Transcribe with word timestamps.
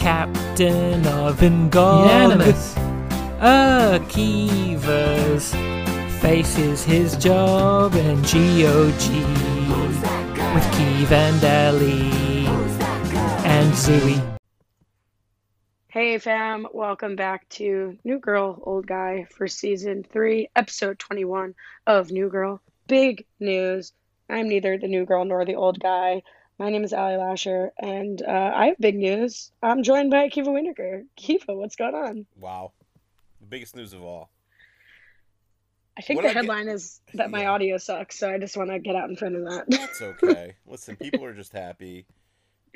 captain 0.00 1.06
of 1.06 1.40
Ingolimus. 1.40 2.06
Unanimous. 2.06 2.74
Akivas 3.98 4.80
faces 6.20 6.82
his 6.82 7.16
job 7.18 7.94
in 7.94 8.16
GOG 8.22 9.04
with 10.54 10.64
Keeve 10.72 11.12
and 11.12 11.44
Ellie 11.44 12.46
and 13.44 13.70
Zooey. 13.74 14.38
Hey 15.88 16.16
fam, 16.16 16.66
welcome 16.72 17.14
back 17.14 17.46
to 17.50 17.98
New 18.02 18.18
Girl, 18.20 18.58
Old 18.62 18.86
Guy 18.86 19.26
for 19.36 19.46
season 19.48 20.02
three, 20.02 20.48
episode 20.56 20.98
21 20.98 21.54
of 21.86 22.10
New 22.10 22.30
Girl. 22.30 22.62
Big 22.86 23.26
news. 23.38 23.92
I'm 24.30 24.48
neither 24.48 24.78
the 24.78 24.88
new 24.88 25.04
girl 25.04 25.26
nor 25.26 25.44
the 25.44 25.56
old 25.56 25.78
guy. 25.78 26.22
My 26.60 26.68
name 26.68 26.84
is 26.84 26.92
Ali 26.92 27.16
Lasher, 27.16 27.72
and 27.78 28.20
uh, 28.20 28.52
I 28.54 28.66
have 28.66 28.76
big 28.78 28.94
news. 28.94 29.50
I'm 29.62 29.82
joined 29.82 30.10
by 30.10 30.28
Kiva 30.28 30.50
Wienerkur. 30.50 31.06
Kiva, 31.16 31.54
what's 31.54 31.74
going 31.74 31.94
on? 31.94 32.26
Wow. 32.38 32.72
The 33.40 33.46
biggest 33.46 33.74
news 33.74 33.94
of 33.94 34.02
all. 34.02 34.28
I 35.96 36.02
think 36.02 36.18
What 36.18 36.24
the 36.24 36.28
I 36.28 36.32
get- 36.34 36.40
headline 36.44 36.68
is 36.68 37.00
that 37.14 37.30
my 37.30 37.42
Yeah. 37.44 37.52
audio 37.52 37.78
sucks, 37.78 38.18
so 38.18 38.30
I 38.30 38.36
just 38.38 38.58
want 38.58 38.68
to 38.68 38.78
get 38.78 38.94
out 38.94 39.08
in 39.08 39.16
front 39.16 39.36
of 39.36 39.44
that. 39.46 39.70
That's 39.70 40.02
okay. 40.22 40.56
Listen, 40.66 40.96
people 40.96 41.24
are 41.24 41.32
just 41.32 41.52
happy. 41.54 42.04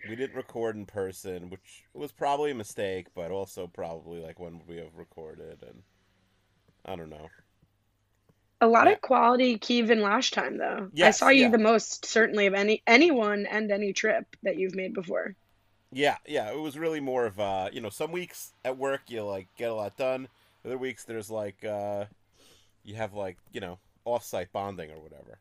We 0.08 0.16
didn't 0.16 0.34
record 0.34 0.77
in 0.77 0.86
person, 0.86 1.50
which 1.50 1.84
was 1.92 2.10
probably 2.10 2.52
a 2.52 2.55
mistake, 2.55 3.08
but 3.14 3.30
also 3.30 3.66
probably 3.66 4.19
like 4.22 4.41
when 4.41 4.56
would 4.60 4.66
we 4.66 4.78
have 4.78 4.94
recorded 4.96 5.62
and 5.62 5.82
I 6.86 6.96
don't 6.96 7.10
know. 7.10 7.28
A 8.60 8.66
lot 8.66 8.88
Yeah. 8.88 8.92
of 8.92 9.00
quality 9.00 9.58
Kievan 9.60 10.00
last 10.00 10.32
time, 10.32 10.56
though. 10.58 10.90
I 11.00 11.12
saw 11.12 11.28
you 11.28 11.48
yeah. 11.48 11.50
the 11.50 11.58
most, 11.58 12.04
certainly, 12.04 12.46
of 12.46 12.54
any 12.54 12.82
anyone 12.84 13.46
and 13.46 13.70
any 13.70 13.92
trip 13.92 14.36
that 14.42 14.56
you've 14.56 14.74
made 14.74 14.92
before. 14.92 15.36
Yeah, 15.92 16.16
yeah, 16.27 16.50
it 16.50 16.58
was 16.58 16.77
really 16.78 17.00
more 17.00 17.27
of 17.27 17.38
uh, 17.38 17.69
you 17.72 17.80
know, 17.80 17.88
some 17.88 18.10
weeks 18.12 18.52
at 18.64 18.77
work 18.77 19.02
you 19.08 19.22
like 19.25 19.48
get 19.56 19.70
a 19.70 19.75
lot 19.75 19.97
done. 19.97 20.28
Other 20.64 20.78
weeks 20.78 21.05
there's 21.05 21.30
like 21.30 21.64
uh 21.64 22.06
you 22.84 22.97
have 22.97 23.14
like, 23.14 23.38
you 23.52 23.60
know, 23.60 23.78
off-site 24.06 24.52
bonding 24.52 24.91
or 24.92 25.00
whatever. 25.00 25.38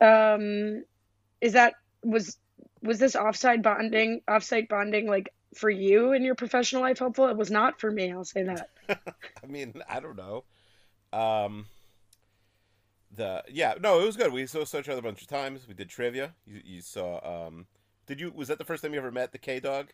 Um, 0.00 0.84
is 1.40 1.54
that 1.54 1.74
was 2.04 2.38
was 2.82 2.98
this 2.98 3.16
offsite 3.16 3.62
bonding, 3.62 4.22
offsite 4.28 4.68
bonding, 4.68 5.06
like 5.08 5.34
for 5.56 5.70
you 5.70 6.12
in 6.12 6.24
your 6.24 6.34
professional 6.36 6.82
life 6.82 6.98
helpful? 7.00 7.28
It 7.28 7.36
was 7.36 7.50
not 7.50 7.80
for 7.80 7.90
me. 7.90 8.12
I'll 8.12 8.24
say 8.24 8.44
that. 8.44 8.68
I 8.88 9.46
mean, 9.46 9.74
I 9.88 10.00
don't 10.00 10.16
know. 10.16 10.44
Um, 11.12 11.66
the 13.14 13.42
yeah, 13.48 13.74
no, 13.80 14.00
it 14.00 14.06
was 14.06 14.16
good. 14.16 14.32
We 14.32 14.46
saw, 14.46 14.64
saw 14.64 14.78
each 14.78 14.88
other 14.88 14.98
a 15.00 15.02
bunch 15.02 15.22
of 15.22 15.28
times. 15.28 15.66
We 15.66 15.74
did 15.74 15.88
trivia. 15.88 16.34
You, 16.46 16.60
you 16.64 16.80
saw. 16.80 17.46
Um, 17.46 17.66
did 18.06 18.20
you? 18.20 18.32
Was 18.34 18.48
that 18.48 18.58
the 18.58 18.64
first 18.64 18.82
time 18.82 18.92
you 18.92 18.98
ever 18.98 19.10
met 19.10 19.32
the 19.32 19.38
K 19.38 19.60
Dog? 19.60 19.88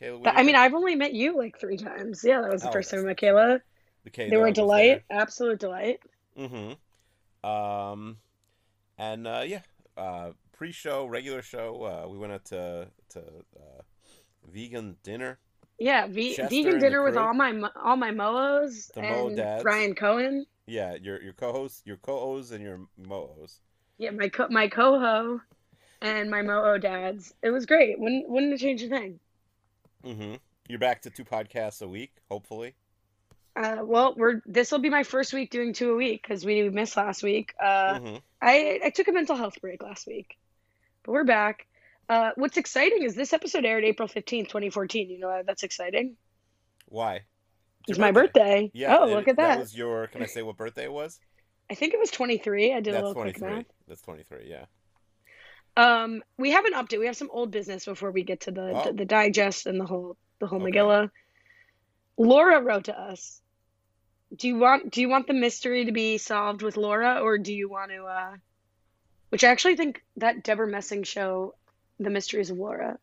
Kayla. 0.00 0.32
I 0.34 0.42
mean, 0.42 0.54
I've 0.56 0.72
only 0.74 0.94
met 0.94 1.12
you 1.12 1.36
like 1.36 1.58
three 1.60 1.76
times. 1.76 2.24
Yeah, 2.24 2.40
that 2.40 2.50
was 2.50 2.62
the 2.62 2.68
Oh, 2.68 2.72
first 2.72 2.90
time 2.90 3.00
I 3.00 3.02
met 3.04 3.18
Kayla. 3.18 3.60
the 4.04 4.10
K 4.10 4.30
They 4.30 4.36
were 4.36 4.46
a 4.46 4.52
delight, 4.52 5.02
absolute 5.10 5.58
delight. 5.58 6.00
Mm-hmm. 6.38 7.48
Um, 7.48 8.16
and 8.98 9.26
uh, 9.26 9.42
yeah, 9.46 9.60
uh, 9.96 10.30
pre-show, 10.52 11.06
regular 11.06 11.42
show. 11.42 11.82
Uh, 11.84 12.08
we 12.08 12.18
went 12.18 12.32
out 12.32 12.44
to 12.46 12.88
to 13.10 13.18
uh, 13.20 13.82
vegan 14.50 14.96
dinner. 15.02 15.38
Yeah, 15.78 16.06
ve- 16.06 16.36
vegan 16.36 16.78
dinner 16.78 17.02
with 17.02 17.16
all 17.16 17.34
my 17.34 17.52
all 17.82 17.96
my 17.96 18.10
moos 18.10 18.90
The 18.94 19.02
Mo 19.02 19.28
and 19.28 19.36
dads. 19.36 19.64
Ryan 19.64 19.94
Cohen. 19.94 20.46
Yeah, 20.70 20.94
your 20.94 21.20
your 21.20 21.32
co-hosts, 21.32 21.82
your 21.84 21.96
co-os, 21.96 22.52
and 22.52 22.62
your 22.62 22.80
mo-os. 22.96 23.58
Yeah, 23.98 24.10
my 24.10 24.28
co- 24.28 24.46
my 24.50 24.68
coho 24.68 25.40
and 26.00 26.30
my 26.30 26.42
moo 26.42 26.78
dads. 26.78 27.34
It 27.42 27.50
was 27.50 27.66
great. 27.66 27.98
Wouldn't 27.98 28.28
wouldn't 28.28 28.52
have 28.52 28.60
changed 28.60 28.84
a 28.84 28.88
thing. 28.88 29.18
Mm-hmm. 30.04 30.34
You're 30.68 30.78
back 30.78 31.02
to 31.02 31.10
two 31.10 31.24
podcasts 31.24 31.82
a 31.82 31.88
week, 31.88 32.12
hopefully. 32.30 32.74
Uh, 33.56 33.78
well, 33.82 34.14
we're 34.16 34.42
this 34.46 34.70
will 34.70 34.78
be 34.78 34.90
my 34.90 35.02
first 35.02 35.32
week 35.32 35.50
doing 35.50 35.72
two 35.72 35.90
a 35.92 35.96
week 35.96 36.22
because 36.22 36.44
we 36.44 36.68
missed 36.68 36.96
last 36.96 37.24
week. 37.24 37.52
Uh, 37.60 37.94
mm-hmm. 37.94 38.16
I 38.40 38.78
I 38.84 38.90
took 38.90 39.08
a 39.08 39.12
mental 39.12 39.34
health 39.34 39.60
break 39.60 39.82
last 39.82 40.06
week, 40.06 40.38
but 41.02 41.10
we're 41.10 41.24
back. 41.24 41.66
Uh, 42.08 42.30
what's 42.36 42.56
exciting 42.56 43.02
is 43.02 43.16
this 43.16 43.32
episode 43.32 43.64
aired 43.64 43.84
April 43.84 44.06
fifteenth, 44.06 44.48
twenty 44.48 44.70
fourteen. 44.70 45.10
You 45.10 45.18
know 45.18 45.42
that's 45.44 45.64
exciting? 45.64 46.16
Why? 46.86 47.22
It's 47.88 47.98
my 47.98 48.12
birthday. 48.12 48.70
Yeah. 48.74 48.96
oh, 48.98 49.08
it- 49.08 49.14
look 49.14 49.28
at 49.28 49.36
that. 49.36 49.54
That 49.54 49.58
was 49.60 49.76
your. 49.76 50.06
Can 50.08 50.22
I 50.22 50.26
say 50.26 50.42
what 50.42 50.56
birthday 50.56 50.84
it 50.84 50.92
was? 50.92 51.18
I 51.70 51.74
think 51.74 51.94
it 51.94 52.00
was 52.00 52.10
twenty 52.10 52.38
three. 52.38 52.72
I 52.72 52.80
did 52.80 52.88
a 52.88 52.92
That's 52.92 53.02
little 53.02 53.14
twenty 53.14 53.32
quick 53.32 53.50
math. 53.50 53.64
That's 53.88 54.02
twenty 54.02 54.24
three. 54.24 54.46
Yeah. 54.48 54.64
Um, 55.76 56.22
we 56.36 56.50
have 56.50 56.64
an 56.64 56.72
update. 56.74 56.98
We 56.98 57.06
have 57.06 57.16
some 57.16 57.30
old 57.32 57.50
business 57.50 57.84
before 57.84 58.10
we 58.10 58.22
get 58.24 58.40
to 58.42 58.50
the 58.50 58.70
Oh. 58.74 58.84
the, 58.86 58.92
the 58.92 59.04
digest 59.04 59.66
and 59.66 59.80
the 59.80 59.86
whole 59.86 60.16
the 60.40 60.46
whole 60.46 60.62
Okay. 60.62 60.72
Megillah. 60.78 61.10
Laura 62.16 62.60
wrote 62.60 62.84
to 62.84 62.98
us. 62.98 63.40
Do 64.36 64.48
you 64.48 64.58
want 64.58 64.92
do 64.92 65.00
you 65.00 65.08
want 65.08 65.26
the 65.26 65.32
mystery 65.34 65.84
to 65.86 65.92
be 65.92 66.18
solved 66.18 66.62
with 66.62 66.76
Laura 66.76 67.20
or 67.22 67.38
do 67.38 67.54
you 67.54 67.68
want 67.68 67.90
to 67.92 68.04
uh 68.04 68.32
which 69.30 69.44
I 69.44 69.48
actually 69.48 69.76
think 69.76 70.02
that 70.16 70.42
Debra 70.42 70.66
Messing 70.66 71.04
show 71.04 71.54
The 72.00 72.10
Mysteries 72.10 72.50
of 72.50 72.58
Laura 72.58 72.98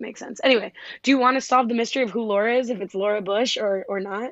makes 0.00 0.20
sense. 0.20 0.40
Anyway, 0.42 0.72
do 1.02 1.10
you 1.10 1.18
want 1.18 1.36
to 1.36 1.40
solve 1.40 1.68
the 1.68 1.74
mystery 1.74 2.02
of 2.02 2.10
who 2.10 2.22
Laura 2.22 2.56
is 2.56 2.70
if 2.70 2.80
it's 2.80 2.94
Laura 2.94 3.20
Bush 3.20 3.56
or 3.56 3.84
or 3.88 4.00
not? 4.00 4.30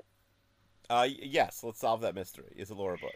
Uh, 0.88 1.09
yes. 1.09 1.62
Let's 1.62 1.81
solve 1.81 2.03
that 2.03 2.15
mystery. 2.15 2.53
Is 2.56 2.71
it 2.71 2.77
Laura 2.77 2.97
Bush? 2.97 3.10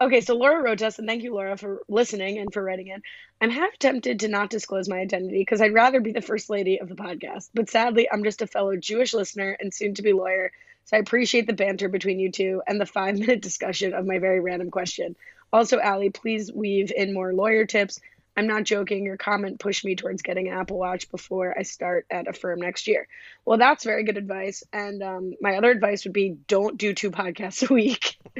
Okay, 0.00 0.20
so 0.20 0.36
Laura 0.36 0.62
wrote 0.62 0.80
us, 0.80 1.00
and 1.00 1.08
thank 1.08 1.24
you, 1.24 1.34
Laura, 1.34 1.56
for 1.56 1.82
listening 1.88 2.38
and 2.38 2.52
for 2.52 2.62
writing 2.62 2.86
in. 2.86 3.02
I'm 3.40 3.50
half 3.50 3.76
tempted 3.78 4.20
to 4.20 4.28
not 4.28 4.48
disclose 4.48 4.88
my 4.88 4.98
identity 4.98 5.40
because 5.40 5.60
I'd 5.60 5.74
rather 5.74 6.00
be 6.00 6.12
the 6.12 6.20
first 6.20 6.48
lady 6.48 6.80
of 6.80 6.88
the 6.88 6.94
podcast. 6.94 7.50
But 7.52 7.68
sadly, 7.68 8.08
I'm 8.10 8.22
just 8.22 8.40
a 8.40 8.46
fellow 8.46 8.76
Jewish 8.76 9.12
listener 9.12 9.56
and 9.58 9.74
soon 9.74 9.94
to 9.94 10.02
be 10.02 10.12
lawyer. 10.12 10.52
So 10.84 10.96
I 10.96 11.00
appreciate 11.00 11.48
the 11.48 11.52
banter 11.52 11.88
between 11.88 12.20
you 12.20 12.30
two 12.30 12.62
and 12.64 12.80
the 12.80 12.86
five 12.86 13.18
minute 13.18 13.42
discussion 13.42 13.92
of 13.92 14.06
my 14.06 14.20
very 14.20 14.38
random 14.38 14.70
question. 14.70 15.16
Also, 15.52 15.80
Allie, 15.80 16.10
please 16.10 16.52
weave 16.52 16.92
in 16.94 17.12
more 17.12 17.34
lawyer 17.34 17.66
tips. 17.66 17.98
I'm 18.38 18.46
not 18.46 18.62
joking. 18.62 19.04
Your 19.04 19.16
comment 19.16 19.58
pushed 19.58 19.84
me 19.84 19.96
towards 19.96 20.22
getting 20.22 20.46
an 20.46 20.54
Apple 20.54 20.78
Watch 20.78 21.10
before 21.10 21.58
I 21.58 21.64
start 21.64 22.06
at 22.08 22.28
a 22.28 22.32
firm 22.32 22.60
next 22.60 22.86
year. 22.86 23.08
Well, 23.44 23.58
that's 23.58 23.82
very 23.82 24.04
good 24.04 24.16
advice. 24.16 24.62
And 24.72 25.02
um, 25.02 25.34
my 25.40 25.56
other 25.56 25.72
advice 25.72 26.04
would 26.04 26.12
be 26.12 26.36
don't 26.46 26.78
do 26.78 26.94
two 26.94 27.10
podcasts 27.10 27.68
a 27.70 27.74
week. 27.74 28.16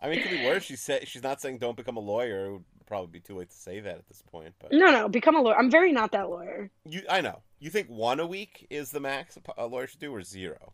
I 0.00 0.08
mean, 0.08 0.20
it 0.20 0.22
could 0.22 0.38
be 0.38 0.46
worse. 0.46 0.62
She 0.62 0.76
said 0.76 1.08
she's 1.08 1.24
not 1.24 1.40
saying 1.40 1.58
don't 1.58 1.76
become 1.76 1.96
a 1.96 2.00
lawyer. 2.00 2.46
It 2.46 2.52
would 2.52 2.64
probably 2.86 3.08
be 3.08 3.18
too 3.18 3.36
late 3.36 3.50
to 3.50 3.56
say 3.56 3.80
that 3.80 3.96
at 3.96 4.06
this 4.06 4.22
point. 4.30 4.54
But 4.60 4.70
No, 4.70 4.92
no, 4.92 5.08
become 5.08 5.34
a 5.34 5.40
lawyer. 5.40 5.58
I'm 5.58 5.72
very 5.72 5.90
not 5.90 6.12
that 6.12 6.30
lawyer. 6.30 6.70
you, 6.84 7.02
I 7.10 7.20
know. 7.20 7.42
You 7.58 7.70
think 7.70 7.88
one 7.88 8.20
a 8.20 8.26
week 8.26 8.64
is 8.70 8.92
the 8.92 9.00
max 9.00 9.36
a 9.36 9.64
a 9.64 9.66
lawyer 9.66 9.88
should 9.88 9.98
do, 9.98 10.14
or 10.14 10.22
zero? 10.22 10.72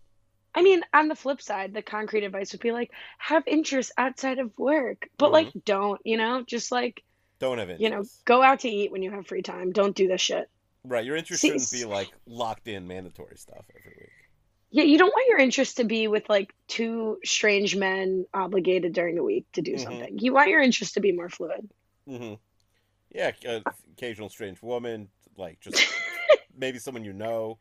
I 0.55 0.61
mean, 0.61 0.83
on 0.93 1.09
the 1.09 1.15
flip 1.15 1.41
side, 1.41 1.73
the 1.73 1.81
concrete 1.81 2.25
advice 2.25 2.53
would 2.53 2.61
be 2.61 2.73
like, 2.73 2.91
have 3.17 3.45
interests 3.47 3.93
outside 3.97 4.41
of 4.41 4.59
work, 4.59 5.09
but 5.17 5.33
like, 5.33 5.49
don't, 5.65 6.01
you 6.05 6.19
know, 6.19 6.43
just 6.47 6.73
like, 6.73 7.03
Don't 7.41 7.59
have 7.59 7.71
interest. 7.71 7.83
you 7.83 7.91
know, 7.91 8.05
go 8.27 8.43
out 8.43 8.61
to 8.61 8.69
eat 8.69 8.93
when 8.93 9.03
you 9.03 9.11
have 9.11 9.27
free 9.27 9.43
time. 9.43 9.73
Don't 9.73 9.97
do 9.97 10.07
this 10.07 10.21
shit. 10.21 10.49
right. 10.85 11.05
Your 11.05 11.17
interest 11.17 11.41
See- 11.43 11.49
shouldn't 11.49 11.71
be 11.73 11.85
like 11.85 12.09
locked 12.27 12.69
in 12.69 12.87
mandatory 12.87 13.37
stuff 13.37 13.65
every 13.77 13.97
week. 13.99 14.11
Yeah, 14.73 14.85
you 14.85 14.99
don't 14.99 15.09
want 15.11 15.27
your 15.29 15.39
interest 15.39 15.79
to 15.79 15.85
be 15.85 16.07
with 16.07 16.29
like 16.29 16.55
two 16.69 17.19
strange 17.25 17.75
men 17.75 18.25
obligated 18.33 18.93
during 18.93 19.17
the 19.17 19.25
week 19.25 19.47
to 19.55 19.63
do 19.63 19.75
Mhm. 19.75 19.81
something. 19.83 20.19
You 20.21 20.33
want 20.33 20.49
your 20.49 20.61
interest 20.63 20.95
to 20.95 21.01
be 21.01 21.11
more 21.13 21.29
fluid. 21.29 21.69
hmm 22.07 22.35
Yeah, 23.13 23.33
uh, 23.49 23.61
occasional 23.97 24.29
strange 24.29 24.63
woman, 24.63 25.09
like 25.37 25.59
just 25.61 25.75
maybe 26.57 26.79
someone 26.79 27.03
you 27.05 27.13
know. 27.13 27.59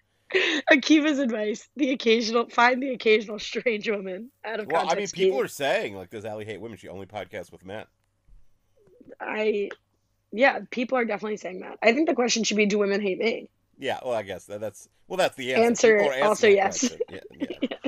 Akiva's 0.72 1.18
advice: 1.18 1.68
the 1.76 1.90
occasional, 1.92 2.48
find 2.50 2.84
the 2.84 2.92
occasional 2.94 3.40
strange 3.40 3.90
woman 3.90 4.30
out 4.46 4.60
of 4.60 4.68
Well, 4.68 4.88
I 4.88 4.94
mean, 4.94 5.08
people 5.08 5.40
are 5.42 5.48
saying 5.48 5.96
like, 5.96 6.12
does 6.12 6.24
Allie 6.26 6.46
hate 6.46 6.62
women? 6.62 6.78
She 6.78 6.88
only 6.88 7.08
podcasts 7.08 7.52
with 7.52 7.66
men. 7.66 7.86
I, 9.20 9.70
yeah, 10.32 10.60
people 10.70 10.98
are 10.98 11.06
definitely 11.06 11.38
saying 11.38 11.62
that. 11.62 11.78
I 11.82 11.94
think 11.94 12.08
the 12.08 12.16
question 12.16 12.44
should 12.44 12.58
be: 12.58 12.66
Do 12.66 12.80
women 12.80 13.02
hate 13.02 13.20
me? 13.20 13.50
Yeah, 13.78 14.00
well, 14.04 14.14
I 14.14 14.24
guess 14.24 14.46
that, 14.46 14.60
that's 14.60 14.90
well, 15.08 15.18
that's 15.18 15.36
the 15.36 15.54
answer. 15.54 15.66
Answer 15.66 15.98
People 15.98 16.10
are 16.10 16.14
asking 16.14 16.28
also 16.28 16.48
yes. 16.48 16.80
question. 16.80 17.00
Yeah, 17.10 17.48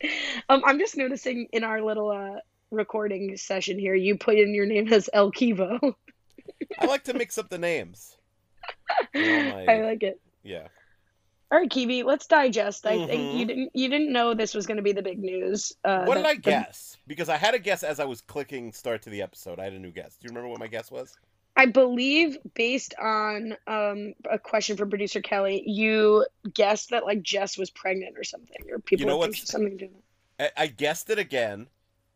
yeah. 0.00 0.10
Um, 0.48 0.62
I'm 0.64 0.78
just 0.78 0.96
noticing 0.96 1.48
in 1.52 1.64
our 1.64 1.82
little 1.82 2.10
uh 2.10 2.40
recording 2.70 3.36
session 3.36 3.78
here, 3.78 3.94
you 3.94 4.16
put 4.16 4.36
in 4.36 4.54
your 4.54 4.66
name 4.66 4.92
as 4.92 5.08
El 5.12 5.32
Kivo. 5.32 5.94
I 6.78 6.86
like 6.86 7.04
to 7.04 7.14
mix 7.14 7.38
up 7.38 7.48
the 7.48 7.58
names. 7.58 8.16
You 9.14 9.22
know, 9.22 9.50
my- 9.54 9.64
I 9.66 9.82
like 9.82 10.02
it. 10.02 10.20
yeah. 10.42 10.68
All 11.50 11.58
right, 11.58 11.70
Kiwi, 11.70 12.02
let's 12.02 12.26
digest. 12.26 12.84
I 12.86 13.06
think 13.06 13.22
Mhm. 13.22 13.38
you 13.38 13.44
didn't 13.46 13.70
you 13.74 13.88
didn't 13.88 14.12
know 14.12 14.34
this 14.34 14.54
was 14.54 14.66
going 14.66 14.76
to 14.76 14.82
be 14.82 14.92
the 14.92 15.02
big 15.02 15.18
news. 15.18 15.72
Uh, 15.84 16.04
What 16.04 16.16
did 16.16 16.26
I 16.26 16.34
guess? 16.34 16.96
Because 17.06 17.28
I 17.30 17.36
had 17.38 17.54
a 17.54 17.58
guess 17.58 17.82
as 17.82 18.00
I 18.00 18.04
was 18.04 18.20
clicking 18.20 18.72
start 18.72 19.00
to 19.02 19.10
the 19.10 19.22
episode. 19.22 19.58
I 19.58 19.64
had 19.64 19.72
a 19.72 19.78
new 19.78 19.90
guess. 19.90 20.16
Do 20.16 20.24
you 20.26 20.28
remember 20.28 20.48
what 20.48 20.60
my 20.60 20.66
guess 20.66 20.90
was? 20.90 21.16
I 21.56 21.66
believe, 21.66 22.36
based 22.54 22.94
on 23.00 23.56
um, 23.66 24.14
a 24.30 24.38
question 24.38 24.76
from 24.76 24.90
producer 24.90 25.20
Kelly, 25.22 25.62
you 25.66 26.24
guessed 26.54 26.90
that 26.90 27.04
like 27.04 27.22
Jess 27.22 27.56
was 27.58 27.70
pregnant 27.70 28.16
or 28.18 28.24
something, 28.24 28.64
or 28.70 28.78
people 28.78 29.06
you 29.06 29.06
know 29.06 29.20
think 29.22 29.34
what's- 29.36 29.50
something 29.50 29.78
to. 29.78 29.88
I, 30.38 30.50
I 30.56 30.66
guessed 30.68 31.10
it 31.10 31.18
again, 31.18 31.66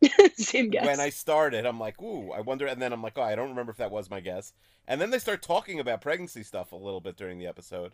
Same 0.35 0.69
guess. 0.69 0.85
when 0.85 0.99
I 0.99 1.09
started. 1.09 1.65
I'm 1.65 1.79
like, 1.79 2.01
ooh, 2.01 2.31
I 2.31 2.39
wonder. 2.41 2.67
And 2.67 2.81
then 2.81 2.93
I'm 2.93 3.01
like, 3.01 3.17
oh, 3.17 3.21
I 3.23 3.35
don't 3.35 3.49
remember 3.49 3.71
if 3.71 3.77
that 3.79 3.91
was 3.91 4.09
my 4.09 4.19
guess. 4.21 4.53
And 4.87 5.01
then 5.01 5.09
they 5.09 5.19
start 5.19 5.41
talking 5.41 5.79
about 5.79 6.01
pregnancy 6.01 6.43
stuff 6.43 6.71
a 6.71 6.75
little 6.77 7.01
bit 7.01 7.17
during 7.17 7.37
the 7.39 7.47
episode, 7.47 7.93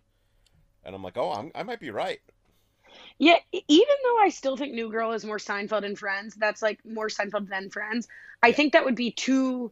and 0.83 0.95
I'm 0.95 1.03
like, 1.03 1.17
oh, 1.17 1.31
I'm, 1.31 1.51
I 1.55 1.63
might 1.63 1.79
be 1.79 1.91
right. 1.91 2.19
Yeah, 3.19 3.37
even 3.51 3.95
though 4.03 4.17
I 4.19 4.29
still 4.29 4.57
think 4.57 4.73
New 4.73 4.89
Girl 4.89 5.11
is 5.11 5.23
more 5.25 5.37
Seinfeld 5.37 5.83
and 5.85 5.97
Friends, 5.97 6.35
that's 6.35 6.61
like 6.61 6.83
more 6.85 7.07
Seinfeld 7.07 7.47
than 7.49 7.69
Friends. 7.69 8.07
I 8.41 8.47
Yeah. 8.47 8.55
think 8.55 8.73
that 8.73 8.85
would 8.85 8.95
be 8.95 9.11
too 9.11 9.71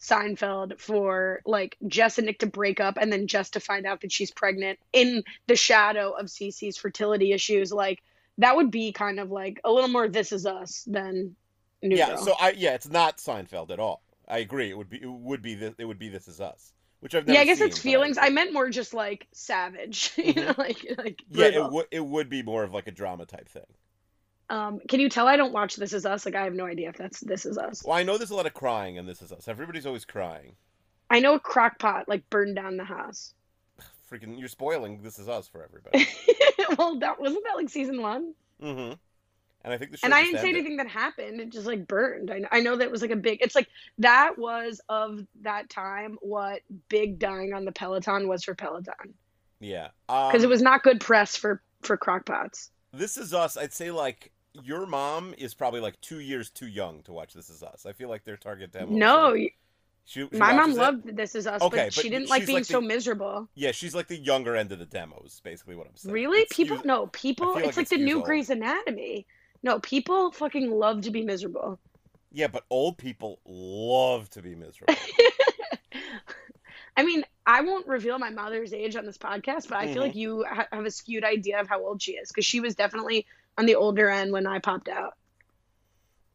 Seinfeld 0.00 0.78
for 0.78 1.40
like 1.46 1.76
Jess 1.86 2.18
and 2.18 2.26
Nick 2.26 2.40
to 2.40 2.46
break 2.46 2.80
up 2.80 2.96
and 3.00 3.12
then 3.12 3.26
Jess 3.26 3.50
to 3.50 3.60
find 3.60 3.86
out 3.86 4.00
that 4.02 4.12
she's 4.12 4.30
pregnant 4.30 4.78
in 4.92 5.24
the 5.46 5.56
shadow 5.56 6.12
of 6.12 6.26
Cece's 6.26 6.76
fertility 6.76 7.32
issues. 7.32 7.72
Like 7.72 8.02
that 8.38 8.56
would 8.56 8.70
be 8.70 8.92
kind 8.92 9.18
of 9.20 9.30
like 9.30 9.60
a 9.64 9.70
little 9.70 9.88
more 9.88 10.08
This 10.08 10.32
Is 10.32 10.46
Us 10.46 10.84
than 10.86 11.36
New 11.82 11.96
yeah. 11.96 12.14
Girl. 12.14 12.16
So 12.18 12.34
I 12.40 12.50
yeah, 12.56 12.74
it's 12.74 12.88
not 12.88 13.18
Seinfeld 13.18 13.70
at 13.70 13.80
all. 13.80 14.02
I 14.28 14.38
agree. 14.38 14.70
It 14.70 14.76
would 14.76 14.90
be 14.90 15.02
it 15.02 15.10
would 15.10 15.42
be 15.42 15.54
this 15.54 15.74
it 15.78 15.84
would 15.84 15.98
be 15.98 16.08
This 16.08 16.28
Is 16.28 16.40
Us, 16.40 16.72
which 17.04 17.14
I've 17.14 17.26
never 17.26 17.34
yeah, 17.34 17.42
I 17.42 17.44
guess 17.44 17.58
seen, 17.58 17.66
it's 17.66 17.78
feelings. 17.78 18.16
I 18.18 18.30
meant 18.30 18.54
more 18.54 18.70
just 18.70 18.94
like 18.94 19.26
savage, 19.32 20.12
you 20.16 20.32
know, 20.32 20.54
like 20.56 20.86
like 20.96 21.22
yeah, 21.28 21.50
brutal. 21.50 21.66
it 21.66 21.72
would 21.72 21.86
it 21.90 22.06
would 22.06 22.30
be 22.30 22.42
more 22.42 22.64
of 22.64 22.72
like 22.72 22.86
a 22.86 22.92
drama 22.92 23.26
type 23.26 23.46
thing. 23.46 23.66
Um, 24.48 24.80
can 24.88 25.00
you 25.00 25.10
tell 25.10 25.28
I 25.28 25.36
don't 25.36 25.52
watch 25.52 25.76
This 25.76 25.92
Is 25.92 26.06
Us? 26.06 26.24
Like 26.24 26.34
I 26.34 26.44
have 26.44 26.54
no 26.54 26.64
idea 26.64 26.88
if 26.88 26.96
that's 26.96 27.20
This 27.20 27.44
Is 27.44 27.58
Us. 27.58 27.84
Well, 27.84 27.94
I 27.94 28.04
know 28.04 28.16
there's 28.16 28.30
a 28.30 28.34
lot 28.34 28.46
of 28.46 28.54
crying 28.54 28.96
in 28.96 29.04
This 29.04 29.20
Is 29.20 29.32
Us. 29.32 29.48
Everybody's 29.48 29.84
always 29.84 30.06
crying. 30.06 30.56
I 31.10 31.20
know 31.20 31.34
a 31.34 31.40
crockpot 31.40 32.04
like 32.08 32.30
burned 32.30 32.56
down 32.56 32.78
the 32.78 32.84
house. 32.84 33.34
Freaking, 34.10 34.38
you're 34.38 34.48
spoiling 34.48 35.02
This 35.02 35.18
Is 35.18 35.28
Us 35.28 35.46
for 35.46 35.62
everybody. 35.62 36.08
well, 36.78 36.98
that 37.00 37.20
wasn't 37.20 37.44
that 37.44 37.56
like 37.56 37.68
season 37.68 38.00
one, 38.00 38.32
mm-hmm. 38.62 38.94
And 39.64 39.72
I 39.72 39.78
think 39.78 39.92
the 39.92 39.98
and 40.04 40.12
I 40.12 40.22
didn't 40.22 40.40
say 40.40 40.48
ended. 40.48 40.56
anything 40.60 40.76
that 40.76 40.88
happened. 40.88 41.40
It 41.40 41.50
just 41.50 41.66
like 41.66 41.88
burned. 41.88 42.30
I, 42.30 42.42
I 42.52 42.60
know 42.60 42.76
that 42.76 42.90
was 42.90 43.00
like 43.02 43.10
a 43.10 43.16
big. 43.16 43.38
It's 43.40 43.54
like 43.54 43.68
that 43.98 44.38
was 44.38 44.80
of 44.90 45.26
that 45.40 45.70
time 45.70 46.18
what 46.20 46.60
big 46.90 47.18
dying 47.18 47.54
on 47.54 47.64
the 47.64 47.72
Peloton 47.72 48.28
was 48.28 48.44
for 48.44 48.54
Peloton 48.54 49.14
Yeah, 49.60 49.88
because 50.06 50.42
it 50.42 50.46
Um, 50.46 50.50
was 50.50 50.60
not 50.62 50.82
good 50.82 51.00
press 51.00 51.34
for 51.36 51.62
for 51.82 51.96
crockpots. 51.96 52.68
This 52.92 53.16
Is 53.16 53.32
Us. 53.34 53.56
I'd 53.56 53.72
say 53.72 53.90
like 53.90 54.32
your 54.62 54.86
mom 54.86 55.34
is 55.38 55.54
probably 55.54 55.80
like 55.80 56.00
two 56.00 56.20
years 56.20 56.50
too 56.50 56.68
young 56.68 57.02
to 57.04 57.12
watch 57.12 57.32
This 57.32 57.48
Is 57.50 57.62
Us. 57.62 57.86
I 57.86 57.92
feel 57.92 58.08
like 58.10 58.24
their 58.24 58.36
target 58.36 58.70
demo. 58.72 58.90
No, 58.90 59.34
she, 59.34 59.54
she 60.04 60.28
my 60.38 60.52
mom 60.52 60.72
it? 60.72 60.76
loved 60.76 61.16
This 61.16 61.34
Is 61.34 61.46
Us, 61.46 61.60
Okay, 61.62 61.86
but 61.86 61.92
she 61.94 62.10
didn't 62.10 62.28
like 62.28 62.44
being 62.46 62.58
like 62.58 62.66
the- 62.66 62.72
so 62.74 62.80
miserable. 62.82 63.48
Yeah, 63.54 63.72
she's 63.72 63.94
like 63.94 64.08
the 64.08 64.16
younger 64.18 64.54
end 64.56 64.72
of 64.72 64.78
the 64.78 64.84
demo. 64.86 65.22
Is 65.24 65.40
basically 65.42 65.74
what 65.74 65.86
I'm 65.86 65.96
saying. 65.96 66.12
Really, 66.12 66.40
It's 66.40 66.54
people? 66.54 66.80
No, 66.84 67.06
people. 67.08 67.54
like 67.54 67.64
It's 67.64 67.76
like 67.78 67.86
it 67.86 67.90
the 67.90 68.04
new 68.04 68.16
old. 68.16 68.24
Grey's 68.26 68.50
Anatomy. 68.50 69.26
No, 69.64 69.80
people 69.80 70.30
fucking 70.30 70.70
love 70.70 71.00
to 71.02 71.10
be 71.10 71.22
miserable. 71.22 71.80
Yeah, 72.30 72.48
but 72.48 72.64
old 72.68 72.98
people 72.98 73.40
love 73.46 74.28
to 74.30 74.42
be 74.42 74.54
miserable. 74.54 74.94
I 76.96 77.02
mean, 77.02 77.24
I 77.46 77.62
won't 77.62 77.86
reveal 77.88 78.18
my 78.18 78.30
mother's 78.30 78.72
age 78.74 78.94
on 78.94 79.06
this 79.06 79.16
podcast, 79.18 79.68
but 79.68 79.78
I 79.78 79.86
Mhm. 79.86 79.92
feel 79.94 80.02
like 80.02 80.14
you 80.14 80.44
ha- 80.44 80.68
have 80.70 80.84
a 80.84 80.90
skewed 80.90 81.24
idea 81.24 81.60
of 81.60 81.68
how 81.68 81.84
old 81.84 82.02
she 82.02 82.12
is 82.12 82.28
because 82.28 82.44
she 82.44 82.60
was 82.60 82.74
definitely 82.74 83.26
on 83.56 83.64
the 83.66 83.76
older 83.76 84.08
end 84.10 84.32
when 84.32 84.46
I 84.46 84.58
popped 84.58 84.88
out. 84.88 85.14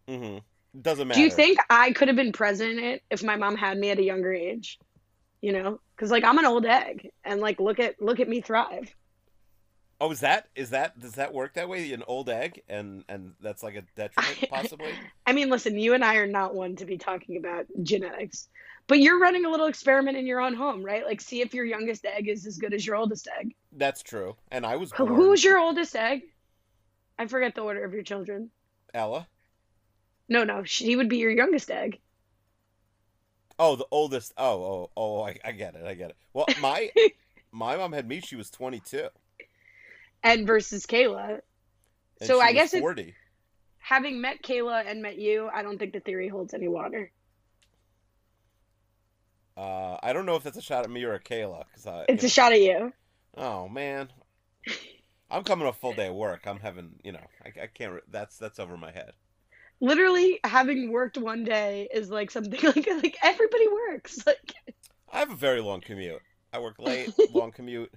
Mm-hmm. 0.08 0.40
Doesn't 0.82 1.08
matter. 1.08 1.20
Do 1.20 1.24
you 1.24 1.30
think 1.30 1.60
I 1.70 1.92
could 1.92 2.08
have 2.08 2.18
been 2.18 2.32
president 2.32 3.02
if 3.12 3.24
my 3.24 3.36
mom 3.36 3.56
had 3.56 3.78
me 3.78 3.92
at 3.92 4.00
a 4.00 4.04
younger 4.04 4.34
age? 4.34 4.80
You 5.42 5.54
know, 5.54 5.80
because 5.96 6.10
like 6.12 6.24
I'm 6.24 6.38
an 6.40 6.46
old 6.46 6.66
egg, 6.66 7.12
and 7.24 7.42
like 7.42 7.60
look 7.60 7.80
at 7.80 8.02
look 8.02 8.20
at 8.20 8.28
me 8.28 8.42
thrive. 8.42 8.94
Oh, 10.02 10.12
is 10.12 10.22
that 10.22 10.48
is 10.56 10.70
that 10.70 10.98
does 11.00 11.14
that 11.14 11.34
work 11.34 11.56
that 11.56 11.68
way? 11.68 11.92
An 11.92 12.04
old 12.08 12.30
egg, 12.30 12.62
and 12.70 13.04
and 13.10 13.34
that's 13.42 13.62
like 13.62 13.76
a 13.76 13.84
detriment, 13.96 14.46
possibly. 14.50 14.92
I 15.26 15.34
mean, 15.34 15.50
listen, 15.50 15.78
you 15.78 15.94
and 15.94 16.06
I 16.06 16.16
are 16.16 16.28
not 16.28 16.56
one 16.56 16.78
to 16.78 16.86
be 16.86 16.98
talking 16.98 17.36
about 17.36 17.66
genetics, 17.84 18.48
but 18.88 19.00
you're 19.00 19.20
running 19.20 19.46
a 19.46 19.50
little 19.50 19.68
experiment 19.68 20.18
in 20.18 20.26
your 20.26 20.40
own 20.40 20.54
home, 20.54 20.84
right? 20.84 21.06
Like, 21.06 21.20
see 21.20 21.42
if 21.42 21.54
your 21.54 21.66
youngest 21.66 22.06
egg 22.06 22.30
is 22.30 22.46
as 22.46 22.58
good 22.58 22.74
as 22.74 22.86
your 22.86 22.96
oldest 22.96 23.28
egg. 23.40 23.54
That's 23.74 24.02
true. 24.02 24.38
And 24.52 24.66
I 24.66 24.78
was 24.78 24.92
born 24.92 25.14
Who's 25.14 25.44
your 25.44 25.60
oldest 25.60 25.96
egg? 25.96 26.22
I 27.18 27.28
forget 27.28 27.54
the 27.54 27.62
order 27.62 27.84
of 27.84 27.94
your 27.94 28.04
children. 28.04 28.52
Ella. 28.94 29.28
No, 30.30 30.46
no, 30.46 30.64
she 30.64 30.96
would 30.96 31.10
be 31.10 31.18
your 31.18 31.32
youngest 31.32 31.70
egg. 31.70 32.00
Oh, 33.60 33.76
the 33.76 33.86
oldest. 33.92 34.34
Oh, 34.38 34.64
oh, 34.64 34.90
oh! 34.96 35.22
I, 35.24 35.38
I 35.44 35.52
get 35.52 35.76
it. 35.76 35.86
I 35.86 35.94
get 35.94 36.12
it. 36.12 36.18
Well, 36.34 36.46
my 36.62 36.90
my 37.52 37.76
mom 37.76 37.92
had 37.92 38.08
me. 38.08 38.22
She 38.22 38.38
was 38.38 38.50
twenty 38.50 38.80
two. 38.80 39.10
And 40.24 40.46
versus 40.48 40.86
Kayla. 40.86 41.40
So 42.24 42.42
I 42.42 42.52
guess 42.54 42.74
it, 42.74 42.82
forty. 42.82 43.14
having 43.78 44.20
met 44.22 44.42
Kayla 44.44 44.84
and 44.86 45.02
met 45.02 45.18
you, 45.18 45.50
I 45.54 45.62
don't 45.64 45.78
think 45.78 45.94
the 45.94 46.00
theory 46.02 46.28
holds 46.28 46.54
any 46.54 46.68
water. 46.68 47.12
Uh, 49.58 49.98
I 50.02 50.14
don't 50.14 50.26
know 50.26 50.36
if 50.36 50.44
that's 50.44 50.58
a 50.58 50.62
shot 50.62 50.84
at 50.86 50.90
me 50.90 51.04
or 51.04 51.14
a 51.14 51.20
Kayla, 51.20 51.64
because 51.70 51.86
I. 51.86 52.06
It's 52.08 52.24
a 52.24 52.28
know- 52.28 52.30
shot 52.30 52.52
at 52.54 52.62
you. 52.62 52.94
Oh 53.38 53.70
man, 53.70 54.10
I'm 55.32 55.44
coming 55.44 55.68
a 55.68 55.74
full 55.74 55.94
day 55.94 56.08
of 56.08 56.16
work. 56.16 56.48
I'm 56.48 56.60
having, 56.60 56.96
you 57.04 57.12
know, 57.12 57.26
I, 57.46 57.64
I 57.64 57.68
can't. 57.68 57.94
re- 57.94 58.02
That's 58.10 58.38
that's 58.38 58.60
over 58.60 58.76
my 58.78 58.92
head. 58.92 59.12
Literally, 59.82 60.40
having 60.44 60.92
worked 60.92 61.18
one 61.18 61.46
day 61.46 61.88
is 61.94 62.10
like 62.10 62.32
something 62.32 62.60
like 62.64 62.88
like 62.88 63.18
everybody 63.24 63.68
works. 63.68 64.20
Like 64.28 64.54
I 65.12 65.20
have 65.20 65.32
a 65.32 65.36
very 65.36 65.62
long 65.62 65.82
commute. 65.82 66.22
I 66.54 66.60
work 66.60 66.76
late, 66.80 67.12
long 67.34 67.52
commute. 67.52 67.92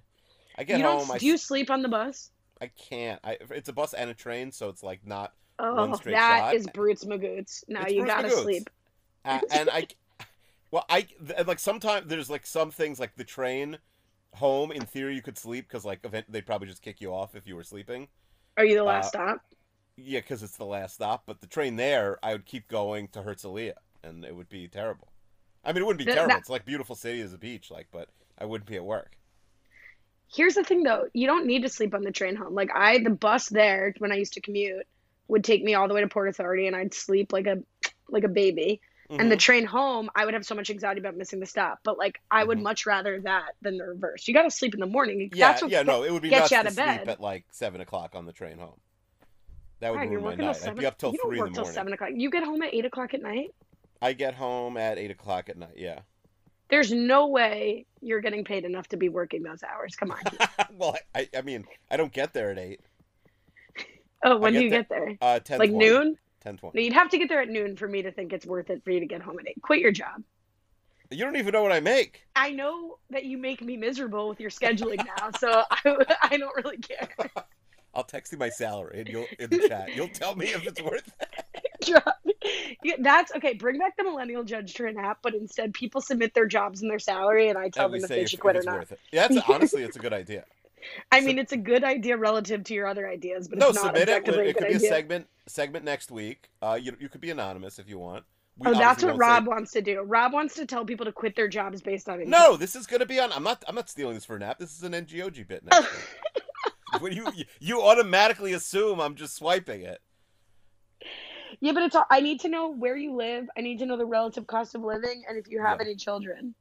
I 0.57 0.65
get 0.65 0.79
you 0.79 0.85
home. 0.85 1.11
I, 1.11 1.19
do 1.19 1.27
you 1.27 1.37
sleep 1.37 1.71
on 1.71 1.83
the 1.83 1.89
bus? 1.89 2.31
I 2.61 2.69
can't. 2.69 3.21
I, 3.25 3.39
it's 3.51 3.69
a 3.69 3.73
bus 3.73 3.95
and 3.95 4.11
a 4.11 4.15
train, 4.15 4.53
so 4.53 4.69
it's 4.69 4.83
like 4.83 5.07
not. 5.07 5.33
Oh, 5.59 5.95
straight 5.95 6.13
that 6.13 6.39
shot. 6.41 6.55
is 6.55 6.67
Brutes 6.69 7.05
Magoots. 7.05 7.65
Now 7.69 7.87
you 7.87 8.05
gotta 8.07 8.29
Magoots. 8.29 8.43
sleep. 8.43 8.71
Uh, 9.25 9.39
and 9.53 9.71
I, 9.71 9.87
well, 10.71 10.85
I 10.89 11.07
like 11.47 11.59
sometimes 11.59 12.07
there's 12.09 12.31
like 12.31 12.47
some 12.47 12.71
things 12.71 12.99
like 12.99 13.15
the 13.17 13.25
train 13.25 13.79
home. 14.35 14.73
In 14.73 14.83
theory, 14.85 15.15
you 15.15 15.23
could 15.23 15.39
sleep 15.39 15.69
because 15.69 15.85
like 15.85 16.05
event 16.05 16.27
they'd 16.29 16.47
probably 16.47 16.69
just 16.69 16.83
kick 16.83 17.01
you 17.01 17.13
off 17.15 17.35
if 17.35 17.47
you 17.47 17.55
were 17.57 17.65
sleeping. 17.65 18.09
Are 18.57 18.65
you 18.65 18.77
the 18.77 18.85
last 18.85 19.07
Uh, 19.07 19.09
stop? 19.09 19.41
Yeah, 19.97 20.21
because 20.21 20.43
it's 20.43 20.57
the 20.57 20.65
last 20.65 20.95
stop. 20.95 21.25
But 21.27 21.41
the 21.41 21.47
train 21.47 21.77
there, 21.77 22.19
I 22.23 22.33
would 22.33 22.47
keep 22.47 22.67
going 22.69 23.09
to 23.09 23.23
Herzliya, 23.23 23.75
and 24.03 24.25
it 24.25 24.35
would 24.35 24.49
be 24.49 24.67
terrible. 24.69 25.09
I 25.65 25.73
mean, 25.73 25.83
it 25.83 25.87
wouldn't 25.87 26.05
be 26.05 26.13
terrible. 26.13 26.31
that- 26.35 26.41
It's 26.41 26.51
like 26.51 26.65
beautiful 26.65 26.97
city 26.97 27.21
as 27.21 27.33
a 27.33 27.39
beach, 27.39 27.71
like, 27.71 27.89
but 27.93 28.09
I 28.39 28.45
wouldn't 28.47 28.69
be 28.69 28.77
at 28.77 28.85
work. 28.85 29.17
Here's 30.35 30.55
the 30.55 30.65
thing 30.65 30.83
though, 30.83 31.09
you 31.13 31.27
don't 31.27 31.47
need 31.47 31.63
to 31.63 31.69
sleep 31.69 31.95
on 31.95 32.03
the 32.03 32.13
train 32.13 32.37
home. 32.37 32.55
Like 32.55 32.71
I 32.75 32.99
the 32.99 33.11
bus 33.11 33.49
there 33.49 33.95
when 33.99 34.13
I 34.13 34.17
used 34.17 34.33
to 34.35 34.41
commute 34.41 34.87
would 35.29 35.45
take 35.45 35.63
me 35.63 35.75
all 35.75 35.89
the 35.89 35.95
way 35.95 36.01
to 36.01 36.09
Port 36.09 36.29
Authority 36.29 36.67
and 36.67 36.75
I'd 36.77 36.95
sleep 36.95 37.33
like 37.33 37.47
a 37.47 37.63
like 38.09 38.25
a 38.25 38.29
baby. 38.29 38.81
And 39.11 39.31
the 39.31 39.37
Mhm. 39.37 39.41
train 39.41 39.65
home, 39.67 40.09
I 40.15 40.25
would 40.25 40.33
have 40.33 40.47
so 40.47 40.55
much 40.55 40.71
anxiety 40.71 41.01
about 41.01 41.17
missing 41.19 41.39
the 41.39 41.45
stop. 41.45 41.81
But 41.85 41.99
like 41.99 42.19
I 42.31 42.43
would 42.45 42.59
Mhm. 42.59 42.63
much 42.63 42.87
rather 42.87 43.21
that 43.21 43.55
than 43.61 43.77
the 43.77 43.85
reverse. 43.85 44.27
You 44.27 44.33
gotta 44.33 44.51
sleep 44.51 44.73
in 44.73 44.81
the 44.81 44.87
morning. 44.87 45.29
yeah, 45.35 45.49
That's 45.49 45.61
what 45.63 45.71
yeah, 45.71 45.83
no, 45.83 46.03
it 46.03 46.11
would 46.11 46.23
be 46.23 46.31
nuts 46.31 46.51
you 46.51 46.57
out 46.57 46.63
to 46.63 46.69
of 46.69 46.75
sleep 46.75 46.87
bed. 46.87 47.09
at 47.09 47.21
like 47.21 47.45
seven 47.51 47.83
o'clock 47.83 48.15
on 48.15 48.25
the 48.25 48.33
train 48.33 48.57
home. 48.57 48.81
That 49.81 49.93
would 49.93 50.01
you're 50.11 50.21
ruin 50.21 50.39
my 50.39 50.47
night. 50.47 50.57
seven. 50.57 50.71
I'd 50.71 50.81
be 50.81 50.87
up 50.87 50.97
till 50.97 51.13
you 51.13 51.19
don't 51.19 51.37
work 51.37 51.49
in 51.49 51.53
the 51.53 51.63
till 51.63 51.65
seven 51.73 51.93
o'clock. 51.93 52.11
You 52.15 52.31
get 52.31 52.43
home 52.45 52.63
at 52.63 52.73
eight 52.73 52.85
o'clock 52.87 53.13
at 53.13 53.21
night. 53.21 53.55
I 54.01 54.15
get 54.15 54.33
home 54.35 54.77
at 54.79 54.97
eight 54.99 55.11
o'clock 55.11 55.49
at 55.51 55.59
night. 55.59 55.75
Yeah. 55.77 56.01
There's 56.73 56.91
no 56.91 57.27
way 57.27 57.85
you're 58.01 58.23
getting 58.23 58.45
paid 58.45 58.65
enough 58.65 58.89
to 58.89 58.97
be 58.97 59.11
working 59.11 59.43
those 59.43 59.63
hours. 59.63 59.95
Come 59.95 60.11
on. 60.11 60.21
well, 60.73 60.97
I, 61.15 61.29
I 61.37 61.43
mean, 61.43 61.67
I 61.91 61.99
don't 61.99 62.11
get 62.11 62.33
there 62.33 62.51
at 62.51 62.59
eight. 62.59 62.81
Oh, 64.25 64.39
when 64.39 64.55
get 64.55 64.59
do 64.59 64.65
you 64.65 64.71
there- 64.71 64.81
get 64.81 64.89
there? 64.89 65.19
Uh, 65.21 65.39
ten. 65.39 65.59
Like 65.59 65.71
noon? 65.71 66.17
Ten 66.41 66.59
No, 66.63 66.71
you'd 66.75 66.95
have 66.95 67.11
to 67.11 67.19
get 67.19 67.29
there 67.29 67.43
at 67.43 67.51
noon 67.51 67.77
for 67.77 67.87
me 67.87 68.01
to 68.01 68.11
think 68.11 68.33
it's 68.33 68.47
worth 68.47 68.71
it 68.71 68.83
for 68.85 68.91
you 68.91 69.01
to 69.01 69.07
get 69.07 69.21
home 69.21 69.39
at 69.39 69.47
eight. 69.47 69.61
Quit 69.61 69.81
your 69.81 69.93
job. 69.93 70.23
You 71.11 71.27
don't 71.27 71.37
even 71.37 71.53
know 71.53 71.63
what 71.63 71.73
I 71.73 71.81
make. 71.81 72.23
I 72.35 72.53
know 72.53 72.97
that 73.11 73.27
you 73.27 73.37
make 73.37 73.61
me 73.61 73.77
miserable 73.77 74.31
with 74.31 74.41
your 74.41 74.49
scheduling 74.49 75.05
now, 75.19 75.31
so 75.39 75.65
I, 75.71 76.17
I 76.23 76.37
don't 76.39 76.57
really 76.57 76.79
care. 76.79 77.09
I'll 77.95 78.05
text 78.05 78.33
you 78.33 78.39
my 78.39 78.49
salary 78.49 79.01
and 79.01 79.09
you'll 79.09 79.27
in 79.39 79.51
the 79.51 79.69
chat. 79.69 79.95
You'll 79.95 80.09
tell 80.09 80.35
me 80.35 80.47
if 80.47 80.67
it's 80.67 80.81
worth 80.83 81.11
it. 81.21 82.03
Yeah, 82.85 82.95
That's 82.99 83.33
okay. 83.37 83.55
Bring 83.55 83.79
back 83.79 83.97
the 83.97 84.03
millennial 84.05 84.45
judge 84.45 84.75
to 84.75 84.87
an 84.87 84.99
app, 84.99 85.19
but 85.23 85.35
instead 85.35 85.75
people 85.75 86.01
submit 86.01 86.33
their 86.35 86.47
jobs 86.47 86.81
and 86.83 86.91
their 86.91 86.99
salary, 86.99 87.49
and 87.49 87.59
I 87.59 87.69
tell 87.69 87.87
And 87.87 87.95
them 87.95 88.03
if 88.05 88.09
they 88.09 88.25
should 88.27 88.41
quit 88.41 88.57
or 88.57 88.63
not. 88.63 88.79
worth 88.79 88.93
it. 88.93 89.01
Yeah, 89.13 89.29
that's 89.29 89.41
honestly, 89.49 89.83
it's 89.83 89.97
a 89.97 90.01
good 90.01 90.13
idea. 90.13 90.45
I 91.13 91.21
So- 91.21 91.27
mean, 91.27 91.39
it's 91.39 91.53
a 91.53 91.57
good 91.57 91.85
idea 91.85 92.17
relative 92.17 92.65
to 92.65 92.75
your 92.75 92.87
other 92.87 93.07
ideas, 93.09 93.47
but 93.49 93.59
no, 93.59 93.69
it's 93.69 93.77
not 93.77 93.87
submit 93.97 94.09
it. 94.09 94.13
a 94.13 94.17
It 94.17 94.25
could 94.57 94.67
be 94.69 94.73
a 94.73 94.77
idea. 94.77 94.89
segment 94.89 95.27
segment 95.47 95.85
next 95.85 96.11
week. 96.11 96.49
Uh, 96.63 96.79
you 96.81 96.97
you 97.01 97.09
could 97.09 97.21
be 97.21 97.31
anonymous 97.31 97.79
if 97.79 97.89
you 97.89 97.99
want. 97.99 98.25
We 98.59 98.69
Oh, 98.69 98.75
that's 98.75 99.03
what 99.03 99.11
won't 99.13 99.23
say- 99.23 99.29
Rob 99.29 99.47
wants 99.47 99.73
to 99.73 99.83
do. 99.83 100.01
Rob 100.03 100.33
wants 100.33 100.55
to 100.55 100.67
tell 100.67 100.85
people 100.85 101.07
to 101.07 101.13
quit 101.13 101.37
their 101.37 101.49
jobs 101.49 101.83
based 101.83 102.09
on 102.09 102.21
income. 102.21 102.31
No, 102.31 102.57
this 102.57 102.75
is 102.75 102.87
gonna 102.87 103.07
be 103.07 103.19
on. 103.21 103.33
I'm 103.33 103.45
not. 103.45 103.63
I'm 103.69 103.75
not 103.75 103.89
stealing 103.91 104.15
this 104.15 104.25
for 104.25 104.37
an 104.37 104.43
app. 104.43 104.59
This 104.59 104.73
is 104.77 104.83
an 104.83 104.93
NGOG 104.93 105.47
bit. 105.47 105.65
Next 105.71 105.81
week. 105.83 106.42
When 107.01 107.13
you 107.13 107.27
you 107.61 107.83
automatically 107.83 108.53
assume 108.53 109.01
I'm 109.01 109.15
just 109.15 109.37
swiping 109.37 109.83
it. 109.83 110.01
Yeah, 111.61 111.73
but 111.73 111.83
it's 111.83 111.95
all, 111.95 112.07
I 112.11 112.21
need 112.21 112.41
to 112.41 112.49
know 112.49 112.73
where 112.73 112.97
you 112.97 113.15
live. 113.15 113.47
I 113.57 113.61
need 113.61 113.79
to 113.81 113.87
know 113.87 113.97
the 113.97 114.07
relative 114.07 114.47
cost 114.47 114.75
of 114.75 114.83
living 114.83 115.23
and 115.29 115.39
if 115.39 115.49
you 115.49 115.63
have 115.63 115.79
Yeah. 115.79 115.87
any 115.87 115.97
children. 115.97 116.55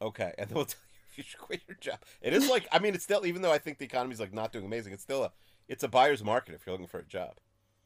Okay, 0.00 0.32
and 0.38 0.48
then 0.48 0.54
we'll 0.54 0.64
tell 0.64 0.80
you 0.92 1.00
if 1.10 1.18
you 1.18 1.24
should 1.24 1.40
quit 1.40 1.62
your 1.66 1.76
job. 1.80 1.98
It 2.20 2.32
is 2.32 2.48
like 2.48 2.66
I 2.72 2.78
mean, 2.78 2.94
it's 2.94 3.04
still 3.04 3.26
even 3.26 3.42
though 3.42 3.52
I 3.52 3.58
think 3.58 3.78
the 3.78 3.84
economy's 3.84 4.20
like 4.20 4.32
not 4.32 4.52
doing 4.52 4.64
amazing, 4.64 4.92
it's 4.92 5.02
still 5.02 5.24
a 5.24 5.32
it's 5.68 5.82
a 5.82 5.88
buyer's 5.88 6.22
market 6.22 6.54
if 6.54 6.66
you're 6.66 6.72
looking 6.72 6.86
for 6.86 7.00
a 7.00 7.06
job. 7.06 7.34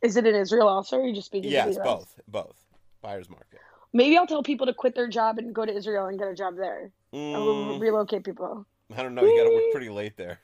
Is 0.03 0.17
it 0.17 0.27
in 0.27 0.35
Israel 0.35 0.69
also? 0.69 0.97
Or 0.97 1.03
are 1.03 1.07
you 1.07 1.15
just 1.15 1.27
speaking? 1.27 1.51
Yes, 1.51 1.77
both, 1.83 2.21
both. 2.29 2.57
Buyer's 3.03 3.29
market. 3.29 3.61
Maybe 3.93 4.17
I'll 4.17 4.27
tell 4.27 4.43
people 4.43 4.67
to 4.67 4.75
quit 4.75 4.95
their 4.95 5.09
job 5.09 5.39
and 5.39 5.55
go 5.55 5.65
to 5.65 5.75
Israel 5.75 6.07
and 6.07 6.19
get 6.19 6.29
a 6.29 6.35
job 6.35 6.57
there. 6.57 6.91
Mm, 7.15 7.81
relocate 7.81 8.25
people. 8.25 8.67
I 8.97 9.03
don't 9.03 9.15
know. 9.15 9.25
You 9.25 9.37
got 9.37 9.49
to 9.49 9.55
work 9.55 9.65
pretty 9.73 9.89
late 9.89 10.17
there. 10.17 10.39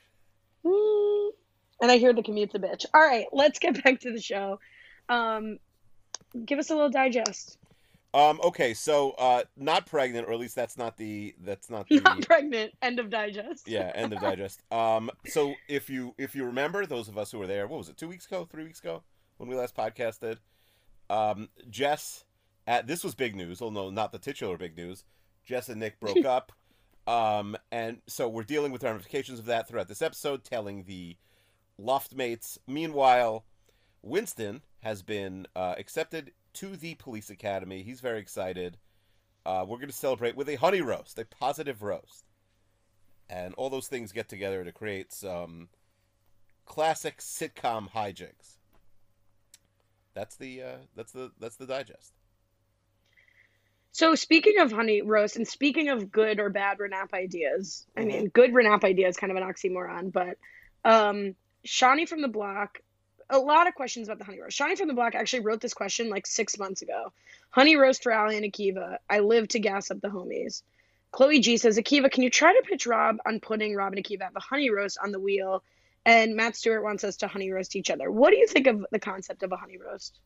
And 1.80 1.90
I 1.90 1.98
hear 1.98 2.14
the 2.14 2.22
commute's 2.22 2.54
a 2.54 2.58
bitch. 2.58 2.86
All 2.94 3.00
right, 3.02 3.26
let's 3.32 3.58
get 3.58 3.82
back 3.82 4.00
to 4.00 4.12
the 4.12 4.20
show. 4.20 4.58
Um, 5.08 5.58
give 6.46 6.58
us 6.58 6.70
a 6.70 6.74
little 6.74 6.88
digest. 6.88 7.58
Um. 8.14 8.40
Okay. 8.44 8.74
So, 8.74 9.10
uh, 9.18 9.42
not 9.56 9.84
pregnant, 9.84 10.28
or 10.28 10.32
at 10.32 10.38
least 10.38 10.54
that's 10.54 10.78
not 10.78 10.96
the 10.96 11.34
that's 11.42 11.68
not 11.68 11.88
the 11.88 11.98
Not 12.00 12.22
pregnant. 12.22 12.72
End 12.80 13.00
of 13.00 13.10
digest. 13.10 13.66
yeah 13.68 13.90
end 13.94 14.12
of 14.12 14.20
digest. 14.20 14.62
Um. 14.72 15.10
So 15.26 15.54
if 15.68 15.90
you 15.90 16.14
if 16.16 16.36
you 16.36 16.44
remember, 16.44 16.86
those 16.86 17.08
of 17.08 17.18
us 17.18 17.32
who 17.32 17.38
were 17.40 17.48
there, 17.48 17.66
what 17.66 17.78
was 17.78 17.88
it? 17.88 17.96
Two 17.96 18.08
weeks 18.08 18.24
ago, 18.26 18.46
three 18.50 18.62
weeks 18.64 18.78
ago, 18.78 19.02
when 19.38 19.48
we 19.50 19.56
last 19.56 19.76
podcasted. 19.76 20.36
Um. 21.10 21.48
Jess, 21.68 22.24
at 22.68 22.86
this 22.86 23.02
was 23.02 23.16
big 23.16 23.34
news. 23.34 23.60
Well, 23.60 23.72
no, 23.72 23.90
not 23.90 24.12
the 24.12 24.18
titular 24.18 24.56
big 24.56 24.76
news. 24.76 25.04
Jess 25.44 25.68
and 25.68 25.80
Nick 25.80 25.98
broke 25.98 26.24
up. 26.24 26.52
Um. 27.06 27.56
And 27.70 27.98
so 28.06 28.28
we're 28.28 28.44
dealing 28.44 28.72
with 28.72 28.82
ramifications 28.82 29.38
of 29.38 29.46
that 29.46 29.68
throughout 29.68 29.88
this 29.88 30.02
episode, 30.02 30.44
telling 30.44 30.84
the 30.84 31.16
loft 31.78 32.14
mates. 32.14 32.58
Meanwhile, 32.66 33.44
Winston 34.02 34.62
has 34.80 35.02
been 35.02 35.46
uh, 35.56 35.74
accepted 35.78 36.32
to 36.54 36.76
the 36.76 36.94
police 36.94 37.30
academy. 37.30 37.82
He's 37.82 38.00
very 38.00 38.20
excited. 38.20 38.78
Uh, 39.44 39.64
we're 39.66 39.76
going 39.76 39.88
to 39.88 39.94
celebrate 39.94 40.36
with 40.36 40.48
a 40.48 40.56
honey 40.56 40.80
roast, 40.80 41.18
a 41.18 41.24
positive 41.24 41.82
roast, 41.82 42.24
and 43.28 43.54
all 43.54 43.68
those 43.68 43.88
things 43.88 44.12
get 44.12 44.28
together 44.28 44.64
to 44.64 44.72
create 44.72 45.12
some 45.12 45.68
classic 46.64 47.18
sitcom 47.18 47.90
hijinks. 47.90 48.58
That's 50.14 50.36
the 50.36 50.62
uh, 50.62 50.76
that's 50.94 51.12
the 51.12 51.32
that's 51.40 51.56
the 51.56 51.66
digest. 51.66 52.12
So 53.94 54.16
speaking 54.16 54.58
of 54.58 54.72
honey 54.72 55.02
roast 55.02 55.36
and 55.36 55.46
speaking 55.46 55.88
of 55.88 56.10
good 56.10 56.40
or 56.40 56.50
bad 56.50 56.78
Renap 56.78 57.12
ideas, 57.14 57.86
I 57.96 58.00
Mhm. 58.00 58.06
mean, 58.06 58.26
good 58.26 58.50
Renap 58.50 58.82
idea 58.82 59.06
is 59.06 59.16
kind 59.16 59.30
of 59.30 59.36
an 59.36 59.44
oxymoron, 59.44 60.10
but 60.10 60.36
um, 60.84 61.36
Shawnee 61.64 62.04
from 62.04 62.20
the 62.20 62.26
block, 62.28 62.80
a 63.30 63.38
lot 63.38 63.68
of 63.68 63.74
questions 63.76 64.08
about 64.08 64.18
the 64.18 64.24
honey 64.24 64.40
roast. 64.40 64.56
Shawnee 64.56 64.74
from 64.74 64.88
the 64.88 64.94
block 64.94 65.14
actually 65.14 65.44
wrote 65.44 65.60
this 65.60 65.74
question 65.74 66.10
like 66.10 66.26
six 66.26 66.58
months 66.58 66.82
ago. 66.82 67.12
Honey 67.50 67.76
roast 67.76 68.02
for 68.02 68.12
Ali 68.12 68.36
and 68.36 68.44
Akiva. 68.44 68.98
I 69.08 69.20
live 69.20 69.46
to 69.48 69.60
gas 69.60 69.92
up 69.92 70.00
the 70.00 70.08
homies. 70.08 70.62
Chloe 71.12 71.38
G 71.38 71.56
says, 71.56 71.78
Akiva, 71.78 72.10
can 72.10 72.24
you 72.24 72.30
try 72.30 72.52
to 72.52 72.62
pitch 72.68 72.88
Rob 72.88 73.18
on 73.24 73.38
putting 73.38 73.76
Rob 73.76 73.92
and 73.92 74.04
Akiva 74.04 74.22
have 74.22 74.34
a 74.34 74.40
honey 74.40 74.70
roast 74.70 74.98
on 75.00 75.12
the 75.12 75.20
wheel? 75.20 75.62
And 76.04 76.34
Matt 76.34 76.56
Stewart 76.56 76.82
wants 76.82 77.04
us 77.04 77.18
to 77.18 77.28
honey 77.28 77.52
roast 77.52 77.76
each 77.76 77.90
other. 77.90 78.10
What 78.10 78.30
do 78.32 78.38
you 78.38 78.48
think 78.48 78.66
of 78.66 78.84
the 78.90 78.98
concept 78.98 79.44
of 79.44 79.52
a 79.52 79.56
honey 79.56 79.78
roast? 79.78 80.18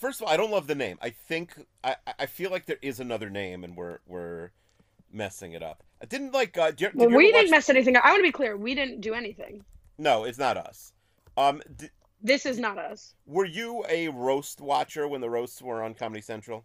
First 0.00 0.20
of 0.22 0.26
all, 0.26 0.32
I 0.32 0.36
don't 0.38 0.50
love 0.50 0.66
the 0.66 0.74
name. 0.74 0.96
I 1.02 1.10
think 1.10 1.52
I 1.84 1.94
I 2.18 2.24
feel 2.26 2.50
like 2.50 2.64
there 2.64 2.78
is 2.80 3.00
another 3.00 3.28
name, 3.28 3.62
and 3.64 3.76
we're 3.76 3.98
we're 4.06 4.50
messing 5.12 5.52
it 5.52 5.62
up. 5.62 5.82
I 6.02 6.06
didn't 6.06 6.32
like. 6.32 6.56
Uh, 6.56 6.70
did, 6.70 6.94
Well, 6.94 7.10
we 7.10 7.26
didn't 7.30 7.44
watch- 7.48 7.50
mess 7.50 7.68
anything 7.68 7.96
up. 7.96 8.04
I 8.04 8.10
want 8.12 8.20
to 8.20 8.28
be 8.28 8.32
clear. 8.32 8.56
We 8.56 8.74
didn't 8.74 9.02
do 9.02 9.12
anything. 9.12 9.62
No, 9.98 10.24
it's 10.24 10.38
not 10.38 10.56
us. 10.56 10.94
Um, 11.36 11.60
d- 11.76 11.90
This 12.22 12.46
is 12.46 12.58
not 12.58 12.78
us. 12.78 13.14
were 13.26 13.44
you 13.44 13.84
a 13.90 14.08
roast 14.08 14.62
watcher 14.62 15.06
when 15.06 15.20
the 15.20 15.28
roasts 15.28 15.60
were 15.60 15.82
on 15.82 15.92
Comedy 15.92 16.22
Central? 16.22 16.64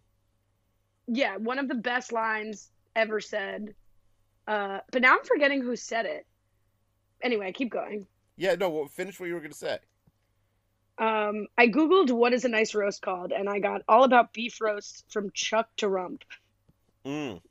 Yeah, 1.07 1.35
one 1.35 1.59
of 1.59 1.67
the 1.67 1.75
best 1.75 2.13
lines 2.13 2.71
ever 2.95 3.19
said. 3.19 3.75
Uh, 4.47 4.79
but 4.91 5.01
now 5.01 5.13
I'm 5.17 5.25
forgetting 5.25 5.61
who 5.61 5.75
said 5.75 6.05
it. 6.05 6.25
Anyway, 7.21 7.51
keep 7.51 7.69
going. 7.71 8.07
Yeah, 8.37 8.55
no. 8.55 8.69
Well, 8.69 8.85
finish 8.87 9.19
what 9.19 9.27
you 9.27 9.33
were 9.33 9.39
going 9.41 9.51
to 9.51 9.57
say. 9.57 9.79
Um, 10.97 11.47
I 11.57 11.67
googled 11.67 12.11
what 12.11 12.33
is 12.33 12.45
a 12.45 12.49
nice 12.49 12.73
roast 12.73 13.01
called, 13.01 13.33
and 13.33 13.49
I 13.49 13.59
got 13.59 13.81
all 13.87 14.03
about 14.03 14.31
beef 14.33 14.61
roasts 14.61 15.03
from 15.09 15.31
Chuck 15.31 15.67
to 15.77 15.89
Rump. 15.89 16.23
Mm. 17.05 17.41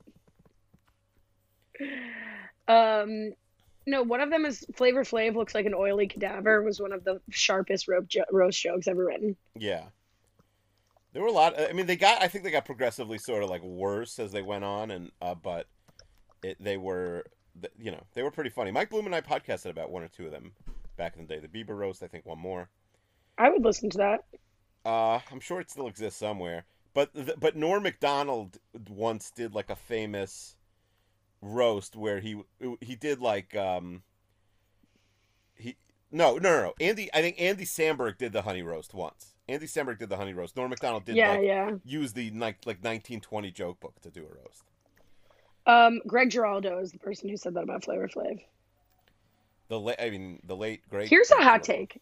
Um, 2.67 3.33
no, 3.87 4.03
one 4.03 4.21
of 4.21 4.31
them 4.31 4.47
is 4.47 4.65
Flavor 4.75 5.05
Flav 5.05 5.35
looks 5.35 5.55
like 5.55 5.67
an 5.67 5.75
oily 5.75 6.07
cadaver. 6.07 6.63
Was 6.63 6.81
one 6.81 6.93
of 6.93 7.05
the 7.05 7.21
sharpest 7.31 7.87
rope 7.87 8.09
jo- 8.09 8.25
roast 8.33 8.61
jokes 8.61 8.89
ever 8.89 9.05
written. 9.05 9.37
Yeah. 9.55 9.85
There 11.13 11.23
were 11.23 11.29
a 11.29 11.33
lot. 11.33 11.61
I 11.61 11.73
mean, 11.73 11.87
they 11.87 11.97
got. 11.97 12.23
I 12.23 12.29
think 12.29 12.45
they 12.45 12.51
got 12.51 12.65
progressively 12.65 13.19
sort 13.19 13.43
of 13.43 13.51
like 13.51 13.63
worse 13.63 14.19
as 14.19 14.33
they 14.33 14.43
went 14.43 14.65
on, 14.65 14.91
and 14.91 15.13
uh, 15.21 15.35
but 15.35 15.67
it, 16.43 16.57
they 16.59 16.77
were, 16.77 17.25
you 17.79 17.91
know, 17.93 18.03
they 18.15 18.23
were 18.23 18.31
pretty 18.31 18.51
funny. 18.51 18.71
Mike 18.71 18.91
Bloom 18.91 19.07
and 19.07 19.15
I 19.15 19.21
podcasted 19.21 19.71
about 19.71 19.91
one 19.91 20.03
or 20.03 20.09
two 20.09 20.27
of 20.27 20.33
them 20.33 20.53
back 20.97 21.15
in 21.17 21.27
the 21.27 21.29
day. 21.29 21.41
The 21.41 21.49
Bieber 21.49 21.77
roast, 21.77 22.03
I 22.03 22.09
think, 22.09 22.27
one 22.27 22.39
more. 22.39 22.69
I 23.39 23.51
would 23.51 23.63
listen 23.63 23.91
to 23.91 23.99
that. 23.99 24.25
Uh, 24.85 25.21
I'm 25.31 25.41
sure 25.41 25.61
it 25.61 25.71
still 25.71 25.89
exists 25.89 26.19
somewhere. 26.19 26.65
But 26.95 27.13
th- 27.13 27.39
but 27.39 27.57
Norm 27.57 27.83
Macdonald 27.83 28.59
once 28.89 29.31
did 29.31 29.55
like 29.55 29.69
a 29.69 29.77
famous 29.77 30.57
roast 31.43 31.97
where 31.97 32.21
he 32.21 32.41
he 32.81 32.95
did 32.95 33.21
like 33.21 33.55
um 33.55 34.03
he 35.55 35.77
no 36.11 36.37
no 36.37 36.51
no 36.51 36.63
no 36.63 36.75
Andy 36.81 37.11
I 37.13 37.21
think 37.21 37.41
Andy 37.41 37.65
Samberg 37.65 38.17
did 38.17 38.33
the 38.33 38.43
honey 38.43 38.63
roast 38.63 38.95
once. 38.95 39.35
Andy 39.49 39.67
Samberg 39.67 39.99
did 39.99 40.09
the 40.09 40.17
honey 40.17 40.33
roast. 40.33 40.57
Norm 40.57 40.71
Macdonald 40.71 41.05
did 41.05 41.17
yeah, 41.17 41.33
like 41.33 41.43
yeah. 41.43 41.71
use 41.85 42.13
the 42.13 42.31
like 42.31 42.65
like 42.65 42.79
1920 42.79 43.51
joke 43.51 43.81
book 43.81 44.01
to 44.03 44.11
do 44.11 44.21
a 44.21 44.43
roast. 44.43 44.63
Um, 45.67 46.01
Greg 46.07 46.31
Giraldo 46.31 46.79
is 46.79 46.93
the 46.93 46.99
person 46.99 47.29
who 47.29 47.37
said 47.37 47.55
that 47.55 47.65
about 47.65 47.85
Flavor 47.85 48.09
Flav. 48.09 48.41
The 49.69 49.81
late 49.81 49.97
I 49.99 50.11
mean 50.11 50.41
the 50.45 50.57
late 50.57 50.89
great. 50.89 51.09
Here's 51.09 51.31
a 51.33 51.37
hot 51.37 51.65
Giraldo. 51.65 51.65
take. 51.65 52.01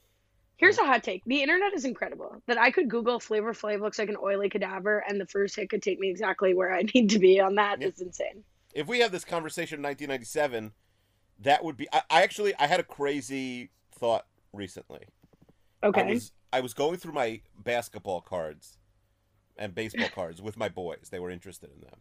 Here's 0.63 0.79
a 0.79 0.85
hot 0.85 1.03
take. 1.03 1.25
The 1.25 1.43
internet 1.43 1.75
is 1.75 1.85
incredible. 1.85 2.41
That 2.47 2.57
I 2.57 2.71
could 2.71 2.89
Google 2.89 3.19
Flavor 3.19 3.53
Flav 3.53 3.81
looks 3.81 3.99
like 3.99 4.09
an 4.09 4.17
oily 4.23 4.49
cadaver, 4.49 5.03
and 5.09 5.21
the 5.21 5.27
first 5.27 5.57
hit 5.57 5.69
could 5.69 5.83
take 5.83 5.99
me 5.99 6.09
exactly 6.09 6.55
where 6.55 6.73
I 6.73 6.83
need 6.95 7.11
to 7.11 7.19
be 7.19 7.41
on 7.41 7.57
that. 7.57 7.83
It's 7.83 8.01
insane. 8.01 8.45
if 8.73 8.87
we 8.87 9.01
have 9.01 9.11
this 9.11 9.25
conversation 9.25 9.81
in 9.81 9.83
1997, 9.83 10.71
that 11.41 11.65
would 11.65 11.77
be. 11.77 11.89
I, 11.93 12.03
I 12.09 12.23
actually 12.23 12.55
I 12.61 12.69
had 12.69 12.79
a 12.79 12.85
crazy 12.85 13.71
thought 13.91 14.27
recently. 14.53 15.07
Okay. 15.83 16.03
I 16.03 16.05
was 16.05 16.33
I 16.53 16.61
was 16.61 16.75
going 16.75 16.97
through 16.99 17.15
my 17.15 17.41
basketball 17.59 18.21
cards 18.21 18.79
and 19.57 19.75
baseball 19.75 20.09
cards 20.15 20.41
with 20.41 20.57
my 20.57 20.69
boys. 20.69 21.09
They 21.11 21.19
were 21.19 21.31
interested 21.31 21.71
in 21.75 21.81
them, 21.81 21.99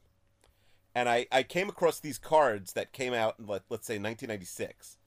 and 0.94 1.10
I 1.10 1.26
I 1.32 1.42
came 1.42 1.68
across 1.68 2.00
these 2.00 2.20
cards 2.20 2.74
that 2.74 2.92
came 2.92 3.16
out 3.16 3.40
in 3.40 3.48
let 3.48 3.64
let's 3.70 3.88
say 3.88 3.96
1996. 3.96 4.98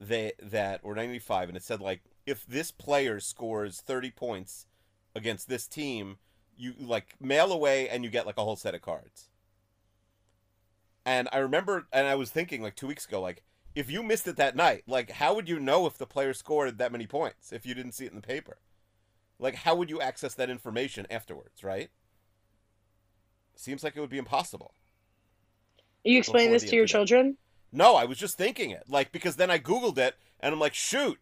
They 0.00 0.32
that 0.42 0.80
or 0.82 0.94
95, 0.94 1.48
and 1.50 1.58
it 1.58 1.62
said 1.62 1.82
like 1.82 2.00
if 2.26 2.46
this 2.46 2.70
player 2.70 3.20
scores 3.20 3.80
30 3.80 4.10
points 4.10 4.66
against 5.14 5.48
this 5.48 5.66
team, 5.66 6.18
you 6.56 6.74
like 6.78 7.14
mail 7.20 7.52
away 7.52 7.88
and 7.88 8.04
you 8.04 8.10
get 8.10 8.26
like 8.26 8.36
a 8.36 8.44
whole 8.44 8.56
set 8.56 8.74
of 8.74 8.82
cards. 8.82 9.28
And 11.04 11.28
I 11.32 11.38
remember, 11.38 11.86
and 11.92 12.06
I 12.06 12.14
was 12.14 12.30
thinking 12.30 12.62
like 12.62 12.76
two 12.76 12.86
weeks 12.86 13.06
ago, 13.06 13.20
like 13.20 13.42
if 13.74 13.90
you 13.90 14.02
missed 14.02 14.28
it 14.28 14.36
that 14.36 14.56
night, 14.56 14.84
like 14.86 15.10
how 15.10 15.34
would 15.34 15.48
you 15.48 15.58
know 15.58 15.86
if 15.86 15.96
the 15.96 16.06
player 16.06 16.34
scored 16.34 16.78
that 16.78 16.92
many 16.92 17.06
points 17.06 17.52
if 17.52 17.64
you 17.64 17.74
didn't 17.74 17.92
see 17.92 18.04
it 18.04 18.12
in 18.12 18.16
the 18.16 18.26
paper? 18.26 18.58
Like 19.38 19.54
how 19.54 19.74
would 19.74 19.88
you 19.90 20.00
access 20.00 20.34
that 20.34 20.50
information 20.50 21.06
afterwards, 21.10 21.64
right? 21.64 21.90
Seems 23.56 23.82
like 23.82 23.96
it 23.96 24.00
would 24.00 24.10
be 24.10 24.18
impossible. 24.18 24.74
Are 26.04 26.10
you 26.10 26.18
explain 26.18 26.50
this 26.50 26.64
to 26.64 26.76
your 26.76 26.86
children? 26.86 27.36
No, 27.72 27.94
I 27.94 28.04
was 28.04 28.18
just 28.18 28.36
thinking 28.36 28.70
it. 28.70 28.84
Like 28.88 29.12
because 29.12 29.36
then 29.36 29.50
I 29.50 29.58
googled 29.58 29.98
it 29.98 30.16
and 30.40 30.52
I'm 30.52 30.60
like, 30.60 30.74
shoot, 30.74 31.18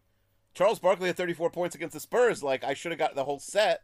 Charles 0.53 0.79
Barkley 0.79 1.07
had 1.07 1.17
34 1.17 1.49
points 1.51 1.75
against 1.75 1.93
the 1.93 1.99
Spurs. 1.99 2.43
Like 2.43 2.63
I 2.63 2.73
should 2.73 2.91
have 2.91 2.99
got 2.99 3.15
the 3.15 3.23
whole 3.25 3.39
set. 3.39 3.83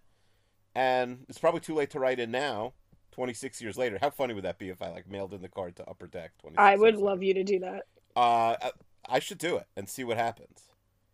And 0.73 1.25
it's 1.29 1.37
probably 1.37 1.61
too 1.61 1.73
late 1.75 1.89
to 1.91 1.99
write 1.99 2.19
in 2.19 2.31
now. 2.31 2.73
26 3.11 3.61
years 3.61 3.77
later. 3.77 3.97
How 4.01 4.09
funny 4.09 4.33
would 4.33 4.43
that 4.43 4.59
be 4.59 4.67
if 4.69 4.81
I 4.81 4.89
like 4.89 5.09
mailed 5.09 5.33
in 5.33 5.41
the 5.41 5.47
card 5.47 5.77
to 5.77 5.87
Upper 5.89 6.07
Deck? 6.07 6.31
26 6.41 6.59
I 6.59 6.75
would 6.75 6.97
love 6.97 7.19
later? 7.19 7.25
you 7.27 7.33
to 7.35 7.43
do 7.45 7.59
that. 7.59 7.83
Uh, 8.15 8.55
I- 8.61 8.71
I 9.07 9.19
should 9.19 9.37
do 9.37 9.55
it 9.57 9.67
and 9.77 9.87
see 9.87 10.03
what 10.03 10.17
happens. 10.17 10.63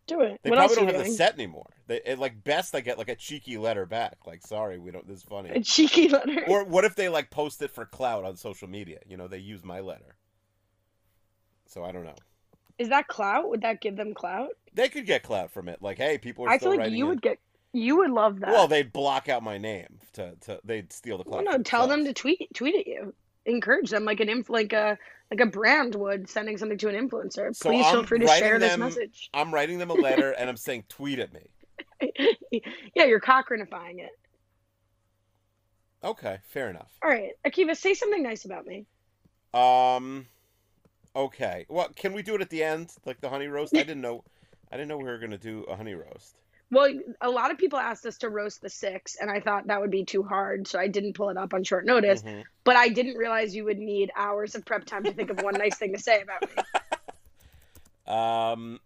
Do 0.06 0.22
it. 0.22 0.40
They 0.42 0.50
what 0.50 0.56
probably 0.56 0.76
don't 0.76 0.86
have 0.94 1.04
the 1.04 1.10
set 1.12 1.34
anymore. 1.34 1.68
They 1.86 2.00
it, 2.04 2.18
like 2.18 2.42
best 2.42 2.74
I 2.74 2.80
get 2.80 2.96
like 2.98 3.10
a 3.10 3.14
cheeky 3.14 3.56
letter 3.58 3.84
back. 3.86 4.16
Like 4.26 4.40
sorry, 4.44 4.78
we 4.78 4.90
don't. 4.90 5.06
This 5.06 5.18
is 5.18 5.22
funny. 5.22 5.50
A 5.50 5.60
cheeky 5.60 6.08
letter. 6.08 6.42
or 6.48 6.64
what 6.64 6.84
if 6.84 6.96
they 6.96 7.08
like 7.10 7.30
post 7.30 7.60
it 7.62 7.70
for 7.70 7.84
clout 7.84 8.24
on 8.24 8.36
social 8.36 8.66
media? 8.66 8.98
You 9.06 9.16
know, 9.18 9.28
they 9.28 9.38
use 9.38 9.62
my 9.62 9.78
letter. 9.80 10.16
So 11.66 11.84
I 11.84 11.92
don't 11.92 12.04
know. 12.04 12.16
Is 12.78 12.88
that 12.88 13.08
clout? 13.08 13.48
Would 13.50 13.62
that 13.62 13.80
give 13.80 13.96
them 13.96 14.14
clout? 14.14 14.50
They 14.74 14.88
could 14.88 15.06
get 15.06 15.22
clout 15.22 15.50
from 15.50 15.68
it. 15.68 15.82
Like, 15.82 15.98
hey, 15.98 16.18
people 16.18 16.44
are 16.46 16.48
I 16.50 16.58
feel 16.58 16.76
like 16.76 16.90
you 16.90 17.04
in. 17.04 17.10
would 17.10 17.22
get. 17.22 17.38
You 17.74 17.96
would 17.98 18.10
love 18.10 18.40
that. 18.40 18.50
Well, 18.50 18.68
they'd 18.68 18.92
block 18.92 19.28
out 19.28 19.42
my 19.42 19.56
name 19.58 19.98
to, 20.14 20.34
to 20.42 20.60
they'd 20.64 20.92
steal 20.92 21.16
the 21.18 21.24
Well, 21.26 21.42
clout. 21.42 21.44
no, 21.52 21.58
for 21.58 21.64
tell 21.64 21.86
them 21.86 22.04
to 22.04 22.12
tweet 22.12 22.48
tweet 22.54 22.74
at 22.74 22.86
you. 22.86 23.14
Encourage 23.46 23.90
them 23.90 24.04
like 24.04 24.20
an 24.20 24.28
inf 24.28 24.50
like 24.50 24.72
a 24.72 24.98
like 25.30 25.40
a 25.40 25.46
brand 25.46 25.94
would 25.94 26.28
sending 26.28 26.58
something 26.58 26.78
to 26.78 26.88
an 26.88 27.08
influencer. 27.08 27.54
So 27.56 27.70
Please 27.70 27.86
feel 27.86 28.00
I'm 28.00 28.06
free 28.06 28.18
to 28.20 28.26
share 28.28 28.58
this 28.58 28.76
message. 28.76 29.30
I'm 29.34 29.52
writing 29.52 29.78
them 29.78 29.90
a 29.90 29.94
letter 29.94 30.32
and 30.32 30.48
I'm 30.50 30.56
saying 30.56 30.84
tweet 30.88 31.18
at 31.18 31.32
me. 31.32 31.48
yeah, 32.94 33.04
you're 33.04 33.20
cochranifying 33.20 34.00
it. 34.00 34.10
Okay, 36.04 36.38
fair 36.48 36.68
enough. 36.68 36.90
All 37.02 37.10
right, 37.10 37.30
Akiva, 37.46 37.76
say 37.76 37.94
something 37.94 38.22
nice 38.22 38.44
about 38.44 38.66
me. 38.66 38.86
Um, 39.54 40.26
okay. 41.14 41.66
Well, 41.68 41.88
can 41.94 42.12
we 42.12 42.22
do 42.22 42.34
it 42.34 42.40
at 42.40 42.50
the 42.50 42.62
end, 42.62 42.92
like 43.04 43.20
the 43.20 43.28
honey 43.28 43.46
roast? 43.46 43.74
I 43.74 43.78
didn't 43.78 44.00
know. 44.00 44.24
I 44.70 44.76
didn't 44.76 44.88
know 44.88 44.96
we 44.96 45.04
were 45.04 45.18
gonna 45.18 45.38
do 45.38 45.64
a 45.64 45.76
honey 45.76 45.94
roast. 45.94 46.34
Well, 46.70 46.90
a 47.20 47.28
lot 47.28 47.50
of 47.50 47.58
people 47.58 47.78
asked 47.78 48.06
us 48.06 48.16
to 48.18 48.30
roast 48.30 48.62
the 48.62 48.70
six, 48.70 49.16
and 49.20 49.30
I 49.30 49.40
thought 49.40 49.66
that 49.66 49.82
would 49.82 49.90
be 49.90 50.06
too 50.06 50.22
hard, 50.22 50.66
so 50.66 50.78
I 50.78 50.88
didn't 50.88 51.12
pull 51.12 51.28
it 51.28 51.36
up 51.36 51.52
on 51.52 51.64
short 51.64 51.84
notice. 51.84 52.22
Mhm. 52.22 52.44
But 52.64 52.76
I 52.76 52.88
didn't 52.88 53.16
realize 53.16 53.54
you 53.54 53.64
would 53.64 53.78
need 53.78 54.10
hours 54.16 54.54
of 54.54 54.64
prep 54.64 54.86
time 54.86 55.04
to 55.04 55.12
think 55.12 55.28
of 55.28 55.42
one 55.42 55.52
nice 55.54 55.76
thing 55.76 55.92
to 55.92 55.98
say 55.98 56.22
about 56.22 56.42
me. 56.42 56.62
Um, 58.04 58.80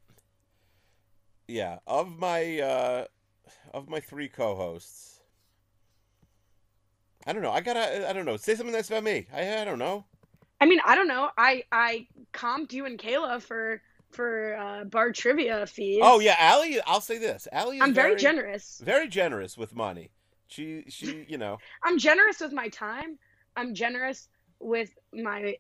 yeah, 1.49 1.79
of 1.87 2.19
my 2.19 2.61
uh, 2.61 3.05
of 3.73 3.89
my 3.89 3.99
three 4.01 4.29
co-hosts, 4.29 5.21
I 7.27 7.33
don't 7.33 7.43
know. 7.43 7.51
I 7.51 7.61
gotta. 7.61 8.09
I 8.09 8.13
don't 8.13 8.27
know. 8.27 8.37
Say 8.37 8.55
something 8.55 8.75
nice 8.75 8.89
about 8.89 9.05
me. 9.05 9.27
I. 9.33 9.63
I 9.63 9.65
don't 9.65 9.79
know. 9.79 10.05
I 10.61 10.67
mean, 10.67 10.81
I 10.85 10.95
don't 10.95 11.09
know. 11.09 11.31
I 11.37 11.65
I 11.71 12.07
comped 12.33 12.73
you 12.73 12.87
and 12.87 12.99
Kayla 12.99 13.43
for 13.43 13.83
for 14.11 14.57
uh, 14.57 14.85
bar 14.85 15.13
trivia 15.13 15.67
fees. 15.67 16.01
Oh 16.03 16.21
yeah, 16.21 16.37
Allie. 16.39 16.81
I'll 16.87 17.01
say 17.01 17.19
this. 17.19 17.47
Allie. 17.53 17.77
Is 17.77 17.83
I'm 17.83 17.93
very 17.93 18.17
generous. 18.17 18.81
Very 18.85 19.09
generous 19.09 19.59
with 19.59 19.75
money. 19.75 20.11
She. 20.49 20.85
She. 20.89 21.27
You 21.29 21.39
know. 21.39 21.59
I'm 21.85 21.99
generous 21.99 22.41
with 22.41 22.53
my 22.53 22.69
time. 22.69 23.19
I'm 23.57 23.75
generous 23.75 24.29
with 24.59 24.91
my. 25.13 25.57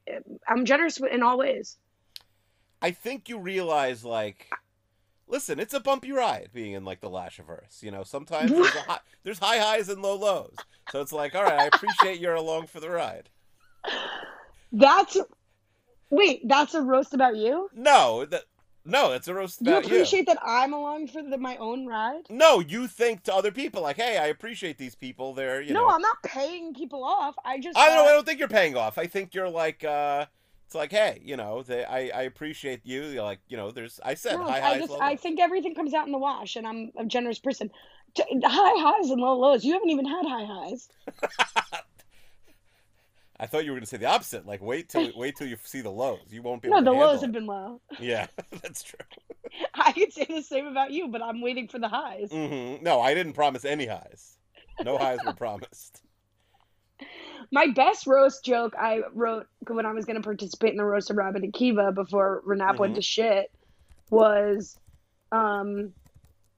I'm 0.48 0.64
generous 0.64 0.98
in 0.98 1.22
all 1.22 1.38
ways. 1.38 1.76
I 2.80 2.90
think 2.90 3.28
you 3.28 3.38
realize 3.38 4.04
like. 4.04 4.48
Listen, 5.28 5.58
it's 5.58 5.74
a 5.74 5.80
bumpy 5.80 6.12
ride 6.12 6.50
being 6.54 6.72
in 6.72 6.84
like 6.84 7.00
the 7.00 7.10
Lashiverse. 7.10 7.82
You 7.82 7.90
know, 7.90 8.04
sometimes 8.04 8.48
there's, 8.48 8.74
a 8.76 8.80
high, 8.88 8.98
there's 9.24 9.40
high 9.40 9.58
highs 9.58 9.88
and 9.88 10.00
low 10.00 10.14
lows. 10.14 10.54
So 10.92 11.00
it's 11.00 11.12
like, 11.12 11.34
all 11.34 11.42
right, 11.42 11.58
I 11.58 11.66
appreciate 11.66 12.20
you're 12.20 12.34
along 12.34 12.68
for 12.68 12.78
the 12.78 12.90
ride. 12.90 13.28
That's 14.72 15.16
wait. 16.10 16.46
That's 16.46 16.74
a 16.74 16.82
roast 16.82 17.14
about 17.14 17.36
you. 17.36 17.68
No, 17.74 18.24
that 18.26 18.44
no, 18.84 19.10
that's 19.10 19.26
a 19.28 19.34
roast 19.34 19.60
You 19.60 19.72
about 19.72 19.84
you. 19.88 19.96
appreciate 19.96 20.26
that 20.26 20.38
I'm 20.44 20.72
along 20.72 21.08
for 21.08 21.22
the, 21.22 21.36
my 21.38 21.56
own 21.56 21.86
ride. 21.86 22.22
No, 22.30 22.60
you 22.60 22.86
think 22.86 23.24
to 23.24 23.34
other 23.34 23.50
people 23.50 23.82
like, 23.82 23.96
"Hey, 23.96 24.16
I 24.18 24.26
appreciate 24.26 24.78
these 24.78 24.94
people. 24.94 25.34
They're 25.34 25.60
you 25.60 25.74
no, 25.74 25.82
know." 25.82 25.88
I'm 25.90 26.00
not 26.02 26.22
paying 26.24 26.72
people 26.74 27.02
off. 27.04 27.34
I 27.44 27.58
just. 27.58 27.76
I 27.76 27.86
don't. 27.88 27.96
thought- 27.98 28.06
I 28.08 28.12
don't 28.12 28.26
think 28.26 28.38
you're 28.38 28.48
paying 28.48 28.76
off. 28.76 28.98
I 28.98 29.06
think 29.06 29.34
you're 29.34 29.48
like, 29.50 29.82
uh 29.84 30.26
it's 30.66 30.74
like, 30.74 30.90
hey, 30.90 31.20
you 31.24 31.36
know, 31.36 31.62
they, 31.62 31.84
I 31.84 32.08
I 32.08 32.22
appreciate 32.22 32.80
you. 32.84 33.04
You're 33.04 33.22
like, 33.22 33.38
you 33.48 33.56
know, 33.56 33.70
there's. 33.70 34.00
I 34.04 34.14
said 34.14 34.32
No, 34.36 34.44
high 34.44 34.58
I 34.58 34.60
highs, 34.60 34.78
just 34.80 34.90
low 34.90 34.98
I 34.98 35.10
lows. 35.10 35.20
think 35.20 35.38
everything 35.40 35.74
comes 35.76 35.94
out 35.94 36.06
in 36.06 36.12
the 36.12 36.18
wash, 36.18 36.56
and 36.56 36.66
I'm 36.66 36.90
a 36.98 37.04
generous 37.06 37.38
person. 37.38 37.70
T- 38.14 38.24
high 38.44 38.82
highs 38.82 39.10
and 39.10 39.20
low 39.20 39.36
lows. 39.38 39.64
You 39.64 39.74
haven't 39.74 39.90
even 39.90 40.06
had 40.06 40.24
high 40.26 40.44
highs. 40.44 40.88
I 43.38 43.46
thought 43.46 43.64
you 43.64 43.72
were 43.72 43.76
gonna 43.78 43.86
say 43.86 43.96
the 43.98 44.06
opposite. 44.06 44.46
Like, 44.46 44.62
wait 44.62 44.88
till 44.88 45.12
wait 45.16 45.36
till 45.36 45.46
you 45.46 45.56
see 45.64 45.80
the 45.82 45.90
lows. 45.90 46.26
You 46.30 46.42
won't 46.42 46.62
be 46.62 46.68
able 46.68 46.78
No, 46.78 46.84
the 46.84 46.92
to 46.92 46.98
lows 46.98 47.20
have 47.20 47.30
it. 47.30 47.32
been 47.32 47.46
low. 47.46 47.80
Yeah, 47.98 48.26
that's 48.62 48.82
true. 48.82 48.98
I 49.74 49.92
could 49.92 50.12
say 50.12 50.26
the 50.28 50.42
same 50.42 50.66
about 50.66 50.90
you, 50.90 51.08
but 51.08 51.22
I'm 51.22 51.40
waiting 51.40 51.68
for 51.68 51.78
the 51.78 51.88
highs. 51.88 52.30
hmm 52.30 52.76
No, 52.82 53.00
I 53.00 53.14
didn't 53.14 53.34
promise 53.34 53.64
any 53.64 53.86
highs. 53.86 54.36
No 54.82 54.98
highs 54.98 55.22
were 55.24 55.32
promised. 55.32 56.02
My 57.52 57.68
best 57.68 58.06
roast 58.06 58.44
joke 58.44 58.74
I 58.78 59.00
wrote 59.12 59.46
when 59.68 59.86
I 59.86 59.92
was 59.92 60.04
going 60.04 60.16
to 60.16 60.22
participate 60.22 60.70
in 60.70 60.76
the 60.78 60.84
roast 60.84 61.10
of 61.10 61.16
Robin 61.16 61.44
and 61.44 61.52
Kiva 61.52 61.92
before 61.92 62.42
Renap 62.46 62.78
went 62.78 62.92
Mhm. 62.92 62.96
to 62.96 63.02
shit 63.02 63.50
was 64.10 64.76
um, 65.32 65.92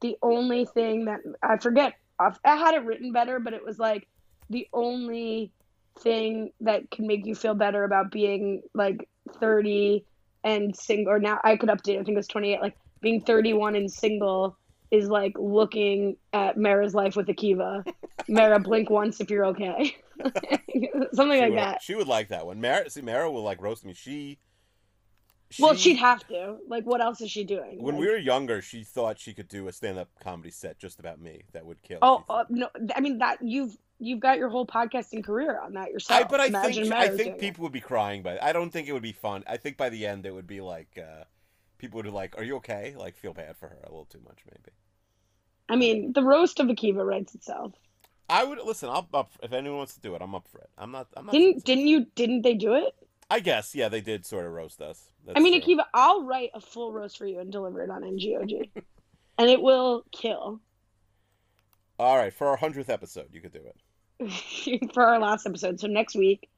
the 0.01 0.17
only 0.23 0.65
thing 0.65 1.07
that 1.07 1.21
I 1.43 1.59
forget. 1.59 1.95
I 2.19 2.33
I 2.45 2.57
had 2.57 2.75
it 2.75 2.85
written 2.85 3.13
better, 3.13 3.39
but 3.41 3.53
it 3.53 3.65
was 3.65 3.79
like 3.79 4.07
the 4.51 4.67
only 4.73 5.53
thing 6.01 6.53
that 6.61 6.91
can 6.91 7.07
make 7.07 7.27
you 7.27 7.35
feel 7.35 7.55
better 7.55 7.85
about 7.85 8.11
being 8.11 8.63
like 8.75 9.09
30 9.41 10.05
and 10.45 10.77
single, 10.77 11.13
or 11.13 11.19
now 11.19 11.41
I 11.45 11.57
could 11.57 11.69
update. 11.69 11.95
I 11.95 12.05
think 12.05 12.11
it 12.11 12.17
was 12.17 12.29
28. 12.29 12.61
Like 12.61 12.77
being 13.01 13.21
31 13.21 13.75
and 13.75 13.91
single 13.91 14.57
is 14.91 15.09
like 15.09 15.35
looking 15.39 16.17
at 16.33 16.57
Mara's 16.57 16.95
life 16.95 17.17
with 17.17 17.27
Akiva. 17.27 17.85
Mara, 18.29 18.59
blink 18.59 18.91
once 18.91 19.21
if 19.21 19.31
you're 19.31 19.47
okay. 19.47 19.97
Something 21.13 21.37
she 21.37 21.41
like 21.41 21.51
would, 21.51 21.59
that. 21.59 21.83
She 21.83 21.95
would 21.95 22.09
like 22.09 22.29
that 22.29 22.47
one. 22.47 22.61
Mara, 22.61 22.89
see, 22.91 23.03
Mara 23.03 23.31
will 23.31 23.43
like 23.43 23.61
roast 23.61 23.85
me. 23.85 23.95
She. 23.95 24.39
Well, 25.59 25.75
she- 25.75 25.91
she'd 25.91 25.97
have 25.99 26.27
to. 26.29 26.57
Like, 26.69 26.85
what 26.85 27.01
else 27.01 27.21
is 27.21 27.31
she 27.31 27.45
doing? 27.45 27.83
When 27.83 27.95
Like- 27.95 28.01
we 28.01 28.09
were 28.09 28.17
younger, 28.17 28.61
she 28.61 28.85
thought 28.85 29.19
she 29.19 29.33
could 29.33 29.49
do 29.49 29.69
a 29.69 29.73
stand-up 29.73 30.09
comedy 30.23 30.51
set 30.51 30.79
just 30.79 30.99
about 31.01 31.21
me 31.21 31.43
that 31.53 31.65
would 31.65 31.83
kill. 31.83 31.99
Oh 32.03 32.25
uh, 32.29 32.45
no! 32.51 32.69
I 32.95 33.01
mean 33.01 33.19
that 33.19 33.39
you've 33.43 33.77
you've 33.99 34.21
got 34.21 34.39
your 34.39 34.49
whole 34.49 34.67
podcasting 34.67 35.25
career 35.25 35.61
on 35.61 35.75
that 35.75 35.91
yourself. 35.91 36.21
I, 36.21 36.25
but 36.25 36.41
I 36.41 36.47
Imagine 36.47 36.85
think 36.85 36.95
I 36.95 37.09
think 37.09 37.19
doing 37.19 37.29
it. 37.31 37.39
people 37.41 37.63
would 37.65 37.73
be 37.73 37.81
crying, 37.81 38.23
but 38.23 38.43
I 38.43 38.53
don't 38.53 38.71
think 38.71 38.89
it 38.89 38.93
would 38.93 39.03
be 39.03 39.13
fun. 39.13 39.45
I 39.47 39.57
think 39.57 39.77
by 39.77 39.89
the 39.89 40.07
end 40.07 40.27
it 40.27 40.33
would 40.35 40.47
be 40.47 40.61
like 40.61 40.99
uh, 40.99 41.25
people 41.79 41.97
would 41.99 42.07
be 42.07 42.11
like, 42.11 42.37
"Are 42.39 42.45
you 42.45 42.57
okay?" 42.57 42.95
Like 42.97 43.17
feel 43.17 43.33
bad 43.35 43.57
for 43.57 43.69
her 43.69 43.79
a 43.83 43.87
little 43.91 44.07
too 44.07 44.21
much, 44.25 44.39
maybe. 44.47 44.73
I 45.69 45.77
mean, 45.77 46.13
the 46.13 46.23
roast 46.23 46.61
of 46.61 46.69
Akiva 46.69 47.05
writes 47.07 47.35
itself. 47.35 47.75
I 48.31 48.45
would 48.45 48.59
listen. 48.65 48.89
I'm 48.91 49.07
up 49.15 49.33
if 49.43 49.53
anyone 49.53 49.79
wants 49.79 49.95
to 49.95 50.01
do 50.01 50.15
it. 50.15 50.23
I'm 50.23 50.35
up 50.35 50.49
for 50.49 50.59
it. 50.59 50.71
I'm 50.77 50.91
not. 50.91 51.09
I'm 51.17 51.27
not. 51.27 51.33
Didn't 51.33 51.65
didn't 51.65 51.87
you? 51.87 52.07
Didn't 52.15 52.43
they 52.43 52.55
do 52.55 52.75
it? 52.75 52.95
I 53.31 53.41
guess 53.41 53.75
yeah, 53.75 53.89
they 53.89 54.01
did 54.01 54.25
sort 54.27 54.47
of 54.47 54.53
roast 54.53 54.81
us. 54.81 55.11
That's 55.25 55.37
I 55.37 55.41
mean, 55.41 55.61
true. 55.61 55.77
Akiva, 55.77 55.85
I'll 55.95 56.25
write 56.25 56.51
a 56.55 56.61
full 56.61 56.93
roast 56.93 57.19
for 57.19 57.27
you 57.27 57.41
and 57.41 57.53
deliver 57.53 57.83
it 57.83 57.91
on 57.91 58.03
NGOG, 58.03 58.71
and 59.39 59.51
it 59.51 59.61
will 59.61 60.05
kill. 60.13 60.61
All 61.99 62.17
right, 62.17 62.33
for 62.33 62.47
our 62.49 62.57
hundredth 62.57 62.89
episode, 62.91 63.29
you 63.33 63.41
could 63.41 63.53
do 63.53 63.61
it. 63.61 63.77
for 64.95 65.03
our 65.05 65.19
last 65.19 65.47
episode. 65.47 65.81
So 65.81 65.87
next 65.87 66.15
week, 66.17 66.49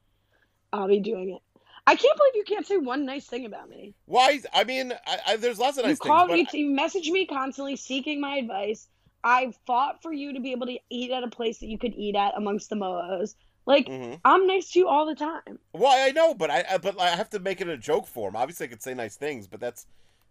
I'll 0.73 0.87
be 0.87 0.99
doing 0.99 1.29
it. 1.31 1.41
I 1.87 1.95
can't 1.95 2.17
believe 2.17 2.35
you 2.35 2.43
can't 2.43 2.65
say 2.65 2.77
one 2.77 3.05
nice 3.05 3.25
thing 3.25 3.45
about 3.45 3.69
me. 3.69 3.95
Why? 4.05 4.39
I 4.53 4.63
mean, 4.63 4.93
I, 5.05 5.19
I, 5.27 5.35
there's 5.37 5.59
lots 5.59 5.77
of 5.77 5.83
you 5.83 5.89
nice 5.89 5.99
call 5.99 6.27
things. 6.27 6.53
you, 6.53 6.59
you 6.59 6.75
message 6.75 7.09
me 7.09 7.25
constantly 7.25 7.75
seeking 7.75 8.21
my 8.21 8.35
advice. 8.35 8.87
I 9.23 9.53
fought 9.67 10.01
for 10.01 10.13
you 10.13 10.33
to 10.33 10.39
be 10.39 10.51
able 10.51 10.67
to 10.67 10.77
eat 10.89 11.11
at 11.11 11.23
a 11.23 11.27
place 11.29 11.59
that 11.59 11.67
you 11.67 11.77
could 11.77 11.93
eat 11.95 12.15
at 12.15 12.37
amongst 12.37 12.69
the 12.69 12.75
moos. 12.75 13.35
Like 13.65 13.85
But, 13.85 13.93
hmm 13.93 14.13
I'm 14.23 14.47
nice 14.47 14.71
to 14.71 14.79
you 14.79 14.87
all 14.87 15.05
the 15.05 15.15
time. 15.15 15.59
Why? 15.71 16.07
I 16.07 16.11
know, 16.11 16.33
but 16.33 16.49
I, 16.51 16.65
I 16.69 16.77
but 16.77 16.99
I 16.99 17.09
have 17.09 17.29
to 17.31 17.39
make 17.39 17.61
it 17.61 17.67
a 17.67 17.77
joke 17.77 18.07
form. 18.07 18.35
Obviously, 18.35 18.65
I 18.65 18.69
could 18.69 18.81
say 18.83 18.93
nice 18.93 19.15
things, 19.15 19.47
but 19.47 19.59
that's 19.59 19.85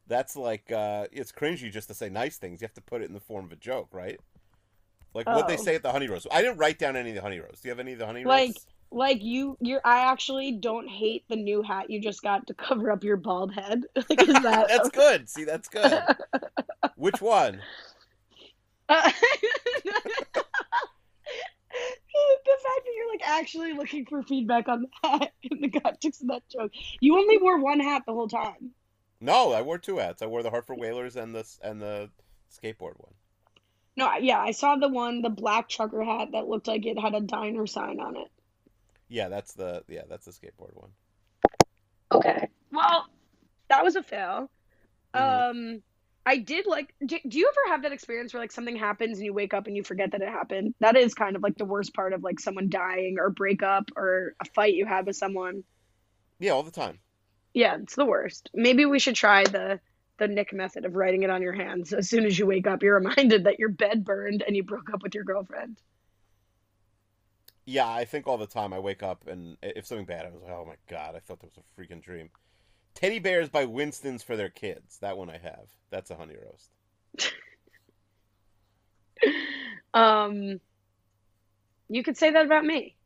that's 0.06 0.36
like 0.36 0.70
uh, 0.72 1.06
it's 1.12 1.32
cringy 1.32 1.70
just 1.70 1.88
to 1.88 1.94
say 1.94 2.08
nice 2.08 2.36
things. 2.38 2.60
You 2.60 2.66
have 2.66 2.74
to 2.74 2.82
put 2.82 3.02
it 3.02 3.06
in 3.06 3.14
the 3.14 3.20
form 3.20 3.46
of 3.46 3.52
a 3.52 3.56
joke, 3.56 3.88
right? 3.92 4.20
Like 5.14 5.26
what 5.26 5.48
they 5.48 5.54
Oh. 5.54 5.62
say 5.62 5.74
at 5.74 5.82
the 5.82 5.92
honey 5.92 6.08
roast. 6.08 6.26
I 6.30 6.40
didn't 6.42 6.58
write 6.58 6.78
down 6.78 6.96
any 6.96 7.10
of 7.10 7.16
the 7.16 7.22
honey 7.22 7.40
roast. 7.40 7.62
Do 7.62 7.68
you 7.68 7.70
have 7.70 7.80
any 7.80 7.92
of 7.92 7.98
the 7.98 8.06
honey 8.06 8.24
Rose? 8.24 8.28
Like-? 8.28 8.56
Like 8.92 9.22
you, 9.22 9.56
you're. 9.60 9.80
I 9.84 10.10
actually 10.10 10.50
don't 10.50 10.88
hate 10.88 11.24
the 11.28 11.36
new 11.36 11.62
hat 11.62 11.90
you 11.90 12.00
just 12.00 12.22
got 12.22 12.48
to 12.48 12.54
cover 12.54 12.90
up 12.90 13.04
your 13.04 13.16
bald 13.16 13.54
head. 13.54 13.84
like, 13.94 14.20
is 14.20 14.42
that 14.42 14.66
that's 14.66 14.88
good. 14.88 15.28
See, 15.28 15.44
that's 15.44 15.68
good. 15.68 16.02
Which 16.96 17.20
one? 17.20 17.60
Uh, 18.88 19.00
the 19.10 19.12
fact 22.62 22.84
that 22.84 22.92
you're 22.96 23.12
like 23.12 23.22
actually 23.24 23.72
looking 23.74 24.06
for 24.06 24.22
feedback 24.24 24.68
on 24.68 24.82
the 24.82 25.08
hat 25.08 25.32
in 25.42 25.60
the 25.60 25.70
context 25.70 26.22
of 26.22 26.28
that 26.28 26.42
joke. 26.48 26.72
You 27.00 27.16
only 27.16 27.38
wore 27.38 27.60
one 27.60 27.78
hat 27.80 28.02
the 28.06 28.12
whole 28.12 28.28
time. 28.28 28.70
No, 29.20 29.52
I 29.52 29.62
wore 29.62 29.78
two 29.78 29.98
hats. 29.98 30.22
I 30.22 30.26
wore 30.26 30.42
the 30.42 30.50
Hartford 30.50 30.78
Whalers 30.78 31.14
and 31.16 31.34
the 31.34 31.46
and 31.62 31.80
the 31.80 32.10
skateboard 32.52 32.98
one. 32.98 33.14
No, 33.96 34.10
yeah, 34.20 34.40
I 34.40 34.52
saw 34.52 34.76
the 34.76 34.88
one, 34.88 35.22
the 35.22 35.30
black 35.30 35.68
trucker 35.68 36.02
hat 36.02 36.28
that 36.32 36.48
looked 36.48 36.68
like 36.68 36.86
it 36.86 36.98
had 36.98 37.14
a 37.14 37.20
diner 37.20 37.66
sign 37.66 38.00
on 38.00 38.16
it. 38.16 38.28
Yeah, 39.08 39.28
that's 39.28 39.54
the 39.54 39.82
yeah, 39.88 40.02
that's 40.08 40.24
the 40.24 40.32
skateboard 40.32 40.74
one. 40.74 40.90
Okay. 42.12 42.48
Well, 42.72 43.06
that 43.68 43.84
was 43.84 43.96
a 43.96 44.02
fail. 44.02 44.50
Mhm. 45.14 45.50
Um, 45.50 45.82
I 46.24 46.38
did 46.38 46.66
like. 46.66 46.94
Do, 47.04 47.18
do 47.26 47.38
you 47.38 47.48
ever 47.48 47.72
have 47.72 47.82
that 47.82 47.92
experience 47.92 48.32
where 48.32 48.42
like 48.42 48.52
something 48.52 48.76
happens 48.76 49.18
and 49.18 49.24
you 49.24 49.32
wake 49.32 49.54
up 49.54 49.66
and 49.66 49.76
you 49.76 49.82
forget 49.82 50.12
that 50.12 50.22
it 50.22 50.28
happened? 50.28 50.74
That 50.80 50.96
is 50.96 51.14
kind 51.14 51.34
of 51.34 51.42
like 51.42 51.56
the 51.56 51.64
worst 51.64 51.92
part 51.92 52.12
of 52.12 52.22
like 52.22 52.38
someone 52.38 52.68
dying 52.68 53.16
or 53.18 53.30
breakup 53.30 53.90
or 53.96 54.34
a 54.40 54.44
fight 54.44 54.74
you 54.74 54.86
had 54.86 55.06
with 55.06 55.16
someone. 55.16 55.64
Yeah, 56.38 56.52
all 56.52 56.62
the 56.62 56.70
time. 56.70 57.00
Yeah, 57.52 57.78
it's 57.82 57.96
the 57.96 58.06
worst. 58.06 58.50
Maybe 58.54 58.86
we 58.86 59.00
should 59.00 59.16
try 59.16 59.44
the 59.44 59.80
the 60.20 60.28
Nick 60.28 60.52
method 60.52 60.84
of 60.84 60.94
writing 60.94 61.24
it 61.24 61.30
on 61.30 61.42
your 61.42 61.52
hands. 61.52 61.92
As 61.92 62.08
soon 62.08 62.24
as 62.24 62.38
you 62.38 62.46
wake 62.46 62.68
up, 62.68 62.84
you're 62.84 62.94
reminded 62.94 63.44
that 63.44 63.58
your 63.58 63.70
bed 63.70 64.04
burned 64.04 64.44
and 64.46 64.54
you 64.54 64.62
broke 64.62 64.92
up 64.92 65.02
with 65.02 65.14
your 65.14 65.24
girlfriend. 65.24 65.80
Yeah, 67.66 67.88
I 67.88 68.04
think 68.04 68.28
all 68.28 68.38
the 68.38 68.46
time. 68.46 68.72
I 68.72 68.78
wake 68.78 69.02
up 69.02 69.26
and 69.26 69.56
if 69.62 69.86
something 69.86 70.06
bad, 70.06 70.26
I 70.26 70.30
was 70.30 70.42
like, 70.42 70.52
oh 70.52 70.64
my 70.64 70.76
god, 70.88 71.16
I 71.16 71.18
thought 71.18 71.40
that 71.40 71.50
was 71.56 71.58
a 71.58 71.80
freaking 71.80 72.02
dream. 72.02 72.30
Teddy 72.94 73.18
bears 73.18 73.48
by 73.48 73.64
Winston's 73.64 74.22
for 74.22 74.36
their 74.36 74.48
kids. 74.48 74.98
That 74.98 75.16
one 75.16 75.30
I 75.30 75.38
have. 75.38 75.66
That's 75.90 76.10
a 76.10 76.16
honey 76.16 76.36
roast. 76.36 77.32
Um, 79.92 80.60
you 81.88 82.02
could 82.02 82.16
say 82.16 82.30
that 82.30 82.44
about 82.44 82.64
me. 82.64 82.96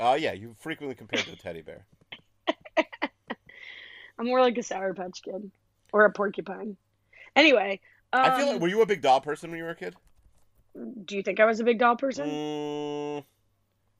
Oh 0.00 0.14
yeah, 0.14 0.32
you 0.32 0.54
frequently 0.60 0.94
compared 0.94 1.24
to 1.24 1.32
a 1.32 1.36
teddy 1.36 1.62
bear. 1.62 1.84
I'm 4.18 4.26
more 4.26 4.40
like 4.40 4.58
a 4.58 4.62
Sour 4.62 4.94
Patch 4.94 5.22
Kid 5.22 5.50
or 5.92 6.04
a 6.04 6.12
porcupine. 6.12 6.76
Anyway, 7.36 7.80
um, 8.12 8.20
I 8.22 8.36
feel 8.36 8.46
like 8.46 8.60
were 8.60 8.68
you 8.68 8.82
a 8.82 8.86
big 8.86 9.02
doll 9.02 9.20
person 9.20 9.50
when 9.50 9.58
you 9.58 9.64
were 9.64 9.70
a 9.70 9.76
kid? 9.76 9.94
do 11.04 11.16
you 11.16 11.22
think 11.22 11.40
I 11.40 11.44
was 11.44 11.58
a 11.60 11.64
big 11.64 11.78
doll 11.78 11.96
person? 11.96 12.28
Mm, 12.28 13.24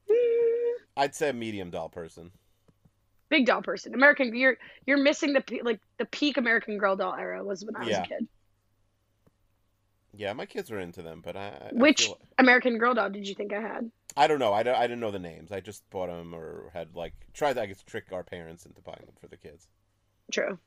Mm, 0.09 0.73
I'd 0.97 1.15
say 1.15 1.29
a 1.29 1.33
medium 1.33 1.69
doll 1.69 1.89
person. 1.89 2.31
big 3.29 3.45
doll 3.45 3.61
person. 3.61 3.93
American, 3.93 4.35
you're 4.35 4.57
you're 4.85 4.97
missing 4.97 5.33
the 5.33 5.43
like 5.63 5.79
the 5.97 6.05
peak 6.05 6.37
American 6.37 6.77
Girl 6.77 6.95
doll 6.95 7.13
era 7.13 7.43
was 7.43 7.63
when 7.63 7.75
I 7.75 7.85
was 7.85 7.97
a 7.97 8.01
kid. 8.01 8.27
Yeah, 10.15 10.33
my 10.33 10.45
kids 10.47 10.71
were 10.71 10.79
into 10.79 11.03
them, 11.03 11.21
but 11.23 11.37
I. 11.37 11.47
I 11.47 11.69
Which 11.71 12.09
American 12.39 12.77
Girl 12.79 12.93
doll 12.95 13.09
did 13.09 13.27
you 13.27 13.35
think 13.35 13.53
I 13.53 13.61
had? 13.61 13.91
I 14.17 14.27
don't 14.27 14.39
know. 14.39 14.51
I, 14.51 14.63
don't, 14.63 14.75
I 14.75 14.81
didn't 14.81 14.99
know 14.99 15.11
the 15.11 15.19
names. 15.19 15.51
I 15.51 15.59
just 15.59 15.87
bought 15.91 16.07
them 16.07 16.33
or 16.33 16.71
had 16.73 16.95
like 16.95 17.13
tried 17.33 17.53
to 17.53 17.61
I 17.61 17.67
guess 17.67 17.83
trick 17.83 18.05
our 18.11 18.23
parents 18.23 18.65
into 18.65 18.81
buying 18.81 19.03
them 19.05 19.15
for 19.21 19.27
the 19.27 19.37
kids. 19.37 19.67
True. 20.31 20.57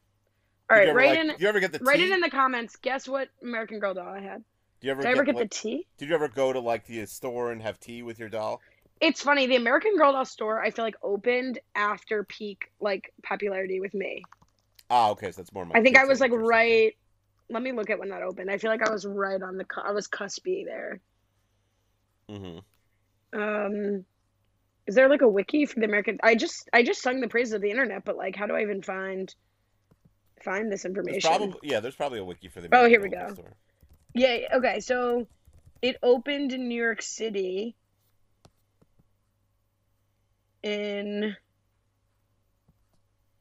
All 0.71 0.79
right, 0.79 0.95
write 0.95 1.11
like- 1.11 1.19
in 1.19 1.35
you 1.39 1.49
ever 1.49 1.61
get 1.61 1.73
the 1.73 1.79
write 1.81 1.99
tea? 1.99 2.07
it 2.07 2.13
in 2.13 2.21
the 2.21 2.31
comments. 2.31 2.77
Guess 2.77 3.09
what 3.09 3.29
American 3.43 3.79
Girl 3.79 3.95
doll 3.95 4.09
I 4.09 4.21
had? 4.21 4.43
Do 4.81 4.87
you 4.87 4.93
ever 4.93 5.03
Did 5.03 5.09
I 5.09 5.13
ever 5.13 5.25
get, 5.25 5.35
get 5.35 5.41
like, 5.41 5.51
the 5.51 5.57
tea? 5.57 5.87
Did 5.99 6.09
you 6.09 6.15
ever 6.15 6.29
go 6.29 6.53
to 6.53 6.61
like 6.61 6.87
the 6.87 7.05
store 7.07 7.53
and 7.53 7.63
have 7.63 7.79
tea 7.79 8.03
with 8.03 8.19
your 8.19 8.29
doll? 8.29 8.61
It's 9.01 9.23
funny. 9.23 9.47
The 9.47 9.57
American 9.57 9.97
Girl 9.97 10.13
doll 10.13 10.25
store 10.25 10.63
I 10.63 10.71
feel 10.71 10.85
like 10.85 10.97
opened 11.03 11.59
after 11.75 12.25
peak 12.25 12.71
like 12.81 13.13
popularity 13.23 13.81
with 13.81 13.95
me. 13.95 14.23
Ah, 14.91 15.11
okay, 15.11 15.31
so 15.31 15.43
that's 15.43 15.53
more. 15.53 15.65
My 15.65 15.79
I 15.79 15.83
think 15.83 15.97
I 15.97 16.05
was 16.05 16.21
like 16.21 16.31
age 16.31 16.35
or 16.35 16.37
something. 16.37 16.49
right. 16.49 16.97
Let 17.51 17.63
me 17.63 17.73
look 17.73 17.91
at 17.91 17.99
when 17.99 18.09
that 18.11 18.23
opened. 18.23 18.51
I 18.51 18.59
feel 18.59 18.71
like 18.71 18.87
I 18.87 18.91
was 18.93 19.05
right 19.05 19.41
on 19.43 19.57
the. 19.57 19.67
I 19.85 19.93
was 19.93 20.09
cuspy 20.09 20.65
there. 20.65 21.01
Mm-hmm. 22.31 23.41
Um, 23.41 24.05
is 24.87 24.95
there 24.95 25.09
like 25.09 25.23
a 25.23 25.29
wiki 25.29 25.67
for 25.67 25.81
the 25.81 25.87
American? 25.87 26.19
I 26.23 26.35
just 26.35 26.69
I 26.73 26.83
just 26.83 27.03
sung 27.03 27.21
the 27.21 27.29
praises 27.29 27.55
of 27.55 27.61
the 27.61 27.71
internet, 27.71 28.05
but 28.05 28.17
like, 28.17 28.37
how 28.37 28.47
do 28.47 28.55
I 28.55 28.63
even 28.63 28.83
find 28.83 29.35
find 30.43 30.71
this 30.71 30.83
There's 30.83 30.97
information? 30.97 31.29
probably 31.31 31.59
yeah. 31.63 31.81
There's 31.81 31.95
probably 31.95 32.19
a 32.19 32.25
wiki 32.25 32.49
for 32.49 32.61
the. 32.61 32.69
Oh, 32.73 32.87
here 32.89 33.01
we 33.01 33.09
go. 33.09 33.33
Store. 33.35 33.53
Yeah. 34.15 34.39
Okay. 34.55 34.81
So 34.81 35.27
it 35.81 35.97
opened 36.03 36.53
in 36.53 36.69
New 36.69 36.81
York 36.83 37.03
City 37.03 37.75
in 40.63 41.37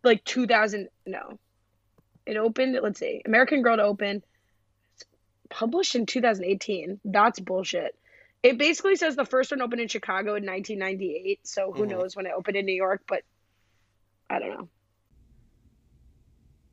like 0.04 0.24
2000. 0.24 0.90
No, 1.06 1.38
it 2.26 2.38
opened. 2.38 2.78
Let's 2.82 3.00
see. 3.00 3.22
American 3.26 3.62
Girl 3.62 3.78
to 3.78 3.84
open. 3.84 4.24
It's 4.96 5.06
published 5.50 5.96
in 5.96 6.06
2018. 6.06 7.00
That's 7.06 7.40
bullshit. 7.40 7.96
It 8.44 8.58
basically 8.58 8.96
says 8.96 9.16
the 9.16 9.26
first 9.26 9.52
one 9.52 9.62
opened 9.62 9.82
in 9.82 9.88
Chicago 9.88 10.34
in 10.36 10.46
1998. 10.46 11.46
So 11.46 11.72
who 11.72 11.84
Mhm. 11.86 11.90
knows 11.90 12.16
when 12.16 12.26
it 12.26 12.34
opened 12.36 12.58
in 12.58 12.66
New 12.66 12.74
York? 12.74 13.04
But 13.08 13.24
I 14.30 14.40
don't 14.40 14.50
know. 14.50 14.70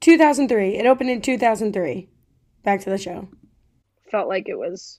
2003. 0.01 0.77
It 0.77 0.87
opened 0.87 1.11
in 1.11 1.21
2003. 1.21 2.09
Back 2.63 2.81
to 2.81 2.91
the 2.91 2.99
show 2.99 3.29
felt 4.11 4.29
like 4.29 4.49
it 4.49 4.59
was 4.59 4.99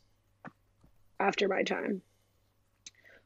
after 1.19 1.47
my 1.47 1.63
time. 1.63 2.01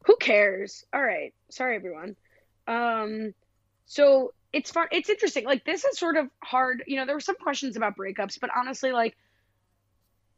Who 0.05 0.15
cares? 0.17 0.85
All 0.93 1.03
right. 1.03 1.33
Sorry 1.49 1.75
everyone. 1.75 2.15
Um 2.67 3.33
so 3.85 4.33
it's 4.51 4.71
fun 4.71 4.87
it's 4.91 5.09
interesting. 5.09 5.45
Like 5.45 5.65
this 5.65 5.85
is 5.85 5.97
sort 5.97 6.17
of 6.17 6.29
hard. 6.41 6.83
You 6.87 6.97
know, 6.97 7.05
there 7.05 7.15
were 7.15 7.21
some 7.21 7.35
questions 7.35 7.77
about 7.77 7.97
breakups, 7.97 8.39
but 8.39 8.49
honestly 8.55 8.91
like 8.91 9.15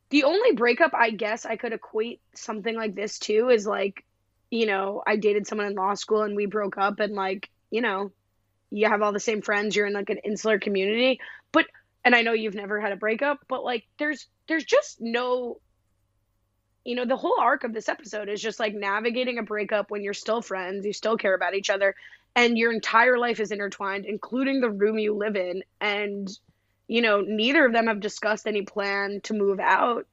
the 0.10 0.24
only 0.24 0.52
breakup 0.54 0.91
I 0.93 1.10
guess 1.12 1.45
I 1.45 1.56
could 1.56 1.74
equate 1.74 2.21
something 2.34 2.76
like 2.76 2.95
this 2.95 3.19
to 3.19 3.50
is 3.50 3.65
like, 3.65 4.04
you 4.52 4.65
know, 4.67 5.02
I 5.06 5.15
dated 5.15 5.48
someone 5.48 5.67
in 5.67 5.76
law 5.76 5.95
school 5.95 6.21
and 6.21 6.36
we 6.36 6.45
broke 6.45 6.78
up 6.78 7.00
and 7.00 7.13
like, 7.13 7.50
you 7.71 7.82
know, 7.82 8.12
you 8.71 8.88
have 8.88 9.01
all 9.01 9.13
the 9.13 9.19
same 9.19 9.41
friends, 9.41 9.75
you're 9.75 9.88
in 9.88 9.93
like 9.93 10.10
an 10.10 10.19
insular 10.19 10.60
community, 10.60 11.19
but 11.51 11.65
and 12.04 12.13
I 12.15 12.21
know 12.21 12.34
you've 12.34 12.56
never 12.56 12.80
had 12.80 12.91
a 12.91 12.97
breakup, 12.97 13.39
but 13.47 13.63
like 13.63 13.86
there's 13.97 14.28
there's 14.47 14.65
just 14.65 14.97
no 14.99 15.60
you 16.86 16.95
know, 16.95 17.06
the 17.06 17.17
whole 17.17 17.38
arc 17.39 17.63
of 17.63 17.73
this 17.73 17.89
episode 17.89 18.30
is 18.30 18.41
just 18.41 18.60
like 18.60 18.73
navigating 18.73 19.39
a 19.39 19.43
breakup 19.43 19.89
when 19.89 20.04
you're 20.04 20.13
still 20.13 20.41
friends, 20.41 20.86
you 20.86 20.93
still 20.93 21.17
care 21.17 21.34
about 21.34 21.56
each 21.56 21.71
other, 21.71 21.95
and 22.36 22.58
your 22.58 22.71
entire 22.71 23.17
life 23.17 23.39
is 23.39 23.51
intertwined, 23.51 24.06
including 24.06 24.62
the 24.62 24.69
room 24.69 24.99
you 24.99 25.15
live 25.15 25.36
in. 25.36 25.63
And, 25.82 26.30
you 26.88 27.01
know, 27.01 27.21
neither 27.21 27.65
of 27.65 27.73
them 27.73 27.88
have 27.88 27.99
discussed 27.99 28.47
any 28.47 28.62
plan 28.62 29.19
to 29.23 29.34
move 29.34 29.60
out. 29.60 30.06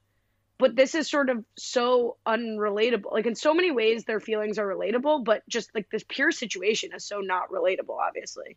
But 0.63 0.77
this 0.77 0.95
is 0.95 1.09
sort 1.09 1.29
of 1.29 1.43
so 1.57 2.15
unrelatable. 2.25 3.11
Like, 3.11 3.25
in 3.25 3.35
so 3.35 3.53
many 3.53 3.69
ways, 3.69 4.05
their 4.05 4.21
feelings 4.21 4.57
are 4.57 4.65
relatable, 4.65 5.25
but 5.25 5.43
just 5.49 5.75
like 5.75 5.89
this 5.89 6.05
pure 6.07 6.31
situation 6.31 6.91
is 6.95 7.03
so 7.03 7.19
not 7.19 7.49
relatable, 7.51 7.97
obviously, 7.99 8.55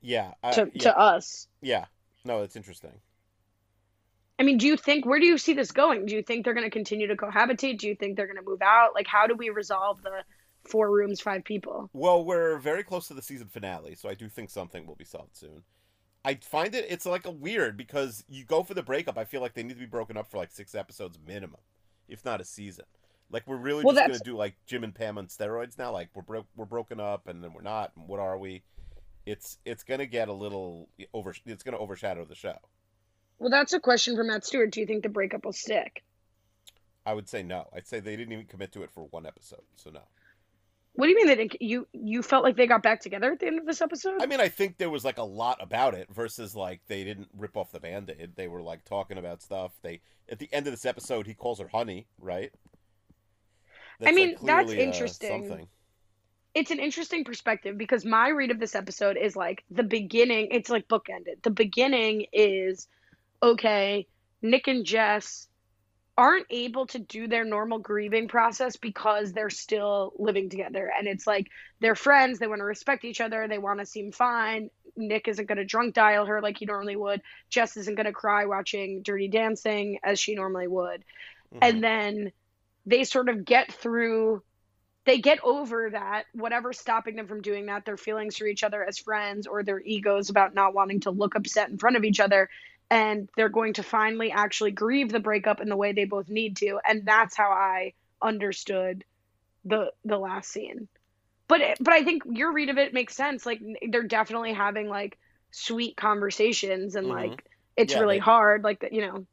Yeah. 0.00 0.32
I, 0.42 0.50
to, 0.50 0.70
yeah. 0.74 0.82
to 0.82 0.98
us. 0.98 1.46
Yeah. 1.62 1.84
No, 2.24 2.42
it's 2.42 2.56
interesting. 2.56 2.90
I 4.36 4.42
mean, 4.42 4.58
do 4.58 4.66
you 4.66 4.76
think 4.76 5.06
where 5.06 5.20
do 5.20 5.26
you 5.26 5.38
see 5.38 5.52
this 5.52 5.70
going? 5.70 6.06
Do 6.06 6.16
you 6.16 6.24
think 6.24 6.44
they're 6.44 6.54
going 6.54 6.66
to 6.66 6.70
continue 6.70 7.06
to 7.06 7.16
cohabitate? 7.16 7.78
Do 7.78 7.86
you 7.86 7.94
think 7.94 8.16
they're 8.16 8.26
going 8.26 8.36
to 8.36 8.42
move 8.42 8.62
out? 8.62 8.96
Like, 8.96 9.06
how 9.06 9.28
do 9.28 9.36
we 9.36 9.50
resolve 9.50 10.02
the 10.02 10.24
four 10.68 10.90
rooms, 10.90 11.20
five 11.20 11.44
people? 11.44 11.88
Well, 11.92 12.24
we're 12.24 12.58
very 12.58 12.82
close 12.82 13.06
to 13.06 13.14
the 13.14 13.22
season 13.22 13.46
finale, 13.46 13.94
so 13.94 14.08
I 14.08 14.14
do 14.14 14.28
think 14.28 14.50
something 14.50 14.88
will 14.88 14.96
be 14.96 15.04
solved 15.04 15.36
soon. 15.36 15.62
I 16.24 16.34
find 16.34 16.74
it 16.74 16.86
it's 16.88 17.06
like 17.06 17.24
a 17.26 17.30
weird 17.30 17.76
because 17.76 18.24
you 18.28 18.44
go 18.44 18.62
for 18.62 18.74
the 18.74 18.82
breakup. 18.82 19.16
I 19.16 19.24
feel 19.24 19.40
like 19.40 19.54
they 19.54 19.62
need 19.62 19.74
to 19.74 19.78
be 19.80 19.86
broken 19.86 20.16
up 20.16 20.30
for 20.30 20.36
like 20.36 20.50
six 20.52 20.74
episodes 20.74 21.18
minimum, 21.26 21.60
if 22.08 22.24
not 22.24 22.40
a 22.40 22.44
season. 22.44 22.84
Like 23.30 23.46
we're 23.46 23.56
really 23.56 23.84
Well, 23.84 23.94
just 23.94 24.02
that's- 24.04 24.18
gonna 24.20 24.32
do 24.32 24.36
like 24.36 24.56
Jim 24.66 24.84
and 24.84 24.94
Pam 24.94 25.16
on 25.16 25.28
steroids 25.28 25.78
now. 25.78 25.92
Like 25.92 26.10
we're 26.14 26.22
bro- 26.22 26.46
we're 26.56 26.64
broken 26.66 27.00
up 27.00 27.26
and 27.28 27.42
then 27.42 27.52
we're 27.52 27.62
not. 27.62 27.92
And 27.96 28.06
what 28.08 28.20
are 28.20 28.36
we? 28.36 28.62
It's 29.24 29.58
it's 29.64 29.82
gonna 29.82 30.06
get 30.06 30.28
a 30.28 30.32
little 30.32 30.88
over. 31.14 31.34
It's 31.46 31.62
gonna 31.62 31.78
overshadow 31.78 32.24
the 32.24 32.34
show. 32.34 32.56
Well, 33.38 33.50
that's 33.50 33.72
a 33.72 33.80
question 33.80 34.16
for 34.16 34.24
Matt 34.24 34.44
Stewart. 34.44 34.70
Do 34.70 34.80
you 34.80 34.86
think 34.86 35.02
the 35.02 35.08
breakup 35.08 35.44
will 35.46 35.52
stick? 35.54 36.02
I 37.06 37.14
would 37.14 37.28
say 37.28 37.42
no. 37.42 37.68
I'd 37.74 37.86
say 37.86 38.00
they 38.00 38.14
didn't 38.16 38.32
even 38.34 38.44
commit 38.46 38.72
to 38.72 38.82
it 38.82 38.90
for 38.90 39.04
one 39.04 39.24
episode, 39.24 39.62
so 39.76 39.88
no. 39.90 40.02
What 40.94 41.06
do 41.06 41.10
you 41.10 41.16
mean 41.16 41.28
they 41.28 41.36
didn't? 41.36 41.62
You 41.62 41.86
you 41.92 42.22
felt 42.22 42.44
like 42.44 42.56
they 42.56 42.66
got 42.66 42.82
back 42.82 43.00
together 43.00 43.32
at 43.32 43.38
the 43.38 43.46
end 43.46 43.58
of 43.58 43.66
this 43.66 43.80
episode? 43.80 44.20
I 44.20 44.26
mean, 44.26 44.40
I 44.40 44.48
think 44.48 44.76
there 44.76 44.90
was 44.90 45.04
like 45.04 45.18
a 45.18 45.24
lot 45.24 45.58
about 45.62 45.94
it 45.94 46.08
versus 46.12 46.54
like 46.54 46.80
they 46.88 47.04
didn't 47.04 47.28
rip 47.36 47.56
off 47.56 47.70
the 47.70 47.80
band-aid. 47.80 48.32
They 48.34 48.48
were 48.48 48.60
like 48.60 48.84
talking 48.84 49.16
about 49.16 49.40
stuff. 49.40 49.72
They 49.82 50.00
at 50.28 50.38
the 50.38 50.48
end 50.52 50.66
of 50.66 50.72
this 50.72 50.84
episode, 50.84 51.26
he 51.26 51.34
calls 51.34 51.60
her 51.60 51.68
honey, 51.68 52.06
right? 52.18 52.52
I 54.04 54.12
mean, 54.12 54.36
that's 54.42 54.66
clearly, 54.66 54.80
uh, 54.80 54.86
interesting. 54.86 55.48
something. 55.48 55.68
it's 56.54 56.70
an 56.70 56.80
interesting 56.80 57.24
perspective 57.24 57.76
because 57.78 58.04
my 58.04 58.28
read 58.28 58.50
of 58.50 58.58
this 58.58 58.74
episode 58.74 59.16
is 59.16 59.36
like 59.36 59.64
the 59.70 59.82
beginning. 59.82 60.48
It's 60.50 60.70
like 60.70 60.88
bookended. 60.88 61.42
The 61.42 61.50
beginning 61.50 62.26
is 62.32 62.88
okay. 63.42 64.06
Nick 64.42 64.68
and 64.68 64.84
Jess 64.84 65.48
aren't 66.20 66.44
able 66.50 66.86
to 66.86 66.98
do 66.98 67.26
their 67.26 67.46
normal 67.46 67.78
grieving 67.78 68.28
process 68.28 68.76
because 68.76 69.32
they're 69.32 69.48
still 69.48 70.12
living 70.18 70.50
together. 70.50 70.92
And 70.94 71.08
it's 71.08 71.26
like 71.26 71.48
they're 71.80 71.94
friends 71.94 72.38
they 72.38 72.46
want 72.46 72.58
to 72.60 72.64
respect 72.64 73.06
each 73.06 73.22
other 73.22 73.48
they 73.48 73.56
want 73.56 73.80
to 73.80 73.86
seem 73.86 74.12
fine. 74.12 74.68
Nick 74.98 75.28
isn't 75.28 75.48
going 75.48 75.56
to 75.56 75.64
drunk 75.64 75.94
dial 75.94 76.26
her 76.26 76.42
like 76.42 76.58
he 76.58 76.66
normally 76.66 76.94
would. 76.94 77.22
Jess 77.48 77.78
isn't 77.78 77.94
going 77.94 78.04
to 78.04 78.12
cry 78.12 78.44
watching 78.44 79.00
dirty 79.00 79.28
dancing 79.28 79.98
as 80.04 80.20
she 80.20 80.34
normally 80.34 80.68
would. 80.68 81.04
Mhm. 81.54 81.58
and 81.62 81.82
then 81.82 82.32
they 82.86 83.02
sort 83.04 83.30
of 83.30 83.44
get 83.44 83.72
through 83.72 84.42
they 85.06 85.18
get 85.18 85.42
over 85.42 85.88
that 85.90 86.26
whatever's 86.34 86.78
stopping 86.78 87.16
them 87.16 87.26
from 87.26 87.40
doing 87.40 87.66
that 87.66 87.86
their 87.86 87.96
feelings 87.96 88.36
for 88.36 88.46
each 88.46 88.62
other 88.62 88.84
as 88.84 88.98
friends 88.98 89.46
or 89.46 89.62
their 89.62 89.80
egos 89.80 90.28
about 90.28 90.54
not 90.54 90.74
wanting 90.74 91.00
to 91.00 91.10
look 91.10 91.34
upset 91.34 91.70
in 91.70 91.78
front 91.78 91.96
of 91.96 92.04
each 92.04 92.20
other 92.20 92.50
and 92.90 93.28
they're 93.36 93.48
going 93.48 93.74
to 93.74 93.82
finally 93.82 94.32
actually 94.32 94.72
grieve 94.72 95.10
the 95.12 95.20
breakup 95.20 95.60
in 95.60 95.68
the 95.68 95.76
way 95.76 95.92
they 95.92 96.04
both 96.04 96.28
need 96.28 96.56
to 96.56 96.78
and 96.88 97.06
that's 97.06 97.36
how 97.36 97.50
i 97.50 97.92
understood 98.22 99.04
the 99.64 99.90
the 100.04 100.18
last 100.18 100.50
scene 100.50 100.88
but 101.48 101.60
but 101.80 101.92
i 101.94 102.02
think 102.04 102.22
your 102.30 102.52
read 102.52 102.68
of 102.70 102.78
it 102.78 102.94
makes 102.94 103.14
sense 103.16 103.46
like 103.46 103.60
they're 103.90 104.02
definitely 104.02 104.52
having 104.52 104.88
like 104.88 105.18
sweet 105.52 105.96
conversations 105.96 106.94
and 106.96 107.06
Mhm. 107.06 107.14
like 107.30 107.44
it's 107.76 107.92
Yeah, 107.92 108.00
really 108.00 108.16
they- 108.16 108.24
hard 108.24 108.64
like 108.64 108.88
you 108.92 109.02
know 109.02 109.26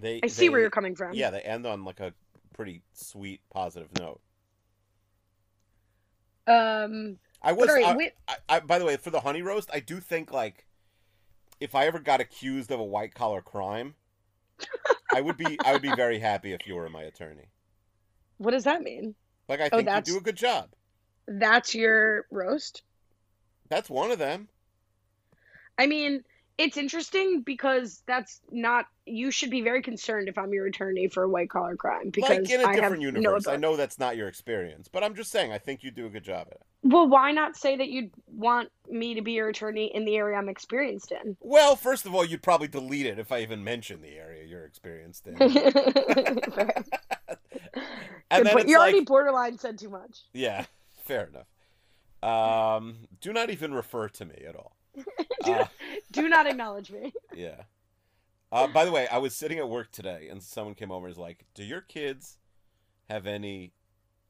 they, 0.00 0.20
i 0.22 0.26
see 0.26 0.48
where 0.48 0.60
you're 0.60 0.70
coming 0.70 0.94
from 0.96 1.16
Yeah, 1.16 1.30
they 1.30 1.40
end 1.40 1.66
on 1.66 1.84
like 1.84 2.00
a 2.00 2.12
pretty 2.54 2.82
sweet, 2.92 3.40
positive 3.50 3.88
note. 3.98 4.20
um 6.46 7.16
I 7.42 7.52
was. 7.52 7.68
right, 7.68 7.84
I, 7.84 7.94
wait, 7.96 8.12
I, 8.26 8.36
I, 8.48 8.60
by 8.60 8.78
the 8.78 8.84
way, 8.84 8.96
for 8.96 9.10
the 9.10 9.20
honey 9.20 9.42
roast, 9.42 9.70
I 9.72 9.80
do 9.80 10.00
think 10.00 10.32
like 10.32 10.66
if 11.64 11.74
I 11.74 11.86
ever 11.86 11.98
got 11.98 12.20
accused 12.20 12.70
of 12.70 12.78
a 12.78 12.84
white 12.84 13.14
collar 13.14 13.40
crime, 13.40 13.94
I 15.14 15.22
would 15.22 15.38
be 15.38 15.58
I 15.64 15.72
would 15.72 15.80
be 15.82 15.94
very 15.94 16.18
happy 16.18 16.52
if 16.52 16.66
you 16.66 16.74
were 16.74 16.88
my 16.90 17.02
attorney. 17.04 17.48
what 18.36 18.50
does 18.50 18.64
that 18.64 18.82
mean 18.82 19.14
Like 19.48 19.60
I 19.60 19.66
Oh, 19.66 19.76
think 19.78 19.80
you 19.80 19.84
that's- 19.86 20.04
do 20.12 20.18
a 20.18 20.20
good 20.20 20.36
job. 20.36 20.70
that's 21.26 21.74
your 21.74 22.26
roast 22.30 22.82
That's 23.70 23.88
one 23.88 24.10
of 24.10 24.18
them. 24.18 24.48
I 25.78 25.86
mean, 25.86 26.22
it's 26.58 26.76
interesting 26.76 27.42
because 27.42 28.02
that's 28.06 28.40
not. 28.50 28.86
You 29.06 29.30
should 29.30 29.50
be 29.50 29.60
very 29.60 29.82
concerned 29.82 30.28
if 30.28 30.38
I'm 30.38 30.52
your 30.52 30.66
attorney 30.66 31.08
for 31.08 31.24
a 31.24 31.28
white 31.28 31.50
collar 31.50 31.76
crime 31.76 32.10
because 32.10 32.30
like 32.30 32.50
in 32.50 32.60
a 32.60 32.64
I 32.64 32.74
have 32.74 32.82
different 32.82 33.02
no. 33.02 33.20
universe. 33.20 33.46
I 33.46 33.56
know 33.56 33.76
that's 33.76 33.98
not 33.98 34.16
your 34.16 34.28
experience, 34.28 34.88
but 34.88 35.04
I'm 35.04 35.14
just 35.14 35.30
saying 35.30 35.52
I 35.52 35.58
think 35.58 35.82
you 35.82 35.90
do 35.90 36.06
a 36.06 36.10
good 36.10 36.24
job 36.24 36.46
at 36.50 36.54
it. 36.54 36.62
Well, 36.82 37.08
why 37.08 37.32
not 37.32 37.56
say 37.56 37.76
that 37.76 37.88
you'd 37.88 38.10
want 38.28 38.70
me 38.88 39.14
to 39.14 39.22
be 39.22 39.32
your 39.32 39.48
attorney 39.48 39.90
in 39.94 40.04
the 40.04 40.16
area 40.16 40.36
I'm 40.36 40.48
experienced 40.48 41.12
in? 41.12 41.36
Well, 41.40 41.76
first 41.76 42.06
of 42.06 42.14
all, 42.14 42.24
you'd 42.24 42.42
probably 42.42 42.68
delete 42.68 43.06
it 43.06 43.18
if 43.18 43.32
I 43.32 43.40
even 43.40 43.64
mentioned 43.64 44.02
the 44.02 44.16
area 44.16 44.44
you're 44.44 44.64
experienced 44.64 45.26
in. 45.26 45.36
And 48.30 48.46
then 48.46 48.68
you 48.68 48.76
already 48.76 48.98
like, 48.98 49.06
borderline 49.06 49.58
said 49.58 49.78
too 49.78 49.90
much. 49.90 50.22
yeah, 50.32 50.64
fair 51.04 51.28
enough. 51.28 51.46
Um, 52.22 53.08
do 53.20 53.32
not 53.32 53.50
even 53.50 53.74
refer 53.74 54.08
to 54.08 54.24
me 54.24 54.44
at 54.46 54.56
all. 54.56 54.76
Uh, 55.44 55.66
do 56.14 56.28
not 56.28 56.46
acknowledge 56.46 56.90
me. 56.90 57.12
yeah. 57.32 57.62
Uh, 58.52 58.68
by 58.68 58.84
the 58.84 58.92
way, 58.92 59.08
I 59.08 59.18
was 59.18 59.36
sitting 59.36 59.58
at 59.58 59.68
work 59.68 59.92
today, 59.92 60.28
and 60.30 60.42
someone 60.42 60.74
came 60.74 60.90
over 60.92 61.06
and 61.06 61.12
was 61.12 61.18
like, 61.18 61.46
"Do 61.54 61.64
your 61.64 61.80
kids 61.82 62.38
have 63.10 63.26
any 63.26 63.72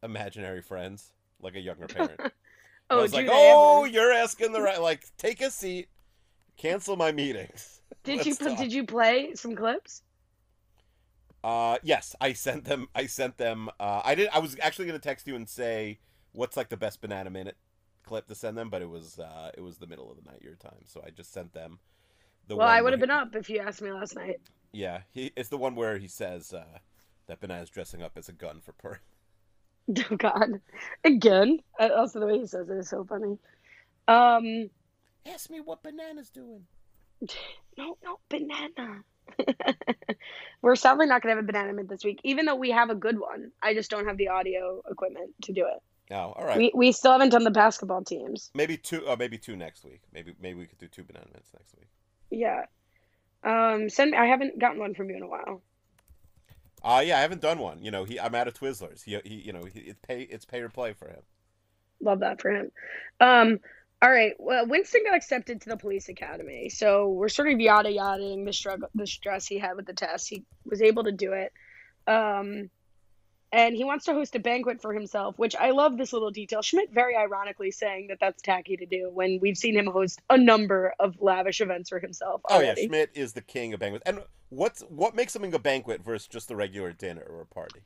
imaginary 0.03 0.63
friends, 0.63 1.13
like 1.41 1.57
a 1.57 1.61
younger 1.61 1.89
parent?" 1.89 2.21
I 2.95 2.99
Oh, 2.99 3.03
was 3.03 3.13
do 3.13 3.15
like, 3.15 3.29
"Oh, 3.31 3.85
ever? 3.85 3.87
you're 3.87 4.13
asking 4.13 4.53
the 4.53 4.63
right. 4.63 4.81
Like, 4.81 5.07
take 5.19 5.41
a 5.43 5.51
seat, 5.51 5.89
cancel 6.57 6.97
my 6.97 7.13
meetings." 7.13 7.83
Did 8.05 8.25
you 8.27 8.37
talk. 8.37 8.57
did 8.57 8.73
you 8.73 8.85
play 8.87 9.35
some 9.35 9.57
clips? 9.57 10.03
Uh, 11.43 11.77
yes, 11.83 12.17
I 12.21 12.33
sent 12.33 12.65
them. 12.65 12.89
I 12.95 13.07
sent 13.07 13.37
them. 13.37 13.69
Uh, 13.79 14.01
I 14.05 14.15
did. 14.15 14.29
I 14.33 14.39
was 14.39 14.57
actually 14.63 14.87
going 14.87 14.99
to 14.99 15.03
text 15.09 15.27
you 15.27 15.37
and 15.37 15.49
say 15.49 15.99
what's 16.33 16.57
like 16.57 16.71
the 16.71 16.77
best 16.77 17.01
banana 17.01 17.31
minute 17.31 17.57
clip 18.05 18.27
to 18.29 18.35
send 18.35 18.57
them, 18.57 18.71
but 18.71 18.83
it 18.83 18.89
was 18.89 19.19
uh, 19.19 19.51
it 19.57 19.61
was 19.61 19.79
the 19.79 19.87
middle 19.87 20.11
of 20.11 20.23
the 20.23 20.31
night 20.31 20.43
your 20.43 20.55
time, 20.55 20.85
so 20.85 21.03
I 21.05 21.11
just 21.11 21.33
sent 21.33 21.53
them. 21.53 21.79
The 22.47 22.57
well, 22.57 22.69
I 22.69 22.83
would 22.83 22.93
have 22.93 23.01
been 23.01 23.11
up 23.11 23.35
if 23.35 23.49
you 23.49 23.61
asked 23.61 23.83
me 23.83 23.91
last 23.91 24.15
night. 24.15 24.41
Yeah, 24.73 25.01
he 25.13 25.33
it's 25.37 25.49
the 25.49 25.59
one 25.59 25.75
where 25.75 25.99
he 25.99 26.09
says 26.09 26.53
uh, 26.53 26.79
that 27.27 27.41
banana's 27.41 27.71
dressing 27.71 28.03
up 28.03 28.13
as 28.17 28.29
a 28.29 28.33
gun 28.33 28.61
for 28.61 28.73
purring. 28.73 29.01
Oh 30.11 30.17
God, 30.17 30.63
again. 31.05 31.59
Also, 31.79 32.19
the 32.19 32.27
way 32.27 32.39
he 32.39 32.47
says 32.47 32.71
it 32.71 32.79
is 32.79 32.89
so 32.89 33.05
funny. 33.05 33.37
Um, 34.09 34.71
Ask 35.27 35.51
me 35.51 35.61
what 35.61 35.83
banana's 35.83 36.31
doing. 36.31 36.65
no, 37.79 37.99
no, 38.03 38.19
banana. 38.31 39.03
We're 40.63 40.77
sadly 40.77 41.05
not 41.05 41.21
gonna 41.21 41.35
have 41.35 41.45
a 41.45 41.47
banana 41.47 41.75
mint 41.75 41.91
this 41.91 42.03
week, 42.03 42.21
even 42.25 42.47
though 42.47 42.55
we 42.55 42.71
have 42.71 42.89
a 42.89 42.95
good 42.95 43.19
one. 43.19 43.51
I 43.63 43.75
just 43.75 43.91
don't 43.91 44.07
have 44.07 44.17
the 44.17 44.29
audio 44.29 44.81
equipment 44.91 45.35
to 45.43 45.53
do 45.53 45.67
it. 45.67 45.83
Oh, 46.11 46.17
all 46.37 46.45
right. 46.45 46.59
We 46.59 46.73
we 46.75 46.93
still 46.93 47.13
haven't 47.13 47.31
done 47.31 47.45
the 47.45 47.51
basketball 47.51 48.05
teams. 48.05 48.51
Maybe 48.55 48.77
two. 48.77 49.07
Uh, 49.09 49.17
maybe 49.19 49.39
two 49.39 49.57
next 49.57 49.85
week. 49.85 50.03
Maybe 50.13 50.35
maybe 50.41 50.59
we 50.59 50.67
could 50.67 50.79
do 50.79 50.89
two 50.89 51.03
banana 51.03 51.27
minutes 51.29 51.51
next 51.55 51.75
week. 51.77 51.89
Yeah. 52.31 52.65
Um, 53.43 53.89
send. 53.89 54.15
I 54.15 54.27
haven't 54.27 54.59
gotten 54.59 54.79
one 54.79 54.95
from 54.95 55.11
you 55.11 55.17
in 55.17 55.23
a 55.23 55.29
while. 55.29 55.63
Uh 56.85 57.03
yeah, 57.05 57.17
I 57.17 57.23
haven't 57.23 57.41
done 57.41 57.59
one. 57.59 57.83
You 57.83 57.91
know, 57.91 58.05
he 58.05 58.21
I'm 58.21 58.35
out 58.35 58.47
of 58.47 58.55
Twizzlers. 58.55 59.03
He 59.03 59.19
he 59.25 59.37
you 59.37 59.53
know 59.53 59.65
he, 59.65 59.81
it's 59.81 60.01
pay 60.07 60.23
it's 60.23 60.45
pay 60.45 60.61
or 60.61 60.69
play 60.69 60.93
for 60.93 61.09
him. 61.09 61.23
Love 62.01 62.21
that 62.21 62.43
for 62.43 62.51
him. 62.51 62.71
Um, 63.21 63.61
all 64.03 64.11
right. 64.11 64.35
Well, 64.39 64.67
Winston 64.67 65.03
got 65.07 65.17
accepted 65.17 65.63
to 65.63 65.71
the 65.71 65.79
police 65.79 66.11
academy, 66.11 66.69
so 66.69 67.09
we're 67.09 67.31
sort 67.31 67.51
of 67.51 67.59
yada 67.59 67.89
yadaing 67.89 68.45
the 68.45 68.53
struggle, 68.53 68.91
the 68.95 69.07
stress 69.07 69.47
he 69.47 69.59
had 69.59 69.77
with 69.77 69.87
the 69.87 69.95
test. 69.95 70.29
He 70.29 70.45
was 70.67 70.83
able 70.83 71.05
to 71.05 71.13
do 71.13 71.33
it, 71.33 71.53
um, 72.07 72.69
and 73.55 73.77
he 73.77 73.85
wants 73.85 74.07
to 74.07 74.13
host 74.13 74.35
a 74.35 74.41
banquet 74.41 74.83
for 74.83 74.93
himself, 74.93 75.39
which 75.39 75.55
I 75.55 75.71
love. 75.71 75.97
This 75.97 76.13
little 76.13 76.33
detail. 76.33 76.61
Schmidt 76.61 76.91
very 76.93 77.15
ironically 77.15 77.71
saying 77.71 78.09
that 78.09 78.19
that's 78.21 78.43
tacky 78.43 78.77
to 78.77 78.85
do 78.85 79.11
when 79.13 79.39
we've 79.41 79.57
seen 79.57 79.77
him 79.77 79.87
host 79.87 80.21
a 80.29 80.37
number 80.37 80.93
of 80.99 81.23
lavish 81.23 81.61
events 81.61 81.89
for 81.89 82.01
himself. 82.01 82.41
Oh 82.51 82.59
yeah. 82.59 82.75
Schmidt 82.75 83.11
is 83.15 83.33
the 83.33 83.43
king 83.43 83.73
of 83.73 83.79
banquets. 83.79 84.03
And 84.07 84.23
what's 84.49 84.81
what 84.83 85.15
makes 85.15 85.33
something 85.33 85.55
a 85.55 85.61
banquet 85.61 86.03
versus 86.05 86.27
just 86.27 86.51
a 86.51 86.57
regular 86.57 86.93
dinner 86.93 87.23
or 87.23 87.43
a 87.43 87.47
party? 87.47 87.81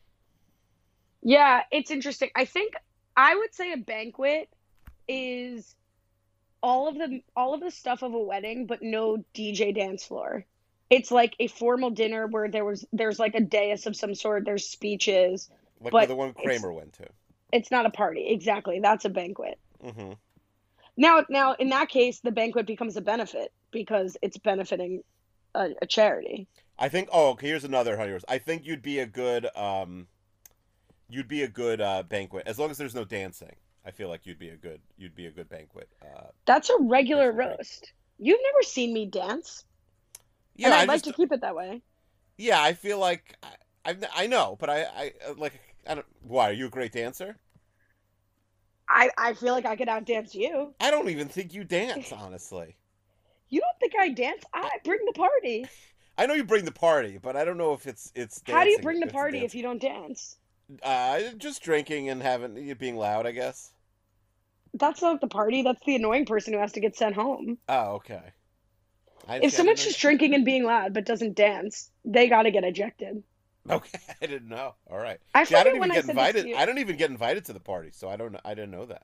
Yeah, 1.23 1.63
it's 1.71 1.91
interesting. 1.91 2.31
I 2.35 2.47
think 2.47 2.73
I 3.15 3.37
would 3.37 3.55
say 3.55 3.73
a 3.73 3.77
banquet 3.77 4.49
is 5.07 5.75
all 6.63 6.89
of 6.89 6.95
the 6.95 7.21
all 7.37 7.53
of 7.53 7.61
the 7.61 7.71
stuff 7.71 8.03
of 8.03 8.15
a 8.15 8.19
wedding, 8.19 8.65
but 8.67 8.81
no 8.81 9.23
DJ 9.35 9.75
dance 9.75 10.03
floor. 10.03 10.47
It's 10.89 11.11
like 11.11 11.37
a 11.39 11.49
formal 11.49 11.91
dinner 11.91 12.27
where 12.27 12.49
there 12.49 12.65
was 12.65 12.87
there's 12.91 13.19
like 13.19 13.35
a 13.35 13.43
dais 13.43 13.87
of 13.87 13.95
some 13.95 14.15
sort. 14.15 14.47
There's 14.47 14.67
speeches. 14.67 15.51
Like 15.81 15.93
But 15.93 16.07
the 16.07 16.15
one 16.17 16.35
Kramer 16.35 16.73
went 16.73 16.93
to. 16.95 17.09
It's 17.53 17.71
not 17.71 17.85
a 17.87 17.91
party. 17.91 18.27
Exactly, 18.29 18.81
that's 18.81 19.05
a 19.05 19.11
banquet. 19.11 19.59
hmm 19.83 20.13
Now, 20.97 21.25
now 21.31 21.55
in 21.55 21.71
that 21.71 21.89
case, 21.89 22.21
the 22.21 22.31
banquet 22.33 22.67
becomes 22.67 22.97
a 22.97 23.01
benefit 23.01 23.53
because 23.71 24.17
it's 24.23 24.37
benefiting 24.39 25.03
a, 25.55 25.71
a 25.81 25.87
charity. 25.87 26.49
I 26.79 26.89
think. 26.89 27.09
Oh, 27.13 27.31
okay. 27.31 27.49
Here's 27.49 27.65
another 27.65 27.97
hundred. 27.97 28.25
I 28.29 28.39
think 28.39 28.65
you'd 28.65 28.83
be 28.83 28.99
a 29.01 29.07
good. 29.07 29.47
Um, 29.57 30.09
you'd 31.09 31.29
be 31.29 31.43
a 31.43 31.49
good 31.49 31.81
uh, 31.81 32.03
banquet 32.03 32.45
as 32.47 32.59
long 32.59 32.71
as 32.71 32.79
there's 32.79 32.95
no 32.95 33.05
dancing. 33.05 33.57
I 33.85 33.91
feel 33.91 34.09
like 34.09 34.27
you'd 34.27 34.39
be 34.39 34.51
a 34.51 34.57
good. 34.57 34.81
You'd 34.97 35.15
be 35.15 35.27
a 35.27 35.31
good 35.31 35.49
banquet. 35.49 35.89
Uh, 36.03 36.29
That's 36.47 36.69
a 36.71 36.77
regular 36.81 37.33
roast. 37.33 37.93
You've 38.19 38.41
never 38.43 38.63
seen 38.63 38.93
me 38.93 39.07
dance, 39.07 39.65
yeah, 40.57 40.69
and 40.69 40.75
I'd 40.75 40.83
I 40.83 40.85
like 40.85 41.03
just. 41.03 41.05
to 41.05 41.13
keep 41.13 41.33
it 41.33 41.41
that 41.43 41.55
way. 41.57 41.83
Yeah, 42.37 42.61
I 42.63 42.73
feel 42.75 42.99
like 42.99 43.37
I, 43.43 43.91
I. 43.91 43.97
I 44.15 44.27
know, 44.27 44.57
but 44.59 44.71
I. 44.71 44.83
I 44.85 45.13
like. 45.37 45.61
I 45.89 45.95
don't. 45.95 46.07
Why 46.23 46.51
are 46.51 46.53
you 46.53 46.67
a 46.67 46.71
great 46.71 46.93
dancer? 46.93 47.37
I, 48.89 49.11
I 49.19 49.35
feel 49.35 49.53
like 49.53 49.67
I 49.67 49.77
could 49.77 49.89
outdance 49.89 50.35
you. 50.35 50.75
I 50.81 50.91
don't 50.91 51.09
even 51.09 51.29
think 51.29 51.53
you 51.55 51.65
dance, 51.65 52.13
honestly. 52.13 52.77
You 53.51 53.63
don't 53.63 53.81
think 53.81 53.95
I 53.99 54.11
dance? 54.11 54.45
I 54.53 54.69
bring 54.85 55.01
the 55.07 55.13
party. 55.13 55.67
I 56.19 56.27
know 56.27 56.35
you 56.35 56.45
bring 56.45 56.67
the 56.67 56.71
party, 56.71 57.17
but 57.17 57.35
I 57.35 57.47
don't 57.47 57.57
know 57.57 57.73
if 57.73 57.87
it's 57.87 58.13
it's. 58.15 58.43
How 58.47 58.63
do 58.63 58.69
you 58.69 58.79
bring 58.81 59.01
the 59.01 59.07
party 59.07 59.39
if 59.39 59.55
you 59.55 59.63
don't 59.63 59.81
dance? 59.81 60.37
Uh, 60.83 61.21
just 61.39 61.63
drinking 61.63 62.11
and 62.11 62.23
having 62.23 62.75
being 62.75 62.97
loud, 62.99 63.27
I 63.27 63.33
guess. 63.33 63.73
That's 64.75 65.01
not 65.03 65.21
the 65.21 65.29
party. 65.29 65.63
That's 65.63 65.83
the 65.85 65.97
annoying 65.97 66.27
person 66.27 66.53
who 66.53 66.61
has 66.61 66.73
to 66.73 66.81
get 66.81 66.97
sent 66.97 67.15
home. 67.15 67.59
Oh, 67.69 67.95
okay. 67.97 68.33
I 69.29 69.37
If 69.39 69.53
someone's 69.53 69.85
just 69.85 70.01
drinking 70.01 70.35
and 70.35 70.45
being 70.45 70.65
loud 70.65 70.95
but 70.95 71.05
doesn't 71.05 71.37
dance, 71.37 71.91
they 72.05 72.29
got 72.29 72.43
to 72.43 72.51
get 72.51 72.65
ejected. 72.65 73.23
Okay, 73.77 73.99
I 74.23 74.27
didn't 74.27 74.49
know. 74.49 74.75
All 74.91 74.99
right. 74.99 75.19
I 75.35 75.45
See, 75.45 75.55
I 75.55 75.65
don't 75.65 75.77
even 75.77 75.89
get 75.91 76.05
said 76.05 76.05
to 76.07 76.11
invited. 76.11 76.47
you. 76.47 76.57
I 76.57 76.65
don't 76.67 76.79
even 76.79 76.97
get 76.97 77.11
invited 77.11 77.45
to 77.47 77.53
the 77.53 77.61
party, 77.61 77.91
so 77.93 78.09
I 78.09 78.17
don't. 78.17 78.33
know- 78.33 78.41
I 78.45 78.55
didn't 78.55 78.71
know 78.71 78.87
that. 78.87 79.03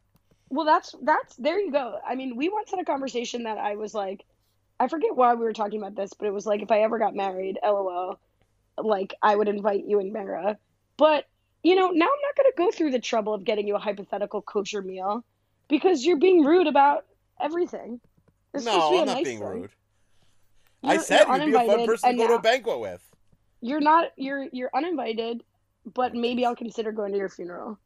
Well, 0.51 0.65
that's 0.67 0.95
that's 1.03 1.37
there 1.37 1.59
you 1.59 1.73
go. 1.73 1.99
I 2.07 2.15
mean, 2.15 2.37
we 2.37 2.49
once 2.49 2.71
had 2.71 2.81
a 2.81 2.85
conversation 2.85 3.45
that 3.45 3.59
I 3.59 3.77
was 3.77 3.95
like, 3.95 4.25
I 4.79 4.89
forget 4.89 5.17
why 5.17 5.35
we 5.35 5.45
were 5.45 5.53
talking 5.53 5.81
about 5.81 5.97
this, 5.97 6.13
but 6.15 6.27
it 6.27 6.33
was 6.33 6.47
like 6.47 6.63
if 6.63 6.71
I 6.71 6.81
ever 6.81 6.99
got 6.99 7.15
married, 7.15 7.59
lol, 7.65 8.19
like 8.79 9.15
I 9.23 9.35
would 9.37 9.49
invite 9.49 9.85
you 9.87 10.01
and 10.01 10.13
Mara. 10.13 10.59
But 10.97 11.27
you 11.63 11.75
know, 11.75 11.87
now 11.87 12.05
I'm 12.07 12.21
not 12.23 12.37
going 12.37 12.51
to 12.51 12.55
go 12.59 12.71
through 12.71 12.91
the 12.93 13.01
trouble 13.01 13.33
of 13.35 13.43
getting 13.45 13.67
you 13.67 13.75
a 13.75 13.79
hypothetical 13.79 14.43
kosher 14.43 14.83
meal 14.83 15.25
because 15.69 16.05
you're 16.05 16.19
being 16.19 16.45
rude 16.45 16.67
about 16.67 17.07
everything. 17.41 18.01
It's 18.53 18.65
no, 18.65 18.91
I'm 19.01 19.07
not 19.07 19.15
nice 19.17 19.25
being 19.25 19.39
thing. 19.41 19.49
rude. 19.49 19.71
I 20.85 20.93
You're- 20.95 21.05
said 21.05 21.25
you're 21.27 21.37
you'd 21.39 21.47
be 21.47 21.65
a 21.65 21.67
fun 21.67 21.87
person 21.87 22.11
to 22.11 22.17
go 22.17 22.29
to 22.29 22.35
a 22.35 22.41
banquet 22.43 22.79
with. 22.79 23.03
You're 23.65 23.81
not. 23.81 24.09
You're 24.17 24.45
you're 24.53 24.69
uninvited, 24.75 25.43
but 25.95 26.15
maybe 26.15 26.45
I'll 26.45 26.55
consider 26.55 26.93
going 26.93 27.13
to 27.13 27.19
your 27.19 27.31
funeral. 27.31 27.79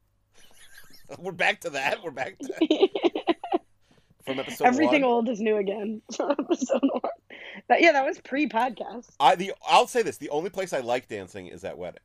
We're 1.20 1.30
back 1.30 1.60
to 1.60 1.70
that. 1.70 2.02
We're 2.02 2.10
back 2.10 2.36
to 2.40 2.48
that. 2.48 3.30
from 4.26 4.40
episode 4.40 4.64
Everything 4.64 5.02
one. 5.02 5.10
old 5.12 5.28
is 5.28 5.40
new 5.40 5.56
again. 5.56 6.02
from 6.16 6.32
episode 6.32 6.80
one. 6.82 7.12
But 7.68 7.80
yeah, 7.80 7.92
that 7.92 8.04
was 8.04 8.18
pre-podcast. 8.20 9.06
I 9.20 9.36
the 9.36 9.52
I'll 9.68 9.86
say 9.86 10.02
this: 10.02 10.16
the 10.16 10.30
only 10.30 10.50
place 10.50 10.72
I 10.72 10.80
like 10.80 11.06
dancing 11.06 11.46
is 11.46 11.62
at 11.62 11.78
weddings. 11.78 12.02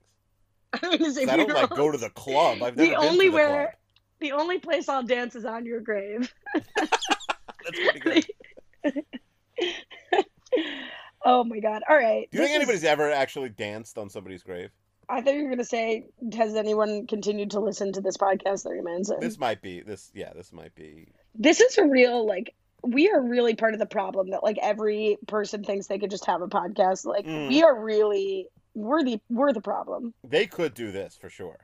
I, 0.73 0.87
was 0.89 0.99
gonna 0.99 1.11
say 1.11 1.25
'Cause 1.25 1.33
I 1.33 1.37
don't 1.37 1.49
like 1.51 1.69
go 1.71 1.91
to 1.91 1.97
the 1.97 2.11
club. 2.11 2.61
I've 2.61 2.75
The 2.75 2.83
never 2.89 3.01
been 3.01 3.09
only 3.09 3.25
to 3.25 3.31
the 3.31 3.35
where- 3.35 3.47
club. 3.47 3.69
The 4.19 4.31
only 4.33 4.59
place 4.59 4.87
I'll 4.87 5.01
dance 5.03 5.35
is 5.35 5.45
on 5.45 5.65
your 5.65 5.79
grave. 5.81 6.31
That's 6.77 7.79
pretty 7.79 7.99
good. 8.83 9.03
Oh 11.25 11.43
my 11.43 11.59
god! 11.59 11.81
All 11.89 11.95
right. 11.95 12.27
Do 12.31 12.37
you 12.37 12.43
think 12.43 12.49
this 12.49 12.49
is- 12.49 12.55
anybody's 12.55 12.83
ever 12.83 13.11
actually 13.11 13.49
danced 13.49 13.97
on 13.97 14.09
somebody's 14.09 14.43
grave? 14.43 14.69
I 15.09 15.21
thought 15.21 15.33
you 15.35 15.43
were 15.43 15.49
gonna 15.49 15.65
say, 15.65 16.05
has 16.33 16.55
anyone 16.55 17.07
continued 17.07 17.51
to 17.51 17.59
listen 17.59 17.91
to 17.93 18.01
this 18.01 18.17
podcast? 18.17 18.63
Thirty 18.63 18.81
minutes 18.81 19.09
in. 19.11 19.19
This 19.19 19.37
might 19.37 19.61
be 19.61 19.81
this. 19.81 20.11
Yeah, 20.13 20.31
this 20.33 20.53
might 20.53 20.73
be. 20.75 21.07
this 21.35 21.59
is 21.59 21.77
a 21.77 21.85
real 21.85 22.25
like 22.25 22.53
we 22.83 23.09
are 23.09 23.21
really 23.21 23.55
part 23.55 23.73
of 23.73 23.79
the 23.79 23.85
problem 23.85 24.31
that 24.31 24.43
like 24.43 24.57
every 24.61 25.17
person 25.27 25.63
thinks 25.63 25.87
they 25.87 25.97
could 25.99 26.09
just 26.11 26.25
have 26.25 26.41
a 26.41 26.47
podcast 26.47 27.05
like 27.05 27.25
Mm. 27.25 27.47
we 27.49 27.63
are 27.63 27.79
really 27.81 28.47
we're 28.75 29.03
the 29.03 29.19
we're 29.29 29.53
the 29.53 29.61
problem 29.61 30.13
They 30.23 30.47
could 30.47 30.73
do 30.73 30.91
this 30.91 31.15
for 31.15 31.29
sure. 31.29 31.57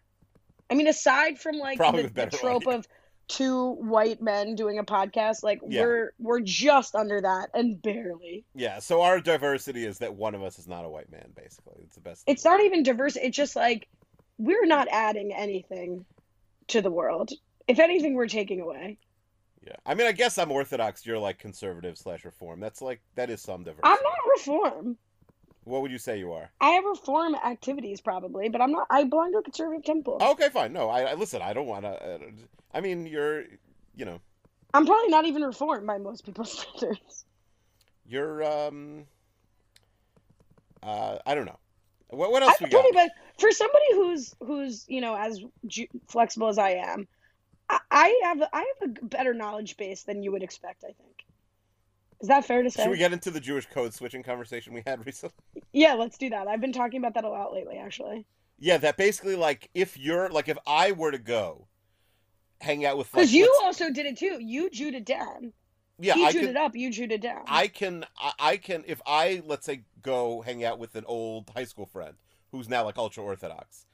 i 0.69 0.75
mean 0.75 0.87
aside 0.87 1.37
from 1.39 1.57
like 1.57 1.77
Probably 1.77 2.03
the, 2.03 2.25
the 2.25 2.25
trope 2.27 2.67
of 2.67 2.87
two 3.29 3.73
white 3.75 4.21
men 4.21 4.55
doing 4.55 4.79
a 4.79 4.83
podcast 4.83 5.43
like 5.43 5.61
Yeah. 5.67 5.83
we're 5.83 6.13
we're 6.19 6.39
just 6.41 6.95
under 6.95 7.21
that 7.21 7.49
and 7.53 7.81
barely 7.81 8.43
Yeah. 8.55 8.79
So 8.79 9.01
our 9.01 9.21
diversity 9.21 9.85
is 9.85 9.99
that 9.99 10.15
one 10.15 10.35
of 10.35 10.43
us 10.43 10.59
is 10.59 10.67
not 10.67 10.83
a 10.83 10.89
white 10.89 11.09
man. 11.11 11.31
Basically, 11.35 11.75
it's 11.83 11.95
the 11.95 12.01
best. 12.01 12.23
it's 12.27 12.43
not 12.43 12.59
even 12.59 12.83
diverse 12.83 13.15
it's 13.15 13.37
just 13.37 13.55
like 13.55 13.87
we're 14.37 14.65
not 14.65 14.87
adding 14.91 15.31
anything 15.33 16.05
to 16.67 16.81
the 16.81 16.91
world 16.91 17.31
if 17.67 17.79
anything 17.79 18.15
we're 18.15 18.27
taking 18.27 18.59
away 18.61 18.97
Yeah. 19.65 19.75
I 19.85 19.93
mean, 19.93 20.07
I 20.07 20.11
guess 20.11 20.37
I'm 20.37 20.51
orthodox. 20.51 21.05
You're 21.05 21.19
like 21.19 21.37
conservative 21.37 21.97
slash 21.97 22.25
reform. 22.25 22.59
That's 22.59 22.81
like 22.81 22.99
that 23.15 23.29
is 23.29 23.41
some 23.41 23.63
diversity. 23.63 23.83
i'm 23.87 23.99
not 24.03 24.19
reform 24.37 24.97
What 25.69 25.81
would 25.83 25.91
you 25.91 25.97
say 25.99 26.17
you 26.17 26.33
are? 26.33 26.49
i 26.59 26.69
have 26.71 26.83
reform 26.83 27.35
activities 27.35 28.01
probably 28.01 28.49
but 28.49 28.61
i'm 28.61 28.71
not 28.71 28.87
i 28.89 29.03
belong 29.03 29.31
to 29.31 29.37
a 29.37 29.43
conservative 29.43 29.83
temple 29.83 30.17
Okay, 30.21 30.49
fine. 30.49 30.73
No, 30.73 30.89
I, 30.89 31.01
I 31.11 31.13
listen. 31.13 31.41
I 31.41 31.53
don't 31.53 31.67
want 31.67 31.85
to. 31.85 31.91
Uh, 31.91 32.17
I 32.73 32.81
mean, 32.81 33.05
you're, 33.05 33.43
you 33.95 34.05
know, 34.05 34.19
I'm 34.73 34.85
probably 34.85 35.09
not 35.09 35.25
even 35.25 35.41
reformed 35.43 35.87
by 35.87 35.97
most 35.97 36.25
people's 36.25 36.51
standards. 36.59 37.25
you're. 38.05 38.43
um 38.43 39.05
uh, 40.83 41.17
I 41.25 41.35
don't 41.35 41.45
know. 41.45 41.59
What 42.09 42.31
what 42.31 42.41
else 42.43 42.59
we 42.61 42.67
got? 42.69 42.85
but 42.93 43.11
for 43.37 43.51
somebody 43.51 43.85
who's 43.93 44.35
who's 44.39 44.85
you 44.87 45.01
know 45.01 45.15
as 45.15 45.41
ju- 45.67 45.87
flexible 46.07 46.47
as 46.47 46.57
I 46.57 46.71
am, 46.71 47.07
I, 47.69 47.79
I 47.91 48.21
have 48.23 48.41
I 48.53 48.73
have 48.81 48.89
a 48.89 49.05
better 49.05 49.33
knowledge 49.33 49.77
base 49.77 50.03
than 50.03 50.23
you 50.23 50.31
would 50.31 50.43
expect. 50.43 50.83
I 50.83 50.93
think. 50.93 51.25
Is 52.21 52.27
that 52.27 52.45
fair 52.45 52.63
to 52.63 52.69
say? 52.69 52.83
Should 52.83 52.91
we 52.91 52.97
get 52.97 53.13
into 53.13 53.31
the 53.31 53.39
Jewish 53.39 53.65
code 53.67 53.93
switching 53.93 54.23
conversation 54.23 54.73
we 54.73 54.83
had 54.85 55.05
recently? 55.05 55.35
Yeah, 55.71 55.93
let's 55.93 56.17
do 56.17 56.29
that. 56.31 56.47
I've 56.47 56.61
been 56.61 56.73
talking 56.73 56.97
about 56.99 57.13
that 57.13 57.23
a 57.23 57.29
lot 57.29 57.53
lately, 57.53 57.77
actually. 57.77 58.25
Yeah, 58.59 58.77
that 58.77 58.97
basically 58.97 59.35
like 59.37 59.69
if 59.73 59.97
you're 59.97 60.29
like 60.29 60.49
if 60.49 60.57
I 60.67 60.91
were 60.91 61.11
to 61.11 61.17
go 61.17 61.67
hang 62.61 62.85
out 62.85 62.97
with 62.97 63.07
like, 63.13 63.21
Because 63.21 63.33
you 63.33 63.43
let's- 63.45 63.63
also 63.81 63.93
did 63.93 64.05
it 64.05 64.17
too. 64.17 64.37
You 64.41 64.69
Jewed 64.69 64.95
it 64.95 65.05
down. 65.05 65.53
yeah 65.97 66.13
he 66.15 66.25
I 66.25 66.31
Jewed 66.33 66.41
can 66.41 66.49
it 66.51 66.57
up. 66.57 66.75
You 66.75 66.91
Jewed 66.91 67.11
it 67.13 67.21
down. 67.21 67.43
I 67.47 67.67
can 67.67 68.05
I, 68.19 68.33
I 68.39 68.57
can 68.57 68.83
if 68.85 69.01
I 69.05 69.41
let's 69.45 69.65
say 69.65 69.83
go 70.01 70.41
hang 70.41 70.63
out 70.65 70.77
with 70.77 70.95
an 70.95 71.05
old 71.07 71.49
high 71.55 71.63
school 71.63 71.85
friend 71.85 72.15
who's 72.51 72.67
now 72.67 72.83
like 72.83 72.97
ultra 72.97 73.23
orthodox, 73.23 73.85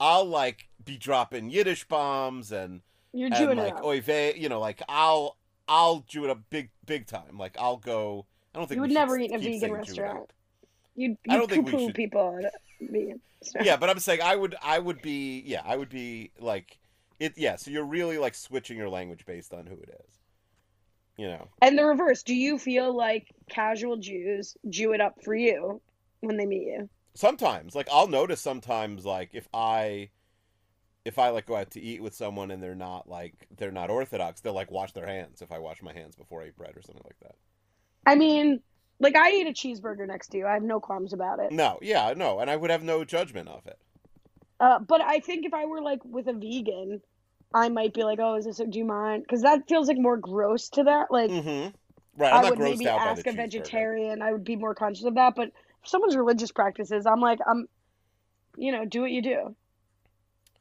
I'll 0.00 0.24
like 0.24 0.68
be 0.84 0.96
dropping 0.96 1.50
Yiddish 1.50 1.84
bombs 1.86 2.50
and 2.50 2.80
You're 3.12 3.26
and 3.26 3.36
Jewing 3.36 3.58
like 3.58 3.74
it 3.74 3.78
up. 3.78 3.84
oy 3.84 4.00
vey, 4.00 4.34
you 4.36 4.48
know, 4.48 4.58
like 4.58 4.82
I'll 4.88 5.36
I'll 5.68 6.00
Jew 6.08 6.24
it 6.24 6.30
up 6.30 6.40
big 6.50 6.70
big 6.86 7.06
time. 7.06 7.36
Like 7.38 7.56
I'll 7.58 7.76
go. 7.76 8.26
I 8.54 8.58
don't 8.58 8.66
think 8.66 8.76
You 8.76 8.82
would 8.82 8.90
never 8.90 9.18
eat 9.18 9.30
in 9.30 9.36
a 9.36 9.38
vegan 9.38 9.60
saying 9.60 9.60
Jew 9.60 9.74
it 9.74 9.78
restaurant. 9.78 10.18
up. 10.20 10.32
You 10.96 11.16
I 11.28 11.36
don't 11.36 11.50
think 11.50 11.66
we 11.70 11.86
should- 11.86 11.94
people 11.94 12.40
vegan. 12.80 13.20
restaurant. 13.42 13.66
Yeah, 13.66 13.76
but 13.76 13.88
I'm 13.90 13.98
saying 14.00 14.20
I 14.22 14.34
would 14.34 14.56
I 14.62 14.78
would 14.78 15.00
be 15.02 15.40
yeah 15.46 15.62
I 15.64 15.76
would 15.76 15.88
be 15.90 16.32
like 16.40 16.78
it 17.20 17.34
yeah. 17.36 17.56
So 17.56 17.70
you're 17.70 17.84
really 17.84 18.18
like 18.18 18.34
switching 18.34 18.76
your 18.76 18.88
language 18.88 19.26
based 19.26 19.52
on 19.54 19.66
who 19.66 19.74
it 19.74 19.90
is. 20.04 20.12
You 21.16 21.28
know. 21.28 21.48
And 21.62 21.76
the 21.76 21.84
reverse. 21.84 22.22
Do 22.22 22.34
you 22.34 22.58
feel 22.58 22.96
like 22.96 23.28
casual 23.50 23.96
Jews 23.96 24.56
Jew 24.68 24.92
it 24.92 25.00
up 25.00 25.22
for 25.24 25.34
you 25.34 25.80
when 26.20 26.36
they 26.36 26.46
meet 26.46 26.66
you? 26.66 26.88
sometimes 27.14 27.74
like 27.74 27.88
i'll 27.92 28.06
notice 28.06 28.40
sometimes 28.40 29.04
like 29.04 29.30
if 29.32 29.48
i 29.52 30.08
if 31.08 31.18
i 31.18 31.28
like 31.30 31.46
go 31.46 31.56
out 31.56 31.70
to 31.72 31.80
eat 31.80 32.02
with 32.02 32.14
someone 32.14 32.50
and 32.52 32.62
they're 32.62 32.74
not 32.74 33.08
like 33.08 33.34
they're 33.56 33.72
not 33.72 33.90
orthodox 33.90 34.40
they'll 34.40 34.54
like 34.54 34.70
wash 34.70 34.92
their 34.92 35.06
hands 35.06 35.42
if 35.42 35.50
i 35.50 35.58
wash 35.58 35.82
my 35.82 35.92
hands 35.92 36.14
before 36.14 36.42
i 36.42 36.46
eat 36.46 36.56
bread 36.56 36.76
or 36.76 36.82
something 36.82 37.04
like 37.04 37.18
that 37.20 37.34
I 38.06 38.14
mean, 38.14 38.60
like 39.00 39.16
I 39.16 39.32
eat 39.32 39.46
a 39.46 39.52
cheeseburger 39.52 40.06
next 40.06 40.28
to 40.28 40.38
you. 40.38 40.46
I 40.46 40.54
have 40.54 40.62
no 40.62 40.80
qualms 40.80 41.12
about 41.12 41.40
it. 41.40 41.50
no 41.52 41.78
yeah 41.82 42.14
no 42.16 42.38
and 42.38 42.48
i 42.48 42.56
would 42.56 42.70
have 42.70 42.82
no 42.82 43.04
judgment 43.04 43.48
of 43.48 43.66
it 43.66 43.78
Uh, 44.60 44.78
but 44.78 45.00
I 45.00 45.20
think 45.20 45.44
if 45.44 45.54
I 45.54 45.66
were 45.66 45.82
like 45.82 46.00
with 46.04 46.26
a 46.28 46.32
vegan, 46.32 47.00
I 47.54 47.68
might 47.68 47.94
be 47.94 48.02
like, 48.02 48.18
"Oh, 48.20 48.34
is 48.36 48.44
this? 48.44 48.56
Do 48.58 48.78
you 48.78 48.84
mind?" 48.84 49.22
Because 49.22 49.42
that 49.42 49.68
feels 49.68 49.86
like 49.88 49.98
more 49.98 50.16
gross 50.16 50.68
to 50.70 50.84
that. 50.84 51.10
Like 51.10 51.30
mm-hmm 51.30 51.68
right 52.18 52.32
i'm 52.34 52.44
I 52.44 52.50
would 52.50 52.58
maybe 52.58 52.88
ask 52.88 53.26
a 53.26 53.32
vegetarian. 53.32 54.20
I 54.22 54.32
would 54.32 54.44
be 54.44 54.56
more 54.56 54.74
conscious 54.74 55.04
of 55.04 55.14
that. 55.14 55.34
But 55.36 55.48
if 55.82 55.88
someone's 55.88 56.16
religious 56.16 56.50
practices, 56.52 57.06
I'm 57.06 57.20
like, 57.20 57.38
I'm, 57.46 57.68
you 58.56 58.72
know, 58.72 58.84
do 58.84 59.00
what 59.02 59.10
you 59.12 59.22
do. 59.22 59.54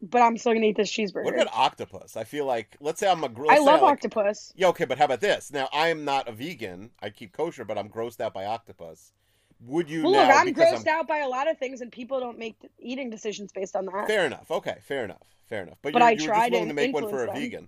But 0.02 0.22
I'm 0.22 0.38
still 0.38 0.54
gonna 0.54 0.68
eat 0.68 0.78
this 0.78 0.92
cheeseburger. 0.92 1.24
what 1.24 1.34
about 1.34 1.50
octopus 1.54 2.16
i 2.16 2.24
feel 2.24 2.46
like 2.46 2.78
let's 2.80 3.00
say 3.00 3.10
i'm 3.10 3.24
a 3.24 3.28
I 3.28 3.30
let's 3.30 3.50
say 3.60 3.66
love 3.66 3.82
like, 3.82 3.92
octopus. 3.94 4.54
yeah 4.56 4.68
okay 4.68 4.86
but 4.86 4.98
how 4.98 5.06
about 5.06 5.22
this 5.22 5.52
now 5.52 5.68
i'm 5.74 6.06
not 6.06 6.28
a 6.28 6.32
vegan 6.32 6.92
i 7.02 7.10
keep 7.10 7.32
kosher 7.34 7.66
but 7.66 7.78
i'm 7.78 7.90
grossed 7.90 8.22
out 8.22 8.34
by 8.34 8.46
octopus 8.46 9.12
would 9.66 9.90
you 9.90 10.04
Well, 10.04 10.12
now 10.12 10.28
look, 10.28 10.36
I'm 10.48 10.54
grossed 10.54 10.86
out 10.86 11.08
by 11.08 11.18
a 11.18 11.28
lot 11.28 11.50
of 11.50 11.58
things, 11.58 11.82
and 11.82 11.92
people 11.92 12.20
don't 12.20 12.38
make 12.38 12.58
eating 12.78 13.10
decisions 13.10 13.52
based 13.52 13.76
on 13.76 13.86
that. 13.88 14.06
fair 14.08 14.26
enough 14.26 14.52
okay 14.52 14.78
fair 14.84 15.04
enough 15.04 15.26
fair 15.50 15.64
enough 15.64 15.78
but, 15.82 15.94
But 15.94 16.00
you're, 16.00 16.08
I 16.08 16.12
you 16.12 16.16
were 16.16 16.18
just 16.20 16.28
tried 16.28 16.52
willing 16.52 16.68
to 16.68 16.76
to 16.76 16.76
make 16.76 16.94
one 16.94 17.10
for 17.10 17.24
a 17.24 17.26
them. 17.28 17.36
vegan 17.36 17.68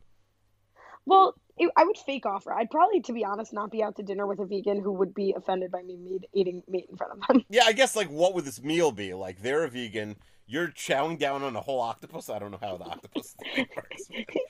Well, 1.05 1.35
it, 1.57 1.69
I 1.75 1.83
would 1.83 1.97
fake 1.97 2.25
offer. 2.25 2.53
I'd 2.53 2.69
probably, 2.69 3.01
to 3.01 3.13
be 3.13 3.25
honest, 3.25 3.51
not 3.53 3.71
be 3.71 3.83
out 3.83 3.95
to 3.97 4.03
dinner 4.03 4.25
with 4.27 4.39
a 4.39 4.45
vegan 4.45 4.81
who 4.81 4.93
would 4.93 5.13
be 5.13 5.33
offended 5.35 5.71
by 5.71 5.81
me 5.81 5.97
meat, 5.97 6.25
eating 6.33 6.63
meat 6.67 6.85
in 6.89 6.95
front 6.97 7.13
of 7.13 7.27
them. 7.27 7.43
Yeah, 7.49 7.63
I 7.65 7.73
guess 7.73 7.95
like 7.95 8.09
what 8.09 8.33
would 8.35 8.45
this 8.45 8.61
meal 8.63 8.91
be? 8.91 9.13
Like 9.13 9.41
they're 9.41 9.63
a 9.65 9.69
vegan, 9.69 10.15
you're 10.47 10.69
chowing 10.69 11.19
down 11.19 11.43
on 11.43 11.55
a 11.55 11.61
whole 11.61 11.79
octopus. 11.81 12.29
I 12.29 12.39
don't 12.39 12.51
know 12.51 12.59
how 12.61 12.77
the 12.77 12.85
octopus 12.85 13.35
thing 13.55 13.67
works. 13.75 14.03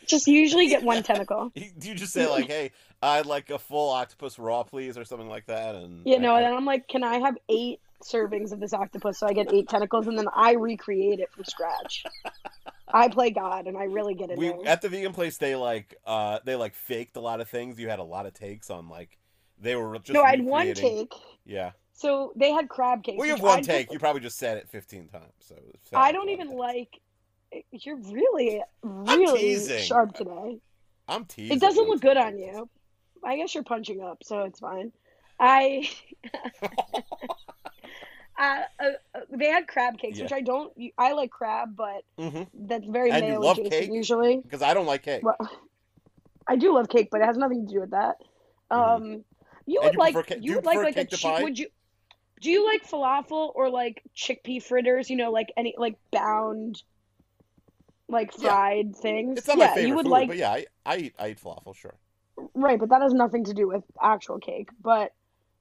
Just 0.06 0.28
usually 0.28 0.68
get 0.68 0.84
one 0.84 1.02
tentacle. 1.12 1.52
Do 1.56 1.90
you 1.90 1.96
just 1.96 2.14
say 2.14 2.28
like, 2.28 2.48
"Hey, 2.48 2.72
I'd 3.02 3.26
like 3.26 3.50
a 3.50 3.60
full 3.60 3.90
octopus 3.90 4.38
raw, 4.40 4.64
please," 4.64 4.98
or 4.98 5.04
something 5.06 5.28
like 5.30 5.48
that? 5.48 5.76
And 5.76 6.06
You 6.06 6.20
know, 6.20 6.34
I- 6.36 6.42
and 6.42 6.46
then 6.48 6.54
I'm 6.56 6.66
like, 6.66 6.88
can 6.88 7.04
I 7.04 7.18
have 7.20 7.38
eight 7.50 7.80
servings 8.04 8.52
of 8.52 8.60
this 8.60 8.74
octopus 8.74 9.20
so 9.20 9.28
I 9.28 9.34
get 9.34 9.52
eight 9.54 9.68
tentacles, 9.70 10.08
and 10.08 10.18
then 10.18 10.28
I 10.36 10.54
recreate 10.54 11.20
it 11.20 11.32
from 11.32 11.44
scratch. 11.46 12.04
I 12.92 13.08
play 13.08 13.30
God, 13.30 13.68
and 13.68 13.78
I 13.78 13.84
really 13.84 14.16
get 14.16 14.30
it. 14.32 14.38
we 14.38 14.52
at 14.66 14.82
the 14.82 14.90
vegan 14.90 15.14
place 15.14 15.38
they 15.38 15.56
like 15.56 15.96
uh 16.06 16.40
they 16.46 16.56
like 16.56 16.74
faked 16.76 17.18
a 17.18 17.22
lot 17.22 17.42
of 17.42 17.48
things. 17.50 17.80
You 17.80 17.90
had 17.90 18.00
a 18.00 18.04
lot 18.04 18.26
of 18.26 18.34
takes 18.34 18.70
on 18.70 18.90
like 18.90 19.18
they 19.62 19.76
were 19.76 19.98
just 20.00 20.12
no, 20.12 20.24
I 20.24 20.32
had 20.32 20.44
one 20.44 20.74
take. 20.74 21.14
Yeah. 21.46 21.72
So 21.94 22.32
they 22.36 22.52
had 22.52 22.70
crab 22.70 23.04
cakes. 23.04 23.18
Well, 23.18 23.28
you 23.28 23.34
have 23.34 23.42
one 23.44 23.60
I'd 23.60 23.66
take. 23.66 23.88
put- 23.88 23.94
You 23.94 24.00
probably 24.00 24.22
just 24.22 24.38
said 24.38 24.58
it 24.58 24.70
15 24.70 25.10
times. 25.10 25.24
So 25.42 25.56
I 25.94 26.14
don't 26.14 26.30
even 26.30 26.50
like. 26.52 27.00
You're 27.72 27.98
really, 27.98 28.62
really 28.84 29.82
sharp 29.82 30.14
today. 30.14 30.60
I'm 31.10 31.26
teasing. 31.26 31.58
It 31.58 31.60
doesn't 31.60 31.90
look 31.90 32.00
good 32.00 32.16
on 32.16 32.38
you. 32.38 32.70
I 33.24 33.36
guess 33.36 33.54
you're 33.54 33.64
punching 33.66 34.02
up, 34.02 34.24
so 34.24 34.44
it's 34.44 34.60
fine. 34.60 34.94
I. 35.40 35.90
Uh, 38.40 38.62
uh, 38.80 38.86
uh, 39.16 39.20
they 39.32 39.48
had 39.48 39.68
crab 39.68 39.98
cakes, 39.98 40.20
Yeah. 40.20 40.24
which 40.24 40.32
I 40.32 40.42
don't. 40.42 40.72
I 40.98 41.12
like 41.14 41.30
crab, 41.30 41.76
but 41.76 42.04
hmm 42.18 42.44
that's 42.54 42.88
very 42.88 43.12
And 43.12 43.26
you 43.28 43.34
male 43.34 43.44
adjacent 43.44 43.72
cake? 43.72 43.94
usually. 43.94 44.42
Because 44.44 44.62
I 44.62 44.74
don't 44.74 44.86
like 44.86 45.04
cake. 45.04 45.24
Well, 45.24 45.38
I 46.48 46.56
do 46.56 46.74
love 46.74 46.90
cake, 46.90 47.10
but 47.12 47.22
it 47.22 47.26
has 47.26 47.38
nothing 47.38 47.68
to 47.68 47.74
do 47.74 47.82
with 47.82 47.92
that. 47.92 48.16
Um, 48.72 49.24
you 49.66 49.82
Mm-hmm. 49.82 49.86
And 49.86 49.94
would 49.94 49.94
you 49.94 50.00
like 50.00 50.16
ca- 50.24 50.36
you 50.40 50.54
you 50.54 50.56
would 50.56 50.66
like 50.66 50.84
like 50.84 50.98
a 50.98 51.04
cake 51.04 51.10
to 51.12 51.18
che- 51.18 51.18
pie? 51.18 51.44
would 51.44 51.60
you 51.60 51.68
do 52.42 52.52
you 52.52 52.66
like 52.66 52.88
falafel 52.88 53.52
or 53.56 53.70
like 53.70 54.04
chickpea 54.16 54.64
fritters? 54.64 55.10
You 55.10 55.18
know, 55.18 55.32
like 55.32 55.50
any 55.58 55.76
like 55.78 55.96
bound, 56.12 56.82
like 58.08 58.34
Yeah. 58.38 58.52
fried 58.52 58.96
things. 58.96 59.38
It's 59.38 59.48
not 59.48 59.58
yeah, 59.58 59.66
my 59.68 59.68
favorite 59.68 59.88
you 59.88 59.96
would 59.96 60.06
food, 60.06 60.12
like 60.12 60.28
but 60.28 60.38
yeah, 60.38 60.52
I, 60.52 60.66
I 60.86 60.98
eat 60.98 61.16
I 61.20 61.30
eat 61.30 61.40
falafel, 61.42 61.76
sure. 61.76 62.00
right, 62.54 62.80
but 62.80 62.90
that 62.90 63.02
has 63.02 63.14
nothing 63.14 63.46
to 63.46 63.54
do 63.54 63.68
with 63.68 63.84
actual 64.02 64.40
cake. 64.40 64.70
But 64.82 65.12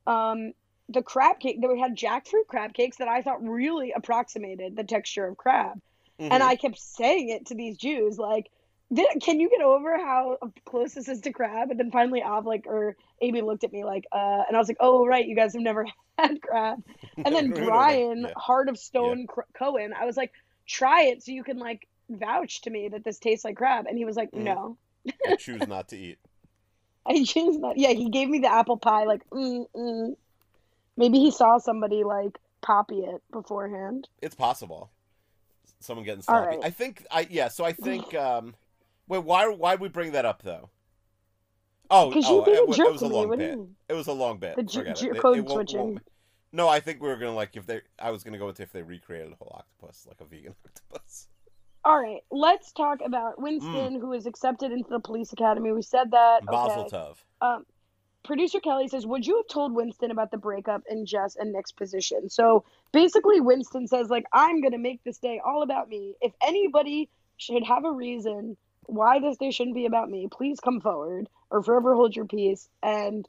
um, 0.07 0.53
the 0.89 1.03
crab 1.03 1.39
cake, 1.39 1.61
that 1.61 1.69
we 1.71 1.79
had 1.81 1.97
jackfruit 1.97 2.47
crab 2.49 2.73
cakes 2.73 2.97
that 2.99 3.09
I 3.09 3.23
thought 3.23 3.43
really 3.43 3.93
approximated 3.93 4.75
the 4.77 4.85
texture 4.85 5.27
of 5.27 5.37
crab. 5.37 5.81
Mhm. 6.19 6.29
And 6.33 6.43
I 6.43 6.57
kept 6.57 6.79
saying 6.79 7.29
it 7.29 7.47
to 7.47 7.55
these 7.55 7.77
Jews, 7.77 8.19
like, 8.19 8.51
"Did- 8.93 9.21
"Can 9.23 9.39
you 9.39 9.51
get 9.51 9.61
over 9.61 9.99
how 9.99 10.39
close 10.65 10.95
this 10.95 11.09
is 11.09 11.21
to 11.23 11.33
crab?" 11.33 11.71
And 11.71 11.79
then 11.79 11.91
finally, 11.91 12.23
Av 12.23 12.47
like 12.47 12.67
or 12.67 12.97
Amy 13.21 13.43
looked 13.43 13.65
at 13.65 13.73
me 13.73 13.85
like, 13.85 14.07
"Uh," 14.13 14.45
and 14.49 14.57
I 14.57 14.59
was 14.59 14.69
like, 14.69 14.79
"Oh 14.81 15.07
right, 15.07 15.27
you 15.27 15.37
guys 15.37 15.53
have 15.53 15.63
never 15.63 15.87
had 16.19 16.41
crab." 16.41 16.83
And 17.17 17.35
then 17.35 17.51
Brian, 17.65 18.23
Yeah. 18.23 18.33
Heart 18.37 18.69
of 18.69 18.79
Stone 18.79 19.27
Cr- 19.27 19.41
Cohen, 19.55 19.93
I 19.93 20.07
was 20.07 20.17
like, 20.17 20.33
"Try 20.67 21.03
it 21.05 21.23
so 21.23 21.33
you 21.33 21.45
can 21.45 21.59
like 21.59 21.87
vouch 22.09 22.63
to 22.63 22.71
me 22.71 22.89
that 22.89 23.05
this 23.05 23.19
tastes 23.19 23.45
like 23.45 23.57
crab." 23.57 23.87
And 23.87 23.99
he 23.99 24.05
was 24.07 24.17
like, 24.17 24.31
Mhm. 24.33 24.45
"No." 24.45 24.79
I 25.27 25.37
choose 25.37 25.67
not 25.69 25.89
to 25.89 25.97
eat. 25.97 26.19
I 27.07 27.25
choose 27.25 27.59
not. 27.59 27.79
Yeah, 27.79 27.93
he 27.93 28.09
gave 28.11 28.29
me 28.29 28.39
the 28.41 28.53
apple 28.53 28.77
pie. 28.79 29.05
Like, 29.05 29.29
mm, 29.31 29.67
mm. 29.75 30.17
Maybe 30.99 31.19
he 31.19 31.31
saw 31.31 31.57
somebody 31.57 32.05
like 32.05 32.39
poppy 32.61 32.99
it 32.99 33.23
beforehand. 33.33 34.09
It's 34.21 34.35
possible. 34.35 34.91
Someone 35.81 36.05
getting 36.05 36.23
sloppy. 36.23 36.57
right. 36.57 36.59
I 36.63 36.71
think 36.71 37.07
I 37.11 37.27
yeah. 37.31 37.49
So 37.49 37.65
I 37.65 37.73
think 37.87 38.15
um, 38.15 38.55
wait. 39.09 39.25
Why 39.25 39.49
why 39.49 39.77
we 39.77 39.89
bring 39.89 40.13
that 40.13 40.27
up 40.27 40.43
though? 40.43 40.69
Oh, 41.91 42.13
oh, 42.15 42.43
it, 42.45 42.59
a 42.59 42.67
wa- 42.67 42.75
jerk 42.75 42.89
it 42.89 42.93
was 42.93 43.01
a 43.03 43.07
long 43.09 43.31
you 43.31 43.37
bit. 43.39 43.59
It 43.89 43.95
was 43.95 44.09
a 44.09 44.13
long 44.13 44.37
bit. 44.39 44.57
The 44.57 44.63
Ju- 44.63 44.93
Ju- 44.93 45.13
it. 45.13 45.21
Code 45.23 45.39
it 45.39 45.45
won't- 45.47 45.51
switching. 45.71 45.81
won't- 45.95 46.09
No, 46.53 46.69
I 46.69 46.81
think 46.81 47.01
we 47.01 47.09
were 47.09 47.17
gonna 47.17 47.33
like 47.35 47.57
if 47.57 47.65
they. 47.67 47.81
I 47.99 48.11
was 48.11 48.23
gonna 48.25 48.37
go 48.39 48.45
with 48.47 48.61
if 48.61 48.73
they 48.73 48.83
recreated 48.83 49.33
a 49.33 49.37
whole 49.37 49.55
octopus, 49.57 50.05
like 50.07 50.21
a 50.21 50.25
vegan 50.27 50.55
octopus. 50.67 51.29
All 51.85 51.99
right, 51.99 52.21
let's 52.31 52.73
talk 52.73 52.99
about 53.03 53.41
Winston, 53.41 53.99
who 53.99 54.13
is 54.13 54.27
accepted 54.27 54.73
into 54.73 54.91
the 54.91 55.01
police 55.01 55.33
academy. 55.33 55.73
We 55.73 55.81
said 55.81 56.11
that. 56.11 56.41
Mazel 56.45 56.83
Okay. 56.83 56.97
tov. 56.97 57.17
Um, 57.41 57.65
producer 58.29 58.61
Kelly 58.61 58.87
says, 58.89 59.07
"Would 59.07 59.27
you 59.27 59.39
have 59.39 59.49
told 59.49 59.75
Winston 59.75 60.13
about 60.13 60.31
the 60.31 60.37
breakup 60.37 60.83
in 60.89 61.07
Jess 61.07 61.35
and 61.35 61.51
Nick's 61.51 61.73
position?" 61.73 62.29
So 62.29 62.65
basically, 62.93 63.41
Winston 63.41 63.89
says, 63.89 64.11
"Like 64.11 64.27
I'm 64.33 64.61
gonna 64.61 64.79
make 64.79 65.03
this 65.03 65.19
day 65.19 65.41
all 65.45 65.63
about 65.63 65.89
me. 65.89 66.15
If 66.21 66.33
anybody 66.47 67.09
should 67.39 67.65
have 67.65 67.85
a 67.85 67.91
reason 67.91 68.57
why 68.85 69.19
this 69.19 69.39
day 69.39 69.51
shouldn't 69.51 69.75
be 69.75 69.87
about 69.87 70.11
me, 70.11 70.29
please 70.31 70.61
come 70.61 70.81
forward 70.81 71.29
or 71.51 71.63
forever 71.63 71.95
hold 71.95 72.15
your 72.15 72.27
peace." 72.27 72.69
And 72.83 73.27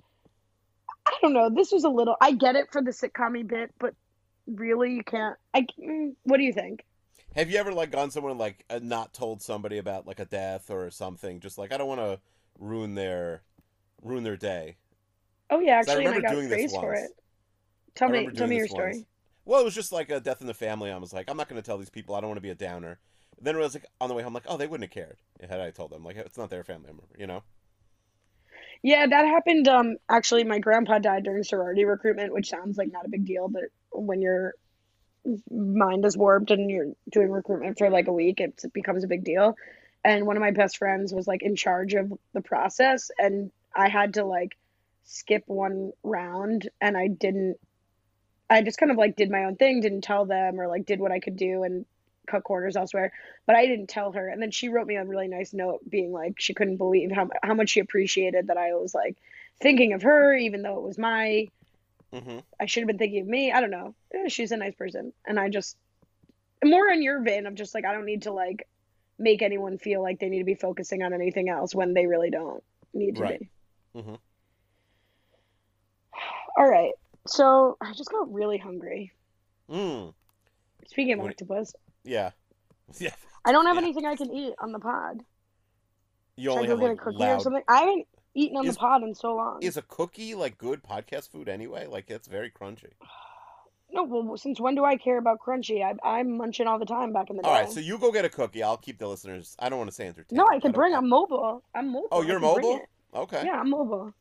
I 1.05 1.17
don't 1.21 1.33
know. 1.33 1.49
This 1.49 1.71
was 1.71 1.85
a 1.85 1.89
little. 1.89 2.17
I 2.21 2.33
get 2.33 2.57
it 2.57 2.71
for 2.71 2.81
the 2.83 2.91
sitcom 2.91 3.47
bit, 3.47 3.73
but 3.79 3.95
really, 4.45 4.93
you 4.93 5.03
can't. 5.03 5.37
I. 5.53 5.65
mm, 5.79 6.13
What 6.23 6.37
do 6.37 6.43
you 6.43 6.53
think? 6.53 6.85
Have 7.35 7.49
you 7.49 7.57
ever 7.57 7.71
like 7.73 7.91
gone 7.91 8.11
somewhere 8.11 8.31
and 8.31 8.39
like 8.39 8.65
uh, 8.69 8.79
not 8.83 9.13
told 9.13 9.41
somebody 9.41 9.77
about 9.77 10.05
like 10.05 10.19
a 10.19 10.25
death 10.25 10.69
or 10.69 10.91
something? 10.91 11.39
Just 11.39 11.57
like 11.57 11.71
I 11.71 11.77
don't 11.77 11.87
want 11.87 12.01
to 12.01 12.19
ruin 12.59 12.95
their 12.95 13.43
ruin 14.01 14.23
their 14.23 14.35
day. 14.35 14.75
Oh 15.49 15.59
yeah, 15.59 15.79
actually, 15.79 15.93
I 15.93 15.97
remember 15.97 16.21
got 16.21 16.31
doing 16.33 16.49
this 16.49 16.57
praised 16.57 16.75
for 16.75 16.93
it. 16.93 17.11
Tell 17.95 18.09
me, 18.09 18.29
tell 18.31 18.47
me 18.47 18.57
your 18.57 18.65
this 18.65 18.73
once. 18.73 18.97
story. 18.97 19.07
Well, 19.45 19.61
it 19.61 19.65
was 19.65 19.75
just 19.75 19.91
like 19.91 20.11
a 20.11 20.19
death 20.19 20.41
in 20.41 20.47
the 20.47 20.53
family. 20.53 20.91
I 20.91 20.97
was 20.97 21.11
like, 21.11 21.29
I'm 21.29 21.37
not 21.37 21.49
going 21.49 21.61
to 21.61 21.65
tell 21.65 21.77
these 21.77 21.89
people. 21.89 22.15
I 22.15 22.21
don't 22.21 22.29
want 22.29 22.37
to 22.37 22.41
be 22.41 22.51
a 22.51 22.55
downer. 22.55 22.99
Then 23.41 23.55
I 23.55 23.59
was 23.59 23.73
like, 23.73 23.85
on 23.99 24.09
the 24.09 24.15
way 24.15 24.21
home, 24.21 24.33
like, 24.33 24.43
oh, 24.47 24.57
they 24.57 24.67
wouldn't 24.67 24.89
have 24.89 24.93
cared 24.93 25.17
had 25.41 25.59
I 25.59 25.71
told 25.71 25.91
them. 25.91 26.03
Like, 26.03 26.17
it's 26.17 26.37
not 26.37 26.49
their 26.49 26.63
family 26.63 26.87
member, 26.87 27.03
you 27.17 27.25
know? 27.25 27.43
Yeah, 28.83 29.07
that 29.07 29.25
happened. 29.25 29.67
Um, 29.67 29.95
actually, 30.07 30.43
my 30.43 30.59
grandpa 30.59 30.99
died 30.99 31.23
during 31.23 31.43
sorority 31.43 31.85
recruitment, 31.85 32.33
which 32.33 32.49
sounds 32.49 32.77
like 32.77 32.91
not 32.91 33.05
a 33.05 33.09
big 33.09 33.25
deal, 33.25 33.47
but 33.47 33.63
when 33.91 34.21
your 34.21 34.53
mind 35.49 36.05
is 36.05 36.17
warped 36.17 36.51
and 36.51 36.69
you're 36.69 36.93
doing 37.11 37.29
recruitment 37.29 37.77
for 37.77 37.89
like 37.89 38.07
a 38.07 38.13
week, 38.13 38.39
it 38.39 38.61
becomes 38.73 39.03
a 39.03 39.07
big 39.07 39.23
deal. 39.23 39.55
And 40.03 40.25
one 40.25 40.37
of 40.37 40.41
my 40.41 40.51
best 40.51 40.77
friends 40.77 41.13
was 41.13 41.27
like 41.27 41.41
in 41.41 41.55
charge 41.55 41.93
of 41.93 42.13
the 42.33 42.41
process, 42.41 43.11
and 43.17 43.51
I 43.75 43.89
had 43.89 44.13
to 44.13 44.23
like 44.23 44.55
skip 45.09 45.43
one 45.47 45.91
round 46.03 46.69
and 46.81 46.97
I 46.97 47.07
didn't 47.07 47.57
I 48.49 48.61
just 48.63 48.77
kind 48.79 48.91
of 48.91 48.97
like 48.97 49.15
did 49.15 49.29
my 49.31 49.45
own 49.45 49.55
thing, 49.55 49.81
didn't 49.81 50.01
tell 50.01 50.25
them 50.25 50.59
or 50.59 50.67
like 50.67 50.85
did 50.85 50.99
what 50.99 51.11
I 51.11 51.19
could 51.19 51.35
do 51.35 51.63
and 51.63 51.85
cut 52.27 52.43
corners 52.43 52.75
elsewhere. 52.75 53.11
But 53.47 53.55
I 53.55 53.65
didn't 53.67 53.87
tell 53.87 54.11
her. 54.11 54.27
And 54.29 54.41
then 54.41 54.51
she 54.51 54.69
wrote 54.69 54.87
me 54.87 54.95
a 54.97 55.05
really 55.05 55.27
nice 55.27 55.53
note 55.53 55.79
being 55.89 56.11
like 56.11 56.35
she 56.39 56.53
couldn't 56.53 56.77
believe 56.77 57.11
how 57.11 57.29
how 57.43 57.53
much 57.55 57.69
she 57.71 57.79
appreciated 57.79 58.47
that 58.47 58.57
I 58.57 58.73
was 58.75 58.93
like 58.93 59.17
thinking 59.61 59.93
of 59.93 60.03
her 60.03 60.33
even 60.35 60.61
though 60.61 60.77
it 60.77 60.83
was 60.83 60.97
my 60.97 61.49
hmm 62.13 62.39
I 62.59 62.65
should 62.65 62.81
have 62.81 62.87
been 62.87 62.97
thinking 62.97 63.21
of 63.21 63.27
me. 63.27 63.51
I 63.51 63.61
don't 63.61 63.71
know. 63.71 63.95
Eh, 64.13 64.27
She's 64.27 64.51
a 64.51 64.57
nice 64.57 64.75
person 64.75 65.13
and 65.25 65.39
I 65.39 65.49
just 65.49 65.75
more 66.63 66.89
in 66.89 67.01
your 67.01 67.21
vein 67.21 67.45
of 67.47 67.55
just 67.55 67.73
like 67.73 67.85
I 67.85 67.93
don't 67.93 68.05
need 68.05 68.23
to 68.23 68.33
like 68.33 68.67
make 69.19 69.41
anyone 69.41 69.77
feel 69.77 70.01
like 70.01 70.19
they 70.19 70.29
need 70.29 70.39
to 70.39 70.45
be 70.45 70.55
focusing 70.55 71.03
on 71.03 71.13
anything 71.13 71.49
else 71.49 71.75
when 71.75 71.93
they 71.93 72.07
really 72.07 72.29
don't 72.31 72.63
need 72.93 73.17
to 73.17 73.21
Right. 73.21 73.39
be. 73.39 73.49
Mhm. 73.95 74.19
All 76.57 76.69
right. 76.69 76.93
So 77.27 77.77
I 77.81 77.93
just 77.93 78.09
got 78.11 78.31
really 78.33 78.57
hungry. 78.57 79.11
Mm. 79.69 80.13
Speaking 80.87 81.13
of 81.13 81.19
What- 81.19 81.31
octopus, 81.31 81.73
Yeah. 82.03 82.31
Yeah. 82.99 83.13
I 83.45 83.51
don't 83.51 83.65
have 83.67 83.75
Yeah. 83.75 83.81
anything 83.83 84.05
I 84.05 84.15
can 84.15 84.31
eat 84.31 84.53
on 84.59 84.71
the 84.71 84.79
pod. 84.79 85.23
You 86.35 86.49
Should 86.51 86.51
I 86.51 86.55
only 86.55 86.67
go 86.67 86.71
have 86.73 86.79
get 86.79 86.85
a 86.85 86.89
like 86.89 86.99
cookie 86.99 87.23
or 87.25 87.39
something? 87.39 87.63
I 87.67 87.79
haven't 87.79 88.07
eaten 88.33 88.57
on 88.57 88.65
Is- 88.67 88.75
the 88.75 88.79
pod 88.79 89.03
in 89.03 89.13
so 89.15 89.35
long. 89.35 89.59
Is 89.61 89.77
a 89.77 89.81
cookie 89.83 90.33
like 90.35 90.57
good 90.57 90.81
podcast 90.83 91.29
food 91.29 91.47
anyway? 91.49 91.85
Like 91.85 92.09
it's 92.09 92.27
very 92.27 92.49
crunchy. 92.49 92.91
no, 93.91 94.03
well, 94.03 94.37
since 94.37 94.59
when 94.59 94.75
do 94.75 94.83
I 94.85 94.97
care 94.97 95.17
about 95.17 95.39
crunchy? 95.39 95.83
I, 95.83 95.95
I'm 96.07 96.37
munching 96.37 96.65
all 96.67 96.79
the 96.79 96.85
time 96.85 97.11
back 97.13 97.29
in 97.29 97.35
the 97.37 97.43
day. 97.43 97.49
All 97.49 97.53
right, 97.55 97.69
so 97.71 97.79
you 97.79 97.97
go 97.97 98.11
get 98.11 98.25
a 98.25 98.29
cookie. 98.29 98.63
I'll 98.63 98.77
keep 98.77 98.97
the 98.97 99.07
listeners. 99.07 99.55
I 99.59 99.69
don't 99.69 99.77
want 99.79 99.89
to 99.89 99.95
say 99.95 100.07
entertained. 100.07 100.37
no, 100.37 100.47
I 100.47 100.59
can 100.59 100.71
but 100.71 100.75
bring. 100.77 100.93
okay. 100.93 100.97
I'm 100.97 101.09
mobile. 101.09 101.63
I'm 101.75 101.91
mobile. 101.91 102.07
Oh, 102.11 102.21
you're 102.21 102.39
mobile. 102.39 102.79
Okay. 103.13 103.43
Yeah, 103.45 103.59
I'm 103.59 103.69
mobile. 103.69 104.13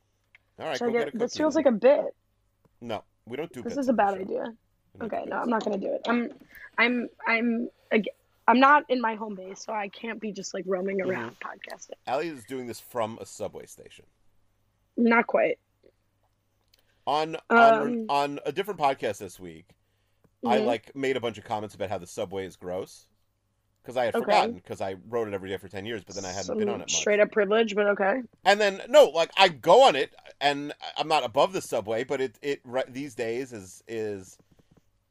All 0.59 0.67
right. 0.67 0.77
Should 0.79 0.93
Go 0.93 0.99
I 0.99 1.05
get, 1.05 1.19
this 1.19 1.37
feels 1.37 1.55
like 1.55 1.67
a 1.67 1.73
bit. 1.73 2.05
No, 2.81 3.05
we 3.27 3.37
don't 3.37 3.53
do. 3.53 3.63
This 3.63 3.77
is 3.77 3.89
a 3.89 3.93
bad 3.93 4.15
idea. 4.15 4.45
Okay, 5.01 5.25
no. 5.27 5.37
I'm 5.37 5.49
not 5.51 5.65
gonna 5.65 5.79
do 5.79 5.93
it. 5.95 6.01
I'm, 6.09 6.31
I'm, 6.77 7.09
I'm, 7.27 7.69
I'm 8.49 8.59
not 8.59 8.85
in 8.89 9.01
my 9.01 9.15
home 9.15 9.35
base, 9.37 9.65
so 9.65 9.73
I 9.73 9.89
can't 9.89 10.21
be 10.21 10.33
just 10.33 10.55
like 10.55 10.65
roaming 10.67 10.99
Mm-hmm. 10.99 11.11
around 11.11 11.37
podcasting. 11.41 11.93
Allie 12.07 12.29
is 12.29 12.45
doing 12.45 12.67
this 12.67 12.81
from 12.81 13.19
a 13.21 13.27
subway 13.27 13.67
station. 13.67 14.07
Not 14.97 15.27
quite. 15.29 15.59
On 17.07 17.37
on 17.51 17.75
Um, 17.79 18.05
on 18.09 18.41
a 18.45 18.53
different 18.53 18.81
podcast 18.81 19.19
this 19.19 19.39
week, 19.39 19.71
I 20.45 20.59
Mhm. 20.59 20.65
like 20.67 20.95
made 20.97 21.17
a 21.17 21.21
bunch 21.21 21.39
of 21.39 21.45
comments 21.45 21.75
about 21.75 21.89
how 21.91 21.99
the 21.99 22.07
subway 22.07 22.45
is 22.45 22.57
gross 22.57 23.07
because 23.83 23.97
I 23.97 24.05
had 24.07 24.15
Okay. 24.17 24.25
forgotten 24.25 24.55
because 24.55 24.81
I 24.81 24.97
rode 25.09 25.29
it 25.29 25.35
every 25.35 25.49
day 25.49 25.57
for 25.57 25.69
ten 25.69 25.87
years, 25.87 26.03
but 26.05 26.17
then 26.17 26.25
I 26.25 26.29
hadn't 26.29 26.45
Some 26.45 26.59
been 26.59 26.69
on 26.69 26.77
it 26.81 26.91
much. 26.91 26.97
Straight 26.97 27.21
up 27.21 27.31
privilege, 27.33 27.75
but 27.75 27.87
okay. 27.89 28.23
And 28.45 28.61
then 28.61 28.83
no, 28.89 29.05
like 29.07 29.31
I 29.37 29.49
go 29.49 29.83
on 29.85 29.97
it, 29.97 30.15
and 30.41 30.73
I'm 30.97 31.09
not 31.09 31.25
above 31.25 31.53
the 31.53 31.63
subway, 31.63 32.05
but 32.05 32.21
it 32.21 32.39
it 32.43 32.61
these 32.93 33.15
days 33.15 33.53
is 33.53 33.83
is 33.89 34.39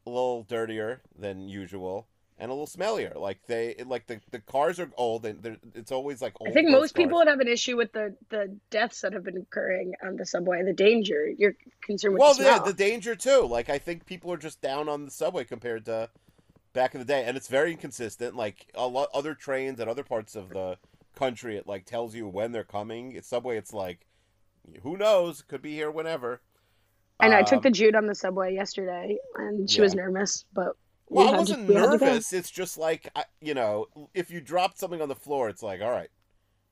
a 0.06 0.10
little 0.10 0.44
dirtier 0.44 1.02
than 1.18 1.50
usual 1.50 2.08
and 2.40 2.52
a 2.52 2.54
little 2.54 2.68
smellier. 2.68 3.16
Like 3.16 3.40
they 3.48 3.76
like 3.86 4.08
the 4.08 4.20
the 4.32 4.40
cars 4.40 4.80
are 4.80 4.90
old 4.98 5.26
and 5.26 5.58
it's 5.76 5.92
always 5.92 6.22
like 6.22 6.34
old. 6.40 6.50
I 6.50 6.54
think 6.54 6.70
most 6.70 6.96
people 6.96 7.18
would 7.18 7.28
have 7.28 7.40
an 7.40 7.48
issue 7.48 7.76
with 7.76 7.92
the 7.94 8.16
the 8.30 8.58
deaths 8.70 9.02
that 9.02 9.14
have 9.14 9.24
been 9.24 9.38
occurring 9.38 9.94
on 10.04 10.16
the 10.16 10.26
subway, 10.26 10.64
the 10.64 10.74
danger. 10.74 11.28
You're 11.38 11.56
concerned 11.82 12.14
with 12.14 12.22
well, 12.22 12.34
the 12.34 12.44
yeah, 12.44 12.60
the 12.60 12.74
danger 12.74 13.16
too. 13.16 13.48
Like 13.50 13.70
I 13.70 13.78
think 13.78 14.06
people 14.06 14.32
are 14.32 14.38
just 14.38 14.62
down 14.62 14.88
on 14.88 15.06
the 15.06 15.12
subway 15.12 15.44
compared 15.44 15.86
to 15.86 16.10
back 16.74 16.94
in 16.94 17.00
the 17.00 17.06
day, 17.06 17.24
and 17.26 17.36
it's 17.36 17.48
very 17.48 17.72
inconsistent. 17.72 18.36
Like 18.36 18.68
a 18.76 18.88
lot 18.88 19.10
other 19.14 19.34
trains 19.34 19.80
and 19.80 19.90
other 19.90 20.04
parts 20.04 20.36
of 20.36 20.50
the 20.50 20.78
country, 21.16 21.58
it 21.58 21.68
like 21.68 21.86
tells 21.86 22.14
you 22.14 22.28
when 22.28 22.52
they're 22.52 22.64
coming. 22.64 23.14
It's 23.14 23.28
subway. 23.28 23.58
It's 23.58 23.74
like 23.74 24.06
who 24.84 24.98
knows? 24.98 25.42
Could 25.42 25.62
be 25.62 25.74
here 25.74 25.92
whenever. 25.92 26.42
and 27.20 27.34
I 27.34 27.42
took 27.42 27.58
Um, 27.58 27.62
the 27.64 27.72
Jude 27.72 27.96
on 27.96 28.06
the 28.06 28.16
subway 28.16 28.54
yesterday, 28.54 29.18
and 29.36 29.70
she 29.70 29.82
was 29.82 29.96
nervous, 29.96 30.46
but 30.54 30.74
we 31.10 31.18
Well, 31.18 31.34
I 31.34 31.38
wasn't 31.38 31.68
to 31.68 31.74
nervous. 31.74 32.34
It's 32.34 32.52
just 32.52 32.78
like 32.78 33.10
I, 33.16 33.24
you 33.42 33.54
know, 33.54 33.88
if 34.14 34.30
you 34.30 34.42
drop 34.42 34.78
something 34.78 35.02
on 35.02 35.10
the 35.10 35.16
floor, 35.16 35.50
it's 35.50 35.64
like, 35.64 35.82
all 35.82 35.90
right, 35.92 36.10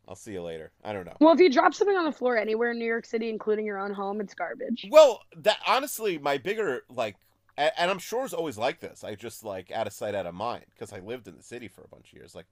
I'll 0.08 0.16
see 0.16 0.34
you 0.34 0.42
later. 0.44 0.72
I 0.84 0.94
don't 0.94 1.06
know. 1.06 1.16
Well, 1.20 1.34
if 1.34 1.40
you 1.40 1.50
drop 1.52 1.74
something 1.74 1.98
on 1.98 2.06
the 2.06 2.12
floor 2.12 2.38
anywhere 2.38 2.72
in 2.72 2.78
New 2.80 2.86
York 2.86 3.06
City, 3.06 3.30
including 3.30 3.66
your 3.66 3.80
own 3.80 3.94
home, 3.94 4.22
it's 4.22 4.34
garbage. 4.36 4.88
Well, 4.92 5.22
that 5.38 5.58
honestly, 5.66 6.18
my 6.20 6.38
bigger 6.38 6.84
like, 6.90 7.16
and 7.58 7.90
I'm 7.90 8.00
sure 8.00 8.26
it's 8.26 8.34
always 8.34 8.58
like 8.58 8.82
this. 8.82 9.04
I 9.04 9.16
just 9.16 9.44
like 9.44 9.72
out 9.72 9.88
of 9.88 9.94
sight, 9.94 10.14
out 10.14 10.26
of 10.28 10.36
mind, 10.36 10.66
because 10.72 10.92
I 10.94 11.00
lived 11.00 11.28
in 11.28 11.38
the 11.38 11.44
city 11.44 11.68
for 11.70 11.82
a 11.84 11.88
bunch 11.88 12.12
of 12.12 12.14
years. 12.14 12.36
Like, 12.36 12.48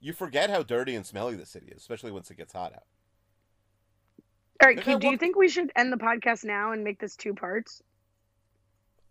you 0.00 0.12
forget 0.14 0.48
how 0.50 0.62
dirty 0.62 0.96
and 0.96 1.04
smelly 1.06 1.36
the 1.36 1.44
city 1.46 1.66
is, 1.68 1.76
especially 1.82 2.10
once 2.10 2.30
it 2.30 2.38
gets 2.38 2.54
hot 2.54 2.72
out. 2.74 2.84
All 4.60 4.66
right, 4.68 4.76
Look 4.76 4.84
Keith, 4.84 4.94
at 4.96 5.00
do 5.00 5.08
you 5.08 5.16
think 5.16 5.36
we 5.36 5.48
should 5.48 5.72
end 5.74 5.92
the 5.92 5.96
podcast 5.96 6.44
now 6.44 6.72
and 6.72 6.84
make 6.84 6.98
this 7.00 7.16
two 7.16 7.34
parts? 7.34 7.82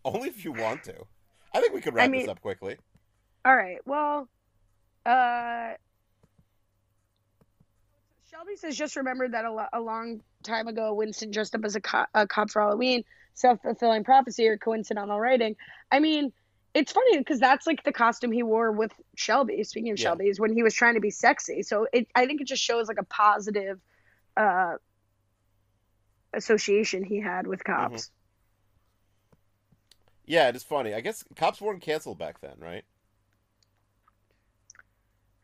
Only 0.04 0.28
if 0.28 0.44
you 0.44 0.52
want 0.52 0.84
to. 0.84 0.94
I 1.52 1.60
think 1.60 1.74
we 1.74 1.80
could 1.80 1.94
wrap 1.94 2.08
mean- 2.10 2.20
this 2.22 2.28
up 2.30 2.40
quickly. 2.40 2.76
All 3.44 3.56
right. 3.56 3.78
Well, 3.86 4.28
uh, 5.06 5.72
Shelby 8.30 8.56
says 8.56 8.76
just 8.76 8.96
remembered 8.96 9.32
that 9.32 9.44
a, 9.44 9.52
lo- 9.52 9.66
a 9.72 9.80
long 9.80 10.20
time 10.42 10.68
ago, 10.68 10.94
Winston 10.94 11.30
dressed 11.30 11.54
up 11.54 11.64
as 11.64 11.74
a, 11.74 11.80
co- 11.80 12.04
a 12.14 12.26
cop 12.26 12.50
for 12.50 12.62
Halloween. 12.62 13.02
Self 13.34 13.62
fulfilling 13.62 14.04
prophecy 14.04 14.46
or 14.46 14.58
coincidental 14.58 15.18
writing. 15.18 15.56
I 15.90 16.00
mean, 16.00 16.32
it's 16.74 16.92
funny 16.92 17.16
because 17.18 17.40
that's 17.40 17.66
like 17.66 17.82
the 17.84 17.92
costume 17.92 18.30
he 18.32 18.42
wore 18.42 18.70
with 18.70 18.92
Shelby. 19.16 19.64
Speaking 19.64 19.92
of 19.92 19.98
Yeah. 19.98 20.10
Shelby, 20.10 20.28
is 20.28 20.38
when 20.38 20.52
he 20.52 20.62
was 20.62 20.74
trying 20.74 20.94
to 20.94 21.00
be 21.00 21.10
sexy. 21.10 21.62
So 21.62 21.86
it, 21.92 22.06
I 22.14 22.26
think 22.26 22.40
it 22.42 22.46
just 22.46 22.62
shows 22.62 22.86
like 22.88 22.98
a 23.00 23.04
positive 23.04 23.80
uh, 24.36 24.74
association 26.32 27.04
he 27.04 27.20
had 27.20 27.46
with 27.46 27.64
mm-hmm. 27.64 27.92
cops. 27.92 28.10
Yeah, 30.26 30.48
it 30.48 30.56
is 30.56 30.62
funny. 30.62 30.94
I 30.94 31.00
guess 31.00 31.24
cops 31.34 31.60
weren't 31.60 31.82
canceled 31.82 32.18
back 32.18 32.40
then, 32.40 32.54
right? 32.58 32.84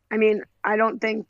I 0.09 0.17
mean, 0.17 0.43
I 0.63 0.77
don't 0.77 0.99
think 0.99 1.27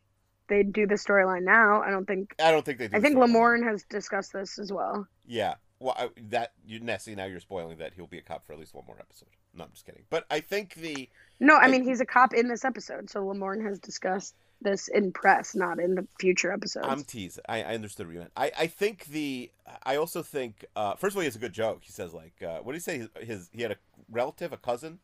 they'd 0.47 0.71
do 0.71 0.85
the 0.85 0.95
storyline 0.95 1.43
now. 1.43 1.81
I 1.81 1.89
don't 1.89 2.05
think. 2.05 2.35
I 2.39 2.51
don't 2.51 2.63
think 2.63 2.77
they. 2.77 2.87
Do 2.87 2.97
I 2.97 2.99
think 2.99 3.17
storyline. 3.17 3.33
Lamorne 3.33 3.63
has 3.63 3.83
discussed 3.83 4.33
this 4.33 4.59
as 4.59 4.71
well. 4.71 5.07
Yeah. 5.25 5.55
Well, 5.79 5.95
I, 5.97 6.09
that 6.29 6.53
you 6.65 6.79
Nessie. 6.79 7.15
Now 7.15 7.25
you're 7.25 7.39
spoiling 7.39 7.77
that 7.77 7.93
he'll 7.95 8.07
be 8.07 8.17
a 8.17 8.21
cop 8.21 8.45
for 8.45 8.53
at 8.53 8.59
least 8.59 8.73
one 8.73 8.85
more 8.85 8.97
episode. 8.99 9.29
No, 9.55 9.63
I'm 9.63 9.71
just 9.71 9.85
kidding. 9.85 10.03
But 10.09 10.25
I 10.29 10.39
think 10.39 10.75
the 10.75 11.09
No, 11.39 11.55
I 11.55 11.65
I- 11.65 11.71
mean 11.71 11.83
he's 11.83 12.01
a 12.01 12.05
cop 12.05 12.33
in 12.33 12.47
this 12.47 12.65
episode, 12.65 13.09
so 13.09 13.23
Lamorne 13.25 13.63
has 13.67 13.79
discussed 13.79 14.35
this 14.61 14.87
in 14.87 15.11
press, 15.11 15.55
not 15.55 15.79
in 15.79 15.95
the 15.95 16.07
future 16.19 16.51
episodes. 16.51 16.87
I'm 16.89 17.03
teasing. 17.03 17.43
I, 17.47 17.63
I 17.63 17.73
understood 17.75 18.07
what 18.07 18.13
you 18.13 18.19
meant. 18.19 18.31
I, 18.35 18.51
I 18.57 18.67
think 18.67 19.05
the. 19.05 19.51
I 19.83 19.97
also 19.97 20.21
think. 20.23 20.65
Uh, 20.75 20.95
first 20.95 21.13
of 21.13 21.17
all, 21.17 21.21
he 21.21 21.25
has 21.27 21.35
a 21.35 21.39
good 21.39 21.53
joke. 21.53 21.81
He 21.83 21.91
says 21.91 22.13
like, 22.13 22.33
uh, 22.41 22.59
what 22.59 22.71
did 22.73 22.77
he 22.77 22.81
say? 22.81 22.97
His, 22.97 23.09
his 23.27 23.49
he 23.53 23.61
had 23.61 23.71
a 23.71 23.75
relative, 24.09 24.51
a 24.53 24.57
cousin, 24.57 24.99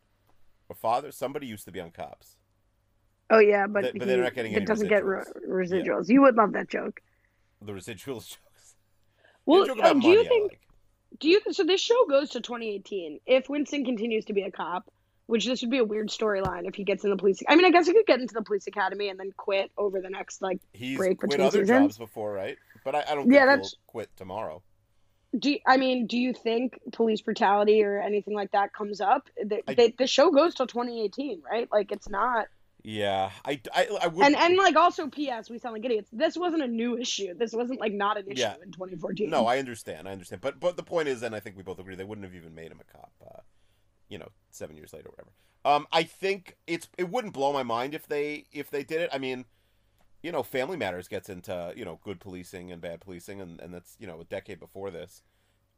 or 0.69 0.75
father. 0.75 1.11
Somebody 1.11 1.47
used 1.47 1.65
to 1.65 1.71
be 1.71 1.79
on 1.79 1.91
cops. 1.91 2.37
oh 3.29 3.39
yeah, 3.39 3.67
but, 3.67 3.83
But- 3.83 3.93
but 3.93 4.01
he, 4.01 4.07
they're 4.07 4.23
not 4.23 4.33
getting 4.33 4.53
it 4.53 4.57
any 4.57 4.65
doesn't 4.65 4.87
get 4.89 5.05
re- 5.05 5.23
residuals. 5.47 5.47
residuals. 5.85 6.09
You 6.09 6.21
would 6.23 6.35
love 6.35 6.53
that 6.53 6.69
joke. 6.69 7.01
The 7.61 7.73
residuals 7.73 8.27
jokes. 8.29 8.75
Well, 9.45 9.61
The 9.61 9.67
joke 9.75 9.79
uh, 9.83 9.93
do 9.93 10.07
you 10.07 10.15
money 10.15 10.25
I 10.25 10.29
think? 10.29 10.51
like. 10.51 10.59
Do 11.19 11.29
you 11.29 11.41
so 11.51 11.63
this 11.63 11.79
show 11.79 12.05
goes 12.09 12.31
to 12.31 12.41
2018? 12.41 13.19
If 13.27 13.47
Winston 13.47 13.85
continues 13.85 14.25
to 14.25 14.33
be 14.33 14.41
a 14.41 14.51
cop, 14.51 14.91
which 15.27 15.45
this 15.45 15.61
would 15.61 15.69
be 15.71 15.77
a 15.77 15.83
weird 15.83 16.09
storyline 16.09 16.67
if 16.67 16.75
he 16.75 16.83
gets 16.83 17.03
in 17.03 17.09
the 17.09 17.17
police. 17.17 17.41
I 17.47 17.55
mean, 17.55 17.65
I 17.65 17.71
guess 17.71 17.87
he 17.87 17.93
could 17.93 18.05
get 18.05 18.19
into 18.19 18.33
the 18.33 18.41
police 18.41 18.67
academy 18.67 19.09
and 19.09 19.19
then 19.19 19.31
quit 19.35 19.71
over 19.77 20.01
the 20.01 20.09
next 20.09 20.41
like. 20.41 20.59
He's 20.73 20.97
break 20.97 21.19
quit 21.19 21.31
between 21.31 21.47
other 21.47 21.59
seasons? 21.65 21.95
jobs 21.95 21.97
before, 21.97 22.33
right? 22.33 22.57
But 22.83 22.95
I, 22.95 22.99
I 23.07 23.15
don't 23.15 23.23
think 23.23 23.33
Yeah, 23.33 23.39
he'll 23.41 23.47
that's- 23.49 23.75
quit 23.87 24.09
tomorrow. 24.17 24.61
Do 25.37 25.49
you, 25.49 25.59
I 25.65 25.77
mean? 25.77 26.05
Do 26.05 26.17
you 26.17 26.31
think 26.33 26.79
police 26.91 27.21
brutality 27.21 27.83
or 27.83 27.97
anything 27.99 28.35
like 28.35 28.51
that 28.51 28.71
comes 28.71 29.01
up? 29.01 29.29
The, 29.43 29.61
I- 29.67 29.73
the, 29.73 29.93
the 29.97 30.07
show 30.07 30.29
goes 30.29 30.53
till 30.53 30.67
2018, 30.67 31.41
right? 31.49 31.67
Like 31.71 31.91
it's 31.91 32.07
not. 32.07 32.47
Yeah, 32.85 33.31
I, 33.45 33.61
I, 33.73 33.87
I 34.03 34.07
would. 34.07 34.25
And 34.25 34.35
and 34.35 34.57
like 34.57 34.75
also, 34.75 35.07
P.S. 35.07 35.49
We 35.49 35.57
sound 35.57 35.73
like 35.73 35.85
idiots. 35.85 36.09
This 36.11 36.35
wasn't 36.37 36.63
a 36.63 36.67
new 36.67 36.97
issue. 36.97 37.33
This 37.33 37.53
wasn't 37.53 37.79
like 37.79 37.93
not 37.93 38.17
an 38.17 38.27
issue 38.29 38.41
Yeah. 38.41 38.55
in 38.63 38.73
2014. 38.73 39.29
No, 39.29 39.47
I 39.47 39.57
understand. 39.57 40.07
I 40.07 40.11
understand. 40.11 40.41
But 40.41 40.59
but 40.59 40.75
the 40.75 40.83
point 40.83 41.07
is, 41.07 41.23
and 41.23 41.33
I 41.33 41.39
think 41.39 41.55
we 41.55 41.63
both 41.63 41.79
agree, 41.79 41.95
they 41.95 42.03
wouldn't 42.03 42.25
have 42.25 42.35
even 42.35 42.53
made 42.53 42.71
him 42.71 42.81
a 42.81 42.91
cop. 42.97 43.11
Uh, 43.25 43.39
you 44.13 44.19
know, 44.19 44.29
seven 44.51 44.77
years 44.77 44.93
later, 44.93 45.09
or 45.09 45.11
whatever. 45.11 45.31
Um, 45.65 45.87
I 45.91 46.03
think 46.03 46.57
it's 46.67 46.87
it 46.97 47.09
wouldn't 47.09 47.33
blow 47.33 47.51
my 47.51 47.63
mind 47.63 47.95
if 47.95 48.07
they 48.07 48.45
if 48.51 48.69
they 48.69 48.83
did 48.83 49.01
it. 49.01 49.09
I 49.11 49.17
mean, 49.17 49.45
you 50.21 50.31
know, 50.31 50.43
Family 50.43 50.77
Matters 50.77 51.07
gets 51.07 51.29
into 51.29 51.73
you 51.75 51.83
know 51.83 51.99
good 52.03 52.19
policing 52.19 52.71
and 52.71 52.79
bad 52.79 53.01
policing, 53.01 53.41
and 53.41 53.59
and 53.59 53.73
that's 53.73 53.95
you 53.99 54.05
know 54.05 54.21
a 54.21 54.25
decade 54.25 54.59
before 54.59 54.91
this. 54.91 55.23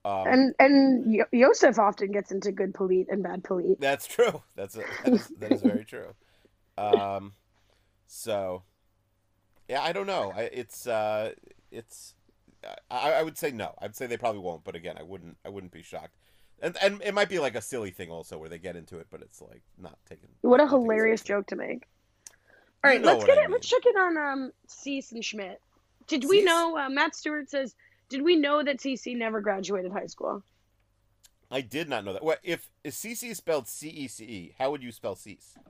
Um, 0.04 0.28
And 0.28 0.56
and 0.60 1.14
Yo- 1.14 1.32
Yosef 1.32 1.80
often 1.80 2.12
gets 2.12 2.32
into 2.32 2.52
good 2.52 2.74
polite 2.74 3.08
and 3.10 3.24
bad 3.24 3.44
polite. 3.44 3.80
That's 3.80 4.06
true. 4.06 4.44
That's 4.56 4.76
a, 4.76 4.84
that, 5.04 5.14
is, 5.14 5.28
that 5.40 5.52
is 5.52 5.62
very 5.62 5.86
true. 5.86 6.14
Um, 6.78 7.34
so 8.06 8.64
yeah, 9.70 9.82
I 9.82 9.94
don't 9.94 10.08
know. 10.08 10.34
I, 10.36 10.42
it's 10.44 10.88
uh, 10.88 11.32
it's 11.72 12.16
I, 12.92 13.14
I 13.14 13.24
would 13.24 13.38
say 13.38 13.52
no. 13.52 13.76
I'd 13.82 13.96
say 13.96 14.08
they 14.08 14.18
probably 14.18 14.42
won't. 14.42 14.64
But 14.64 14.76
again, 14.76 14.96
I 15.00 15.04
wouldn't 15.04 15.38
I 15.46 15.50
wouldn't 15.50 15.72
be 15.72 15.84
shocked. 15.84 16.18
And 16.66 16.76
and 16.82 17.02
it 17.04 17.14
might 17.14 17.30
be 17.30 17.38
like 17.38 17.56
a 17.56 17.62
silly 17.62 17.92
thing 17.92 18.10
also 18.10 18.40
where 18.40 18.50
they 18.50 18.58
get 18.58 18.76
into 18.76 18.98
it, 18.98 19.08
but 19.12 19.22
it's 19.22 19.40
like 19.40 19.62
not 19.78 20.00
taken. 20.10 20.30
What 20.42 20.60
a 20.60 20.68
hilarious 20.68 21.22
seriously. 21.22 21.28
joke 21.28 21.48
to 21.48 21.56
make. 21.56 21.88
All 22.84 22.90
right, 22.92 23.02
know 23.02 23.14
let's 23.14 23.24
get 23.24 23.38
I 23.38 23.44
it. 23.44 23.52
Let's 23.52 23.68
check 23.68 23.86
in 23.86 23.96
on 23.96 24.18
um 24.18 24.52
Cease 24.68 25.12
and 25.12 25.24
Schmidt. 25.24 25.62
Did 26.08 26.26
we 26.28 26.40
Cease? 26.40 26.46
know 26.46 26.78
uh, 26.78 26.90
Matt 26.90 27.16
Stewart 27.16 27.50
says 27.52 27.76
Did 28.10 28.24
we 28.24 28.36
know 28.36 28.64
that 28.64 28.80
CC 28.80 29.16
never 29.16 29.42
graduated 29.42 29.92
high 29.92 30.08
school? 30.08 30.44
I 31.52 31.62
did 31.62 31.88
not 31.88 32.04
know 32.04 32.14
that. 32.14 32.24
What 32.24 32.40
if 32.44 32.70
is 32.84 32.96
CC 32.96 33.36
spelled 33.36 33.68
C 33.68 33.90
E 33.90 34.08
C 34.08 34.26
E? 34.26 34.56
How 34.58 34.72
would 34.72 34.82
you 34.84 34.92
spell 34.92 35.16
Cease? 35.16 35.58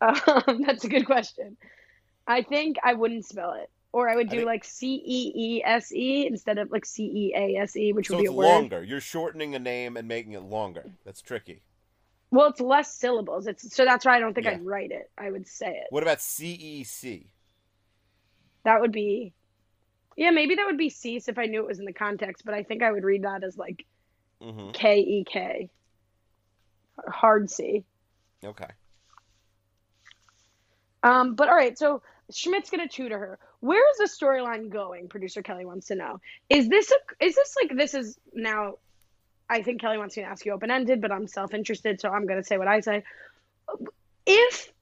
Um, 0.00 0.62
that's 0.66 0.84
a 0.84 0.88
good 0.88 1.06
question. 1.06 1.56
I 2.26 2.42
think 2.42 2.76
I 2.82 2.94
wouldn't 2.94 3.24
spell 3.24 3.52
it, 3.54 3.70
or 3.94 4.08
I 4.08 4.16
would 4.16 4.26
I 4.26 4.30
do 4.30 4.36
think- 4.38 4.46
like 4.46 4.64
C 4.64 4.94
E 5.06 5.32
E 5.36 5.62
S 5.64 5.92
E 5.92 6.26
instead 6.26 6.58
of 6.58 6.70
like 6.72 6.84
C 6.84 7.04
E 7.04 7.32
A 7.36 7.60
S 7.62 7.76
E, 7.76 7.92
which 7.92 8.08
So 8.08 8.16
would 8.16 8.22
be 8.22 8.26
a 8.26 8.32
word. 8.32 8.44
longer. 8.46 8.82
You're 8.82 9.00
shortening 9.00 9.54
a 9.54 9.58
name 9.60 9.96
and 9.96 10.08
making 10.08 10.32
it 10.32 10.40
longer. 10.42 10.84
That's 11.04 11.22
tricky. 11.22 11.62
Well, 12.32 12.48
it's 12.48 12.60
less 12.60 12.92
syllables. 12.92 13.46
It's 13.46 13.72
so 13.74 13.84
that's 13.84 14.04
why 14.04 14.16
I 14.16 14.20
don't 14.20 14.34
think 14.34 14.46
Yeah. 14.46 14.54
I'd 14.54 14.66
write 14.66 14.90
it. 14.90 15.10
I 15.16 15.30
would 15.30 15.46
say 15.46 15.70
it. 15.70 15.86
What 15.90 16.02
about 16.02 16.20
C 16.20 16.52
E 16.54 16.82
C? 16.84 17.28
That 18.64 18.80
would 18.80 18.90
be, 18.92 19.32
yeah, 20.16 20.30
maybe 20.32 20.56
that 20.56 20.66
would 20.66 20.78
be 20.78 20.90
cease 20.90 21.28
if 21.28 21.38
I 21.38 21.46
knew 21.46 21.60
it 21.60 21.66
was 21.68 21.78
in 21.78 21.84
the 21.84 21.92
context. 21.92 22.44
But 22.44 22.54
I 22.54 22.64
think 22.64 22.82
I 22.82 22.90
would 22.90 23.04
read 23.04 23.22
that 23.22 23.44
as 23.44 23.56
like 23.56 23.84
Mm-hmm. 24.42 24.72
K 24.72 24.98
E 24.98 25.24
K, 25.24 25.70
hard 27.08 27.48
C. 27.48 27.84
Okay. 28.44 28.68
Um, 31.04 31.34
but 31.34 31.48
all 31.48 31.54
right, 31.54 31.78
so 31.78 32.02
Schmidt's 32.30 32.70
gonna 32.70 32.88
tutor 32.88 33.18
her. 33.18 33.38
Where 33.60 33.90
is 33.90 33.98
the 33.98 34.24
storyline 34.24 34.70
going? 34.70 35.08
Producer 35.08 35.42
Kelly 35.42 35.64
wants 35.64 35.88
to 35.88 35.94
know. 35.94 36.20
Is 36.48 36.68
this 36.68 36.90
a? 36.90 37.24
Is 37.24 37.34
this 37.34 37.54
like 37.60 37.76
this 37.76 37.94
is 37.94 38.18
now? 38.32 38.74
I 39.48 39.62
think 39.62 39.80
Kelly 39.80 39.98
wants 39.98 40.16
me 40.16 40.22
to 40.22 40.28
ask 40.28 40.44
you 40.46 40.52
open 40.52 40.70
ended, 40.70 41.00
but 41.00 41.12
I'm 41.12 41.26
self 41.26 41.52
interested, 41.52 42.00
so 42.00 42.08
I'm 42.08 42.26
gonna 42.26 42.44
say 42.44 42.56
what 42.56 42.68
I 42.68 42.80
say. 42.80 43.04
If 44.26 44.72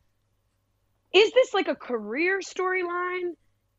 is 1.12 1.32
this 1.32 1.52
like 1.52 1.68
a 1.68 1.74
career 1.74 2.40
storyline? 2.40 3.34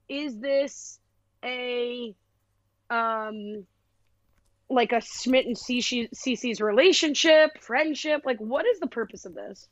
Is 0.10 0.38
this 0.38 1.00
a 1.44 2.14
um 2.90 3.66
like 4.70 4.92
a 4.92 5.02
Schmidt 5.02 5.46
and 5.46 5.56
Cece- 5.56 6.10
Cece's 6.14 6.62
relationship, 6.62 7.52
friendship? 7.60 8.24
Like, 8.26 8.40
what 8.40 8.66
is 8.66 8.80
the 8.80 8.88
purpose 8.88 9.26
of 9.26 9.34
this? 9.34 9.68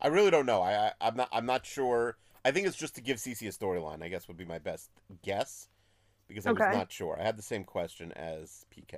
I 0.00 0.08
really 0.08 0.30
don't 0.30 0.46
know. 0.46 0.62
I, 0.62 0.88
I 0.88 0.92
I'm 1.00 1.16
not 1.16 1.28
I'm 1.32 1.46
not 1.46 1.66
sure. 1.66 2.16
I 2.48 2.50
think 2.50 2.66
it's 2.66 2.78
just 2.78 2.94
to 2.94 3.02
give 3.02 3.18
Cece 3.18 3.42
a 3.42 3.52
storyline. 3.52 4.02
I 4.02 4.08
guess 4.08 4.26
would 4.26 4.38
be 4.38 4.46
my 4.46 4.58
best 4.58 4.88
guess 5.22 5.68
because 6.26 6.46
I 6.46 6.50
Okay. 6.50 6.64
was 6.64 6.72
not 6.72 6.90
sure. 6.90 7.18
I 7.20 7.24
had 7.24 7.36
the 7.36 7.42
same 7.42 7.62
question 7.62 8.10
as 8.12 8.64
PK. 8.70 8.96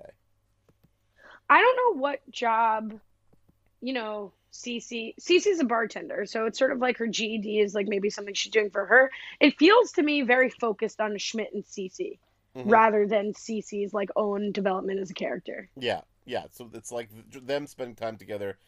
I 1.49 1.61
don't 1.61 1.77
know 1.97 2.01
what 2.01 2.21
job, 2.31 3.01
you 3.81 3.93
know, 3.93 4.33
Cece 4.53 5.15
Cece's 5.21 5.59
a 5.59 5.65
bartender, 5.65 6.27
so 6.27 6.47
it's 6.47 6.59
sort 6.61 6.71
of 6.71 6.79
like 6.79 6.99
her 6.99 7.09
GED 7.09 7.59
is 7.59 7.75
like 7.75 7.89
maybe 7.89 8.09
something 8.09 8.35
she's 8.35 8.53
doing 8.53 8.71
for 8.71 8.87
her. 8.87 9.11
It 9.41 9.59
feels 9.59 9.93
to 9.93 10.03
me 10.03 10.23
very 10.23 10.51
focused 10.51 11.01
on 11.01 11.19
Schmidt 11.19 11.53
and 11.53 11.65
Cece 11.65 12.19
Mhm. 12.55 12.71
rather 12.71 13.07
than 13.07 13.33
Cece's 13.33 13.93
like 13.93 14.11
own 14.15 14.53
development 14.53 15.01
as 15.01 15.11
a 15.11 15.15
character. 15.15 15.71
Yeah, 15.77 16.03
yeah. 16.25 16.47
So 16.51 16.71
it's 16.75 16.93
like 16.93 17.09
them 17.33 17.67
spending 17.67 17.97
time 17.97 18.17
together, 18.17 18.59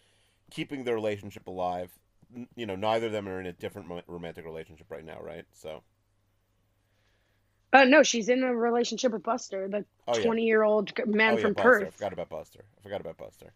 keeping 0.51 0.85
their 0.85 0.95
relationship 0.95 1.47
alive. 1.47 1.99
You 2.57 2.67
know, 2.67 2.77
neither 2.77 3.07
of 3.07 3.13
them 3.13 3.29
are 3.29 3.41
in 3.41 3.47
a 3.47 3.53
different 3.53 3.89
romantic 4.07 4.45
relationship 4.45 4.91
right 4.91 5.05
now, 5.05 5.21
right? 5.21 5.45
So, 5.53 5.83
Uh, 7.73 7.85
no, 7.85 8.03
she's 8.03 8.29
in 8.29 8.43
a 8.43 8.55
relationship 8.55 9.13
with 9.13 9.23
Buster, 9.23 9.69
the 9.69 9.85
oh 10.07 10.17
yeah, 10.17 10.25
twenty-year-old 10.25 10.93
man 11.07 11.35
oh 11.35 11.37
yeah, 11.37 11.43
from 11.43 11.53
Buster. 11.55 11.81
I 11.81 11.85
Perth. 11.85 11.95
forgot 11.95 12.13
about 12.13 12.29
Buster. 12.29 12.65
I 12.79 12.83
forgot 12.83 13.01
about 13.01 13.17
Buster. 13.17 13.53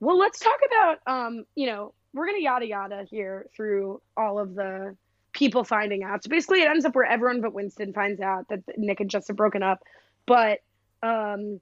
Well, 0.00 0.18
let's 0.18 0.38
talk 0.38 0.58
about 0.66 0.98
um, 1.06 1.44
you 1.54 1.66
know, 1.66 1.94
we're 2.12 2.26
gonna 2.26 2.40
yada 2.40 2.66
yada 2.66 3.04
here 3.08 3.46
through 3.56 4.02
all 4.16 4.38
of 4.38 4.54
the 4.54 4.96
people 5.32 5.64
finding 5.64 6.02
out. 6.02 6.22
So 6.24 6.28
basically, 6.28 6.60
it 6.62 6.68
ends 6.68 6.84
up 6.84 6.94
where 6.94 7.06
everyone 7.06 7.40
but 7.40 7.54
Winston 7.54 7.92
finds 7.92 8.20
out 8.20 8.48
that 8.48 8.60
Nick 8.76 9.00
and 9.00 9.08
Jess 9.08 9.28
have 9.28 9.36
broken 9.36 9.62
up. 9.62 9.82
But 10.26 10.60
um, 11.02 11.60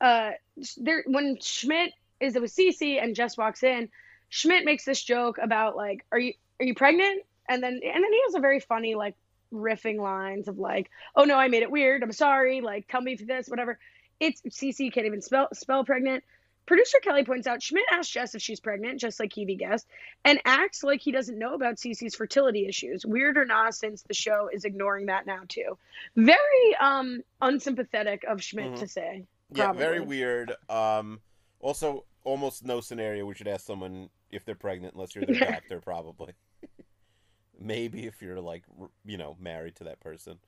uh, 0.00 0.32
there 0.78 1.04
when 1.06 1.38
Schmidt 1.40 1.92
is 2.20 2.36
it 2.36 2.42
with 2.42 2.54
Cece 2.54 3.02
and 3.02 3.14
Jess 3.14 3.36
walks 3.36 3.62
in, 3.62 3.88
Schmidt 4.28 4.64
makes 4.64 4.84
this 4.84 5.02
joke 5.02 5.38
about 5.38 5.76
like, 5.76 6.04
"Are 6.12 6.18
you 6.18 6.34
are 6.60 6.64
you 6.66 6.74
pregnant?" 6.74 7.22
And 7.48 7.62
then 7.62 7.72
and 7.72 8.04
then 8.04 8.12
he 8.12 8.20
has 8.26 8.34
a 8.34 8.40
very 8.40 8.60
funny 8.60 8.94
like 8.94 9.16
riffing 9.52 9.98
lines 10.00 10.46
of 10.46 10.58
like, 10.58 10.90
"Oh 11.16 11.24
no, 11.24 11.36
I 11.36 11.48
made 11.48 11.62
it 11.62 11.70
weird. 11.70 12.02
I'm 12.02 12.12
sorry. 12.12 12.60
Like, 12.60 12.86
tell 12.88 13.00
me 13.00 13.16
for 13.16 13.24
this, 13.24 13.48
whatever." 13.48 13.78
It's 14.20 14.42
Cece 14.42 14.92
can't 14.92 15.06
even 15.06 15.22
spell 15.22 15.48
spell 15.54 15.84
pregnant. 15.84 16.22
Producer 16.66 16.98
Kelly 17.02 17.24
points 17.24 17.48
out 17.48 17.62
Schmidt 17.62 17.86
asked 17.90 18.12
Jess 18.12 18.36
if 18.36 18.42
she's 18.42 18.60
pregnant, 18.60 19.00
just 19.00 19.18
like 19.18 19.30
Kiwi 19.30 19.56
guessed, 19.56 19.88
and 20.24 20.40
acts 20.44 20.84
like 20.84 21.00
he 21.00 21.10
doesn't 21.10 21.36
know 21.36 21.54
about 21.54 21.76
Cece's 21.76 22.14
fertility 22.14 22.66
issues. 22.66 23.04
Weird 23.04 23.38
or 23.38 23.44
not, 23.44 23.74
since 23.74 24.02
the 24.02 24.14
show 24.14 24.48
is 24.52 24.64
ignoring 24.64 25.06
that 25.06 25.26
now 25.26 25.40
too. 25.48 25.76
Very 26.14 26.76
um 26.80 27.24
unsympathetic 27.40 28.22
of 28.24 28.40
Schmidt 28.40 28.74
Mhm. 28.74 28.78
to 28.78 28.86
say. 28.86 29.24
Yeah, 29.52 29.72
very 29.72 29.98
weird. 29.98 30.52
Um, 30.68 31.20
also, 31.58 32.04
almost 32.24 32.64
no 32.64 32.80
scenario 32.80 33.24
we 33.26 33.34
should 33.34 33.48
ask 33.48 33.66
someone 33.66 34.08
if 34.30 34.44
they're 34.44 34.54
pregnant 34.54 34.94
unless 34.94 35.14
you're 35.14 35.24
their 35.26 35.38
doctor, 35.50 35.80
probably. 35.80 36.32
Maybe 37.60 38.06
if 38.06 38.22
you're 38.22 38.40
like, 38.40 38.64
you 39.04 39.18
know, 39.18 39.36
married 39.40 39.76
to 39.76 39.84
that 39.84 40.00
person. 40.00 40.38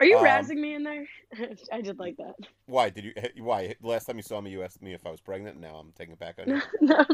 Are 0.00 0.06
you 0.06 0.18
Um, 0.18 0.24
razzing 0.24 0.58
me 0.58 0.74
in 0.74 0.82
there? 0.82 1.06
I 1.72 1.80
did 1.80 1.98
like 1.98 2.16
that. 2.16 2.34
Why 2.66 2.90
did 2.90 3.04
you? 3.04 3.12
Why 3.38 3.74
last 3.82 4.06
time 4.06 4.16
you 4.16 4.22
saw 4.22 4.40
me, 4.40 4.50
you 4.50 4.62
asked 4.62 4.82
me 4.82 4.92
if 4.92 5.06
I 5.06 5.10
was 5.10 5.20
pregnant. 5.20 5.54
And 5.56 5.62
now 5.62 5.76
I'm 5.76 5.92
taking 5.92 6.12
it 6.14 6.18
back 6.18 6.36
on 6.38 6.48
you. 6.48 6.62
no. 6.80 7.04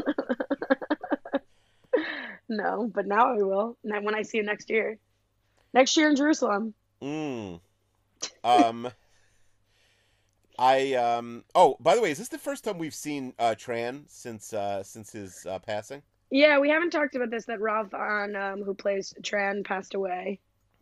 no, 2.49 2.91
but 2.93 3.05
now 3.07 3.33
I 3.33 3.37
will. 3.37 3.77
Now 3.83 4.01
when 4.01 4.15
I 4.15 4.23
see 4.23 4.37
you 4.37 4.43
next 4.43 4.69
year. 4.69 4.97
Next 5.73 5.95
year 5.95 6.09
in 6.09 6.15
Jerusalem. 6.15 6.73
Mm. 7.01 7.59
Um. 8.43 8.89
I 10.61 10.93
um. 10.93 11.43
Oh, 11.55 11.75
by 11.79 11.95
the 11.95 12.01
way, 12.01 12.11
is 12.11 12.19
this 12.19 12.27
the 12.29 12.37
first 12.37 12.63
time 12.63 12.77
we've 12.77 12.93
seen 12.93 13.33
uh, 13.39 13.55
Tran 13.57 14.03
since 14.07 14.53
uh, 14.53 14.83
since 14.83 15.11
his 15.11 15.45
uh, 15.45 15.59
passing? 15.59 16.01
Yeah, 16.29 16.59
we 16.59 16.69
haven't 16.69 16.91
talked 16.91 17.15
about 17.15 17.31
this 17.31 17.45
that 17.45 17.59
Ralph 17.59 17.93
Ahn 17.93 18.35
um, 18.35 18.63
who 18.63 18.73
plays 18.73 19.13
Tran 19.21 19.65
passed 19.65 19.95
away. 19.95 20.39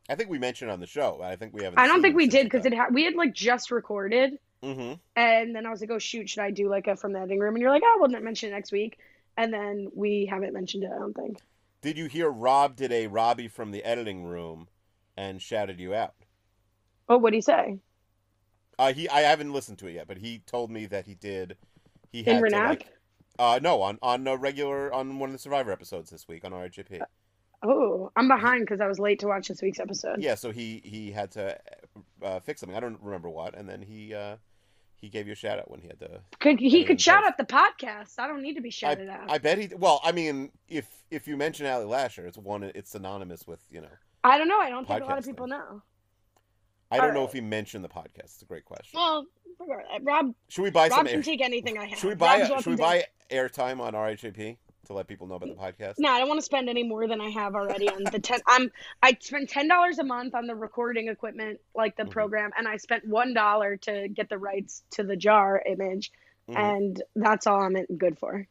I 0.09 0.15
think 0.15 0.29
we 0.29 0.37
mentioned 0.39 0.69
on 0.69 0.79
the 0.79 0.87
show. 0.87 1.21
I 1.23 1.35
think 1.35 1.53
we 1.53 1.63
haven't. 1.63 1.79
I 1.79 1.87
don't 1.87 2.01
think 2.01 2.15
we 2.15 2.27
did 2.27 2.43
because 2.45 2.65
it 2.65 2.73
ha- 2.73 2.89
we 2.91 3.03
had 3.05 3.15
like 3.15 3.33
just 3.33 3.71
recorded 3.71 4.37
Mm-hmm. 4.61 4.95
and 5.15 5.55
then 5.55 5.65
I 5.65 5.69
was 5.69 5.79
like, 5.79 5.89
oh 5.89 5.99
shoot, 5.99 6.29
should 6.29 6.43
I 6.43 6.51
do 6.51 6.67
like 6.69 6.87
a 6.87 6.97
from 6.97 7.13
the 7.13 7.19
editing 7.19 7.39
room? 7.39 7.55
And 7.55 7.61
you're 7.61 7.71
like, 7.71 7.81
oh, 7.85 7.95
we'll 8.01 8.09
not 8.09 8.23
mention 8.23 8.49
it 8.49 8.55
next 8.55 8.73
week. 8.73 8.99
And 9.37 9.53
then 9.53 9.87
we 9.95 10.25
haven't 10.29 10.51
mentioned 10.51 10.83
it. 10.83 10.91
I 10.93 10.99
don't 10.99 11.13
think. 11.13 11.37
Did 11.81 11.97
you 11.97 12.07
hear 12.07 12.29
Rob 12.29 12.75
did 12.75 12.91
a 12.91 13.07
Robbie 13.07 13.47
from 13.47 13.71
the 13.71 13.81
editing 13.85 14.25
room 14.25 14.67
and 15.15 15.41
shouted 15.41 15.79
you 15.79 15.95
out? 15.95 16.15
Oh, 17.07 17.17
what'd 17.17 17.35
he 17.35 17.39
say? 17.39 17.77
Uh, 18.79 18.93
he 18.93 19.09
I 19.09 19.21
haven't 19.21 19.51
listened 19.51 19.77
to 19.79 19.87
it 19.87 19.93
yet, 19.93 20.07
but 20.07 20.17
he 20.17 20.39
told 20.45 20.71
me 20.71 20.85
that 20.85 21.05
he 21.05 21.13
did. 21.13 21.57
He 22.11 22.19
In 22.19 22.35
had 22.35 22.49
to 22.49 22.57
like, 22.57 22.87
uh, 23.37 23.59
no, 23.61 23.81
on 23.81 23.99
on 24.01 24.25
a 24.25 24.37
regular 24.37 24.91
on 24.93 25.19
one 25.19 25.29
of 25.29 25.33
the 25.33 25.39
Survivor 25.39 25.71
episodes 25.71 26.09
this 26.09 26.27
week 26.27 26.45
on 26.45 26.53
RHAP. 26.53 27.01
Oh, 27.61 28.09
I'm 28.15 28.29
behind 28.29 28.61
because 28.61 28.79
I 28.79 28.87
was 28.87 28.97
late 28.97 29.19
to 29.19 29.27
watch 29.27 29.49
this 29.49 29.61
week's 29.61 29.81
episode. 29.81 30.21
Yeah, 30.21 30.35
so 30.35 30.51
he 30.51 30.81
he 30.85 31.11
had 31.11 31.29
to 31.31 31.59
uh, 32.23 32.39
fix 32.39 32.61
something. 32.61 32.75
I 32.75 32.79
don't 32.79 32.97
remember 33.01 33.29
what, 33.29 33.53
and 33.53 33.67
then 33.67 33.81
he 33.81 34.13
uh, 34.13 34.37
he 34.95 35.09
gave 35.09 35.27
you 35.27 35.33
a 35.33 35.35
shout 35.35 35.59
out 35.59 35.69
when 35.69 35.81
he 35.81 35.87
had 35.89 35.99
to. 35.99 36.21
Could 36.39 36.61
he 36.61 36.85
could 36.85 37.01
shout 37.01 37.25
out 37.25 37.37
the 37.37 37.43
podcast? 37.43 38.17
I 38.17 38.27
don't 38.27 38.41
need 38.41 38.55
to 38.55 38.61
be 38.61 38.71
shouted 38.71 39.09
out. 39.09 39.29
I 39.29 39.39
bet 39.39 39.57
he. 39.57 39.69
Well, 39.75 39.99
I 40.05 40.13
mean, 40.13 40.51
if 40.69 40.87
if 41.11 41.27
you 41.27 41.35
mention 41.35 41.65
Ali 41.65 41.83
Lasher, 41.83 42.25
it's 42.25 42.37
one. 42.37 42.63
It's 42.63 42.91
synonymous 42.91 43.45
with 43.45 43.59
you 43.69 43.81
know. 43.81 43.87
I 44.23 44.37
don't 44.37 44.47
know. 44.47 44.59
I 44.59 44.69
don't 44.69 44.87
think 44.87 45.01
a 45.01 45.05
lot 45.05 45.17
of 45.17 45.25
people 45.25 45.47
know. 45.47 45.81
I 46.91 46.97
don't 46.97 47.07
All 47.09 47.13
know 47.13 47.23
if 47.25 47.33
he 47.33 47.41
mentioned 47.41 47.83
the 47.83 47.89
podcast. 47.89 48.25
It's 48.25 48.41
a 48.41 48.45
great 48.45 48.65
question. 48.65 48.99
Well, 48.99 49.25
Rob 50.01 50.33
Should 50.47 50.63
we 50.63 50.69
buy 50.71 50.87
Rob 50.87 50.91
some? 50.91 51.05
can 51.07 51.15
Air, 51.17 51.21
take 51.23 51.41
anything 51.41 51.77
I 51.77 51.85
have. 51.85 51.99
should 51.99 52.07
we 52.09 52.15
buy? 52.15 52.41
Rob's 52.49 52.63
Should 52.63 52.71
we 52.71 52.75
buy 52.77 53.05
airtime 53.29 53.79
on 53.79 53.93
RHAP 53.93 54.57
to 54.87 54.93
let 54.93 55.07
people 55.07 55.27
know 55.27 55.35
about 55.35 55.49
the 55.49 55.55
podcast? 55.55 55.95
No, 55.99 56.09
I 56.09 56.19
don't 56.19 56.27
want 56.27 56.39
to 56.39 56.45
spend 56.45 56.67
any 56.69 56.81
more 56.83 57.07
than 57.07 57.21
I 57.21 57.29
have 57.29 57.53
already 57.55 57.87
on 57.89 58.03
the 58.05 58.19
ten. 58.19 58.39
I'm 58.47 58.71
I 59.03 59.15
spend 59.19 59.49
ten 59.49 59.67
dollars 59.67 59.99
a 59.99 60.03
month 60.03 60.33
on 60.33 60.47
the 60.47 60.55
recording 60.55 61.09
equipment, 61.09 61.59
like 61.75 61.95
the 61.95 62.03
Mhm. 62.03 62.11
program, 62.11 62.51
and 62.57 62.67
I 62.67 62.77
spent 62.77 63.05
one 63.07 63.33
dollar 63.33 63.77
to 63.77 64.07
get 64.07 64.29
the 64.29 64.37
rights 64.37 64.81
to 64.91 65.03
the 65.03 65.15
jar 65.15 65.61
image, 65.65 66.11
Mhm. 66.49 66.57
and 66.57 67.03
that's 67.15 67.45
all 67.45 67.61
I'm 67.61 67.75
good 67.97 68.17
for. 68.17 68.47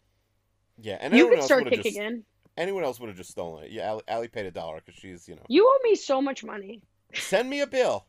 Yeah, 0.81 0.99
and 1.01 1.13
you 1.13 1.21
anyone 1.25 1.39
could 1.39 1.45
start 1.45 1.65
kicking 1.65 1.83
just 1.95 1.97
in. 1.99 2.25
anyone 2.57 2.85
else 2.85 3.01
would 3.01 3.09
have 3.09 3.17
just 3.17 3.31
stolen 3.31 3.65
it. 3.65 3.73
Yeah, 3.73 3.91
Ali, 3.91 4.03
Ali 4.07 4.29
paid 4.29 4.47
a 4.47 4.53
dollar 4.53 4.81
because 4.85 4.95
she's 5.01 5.27
you 5.29 5.35
know. 5.35 5.43
You 5.49 5.67
owe 5.67 5.81
me 5.83 5.97
so 5.97 6.23
much 6.23 6.45
money. 6.45 6.83
Send 7.15 7.49
me 7.51 7.61
a 7.63 7.67
bill. 7.67 8.07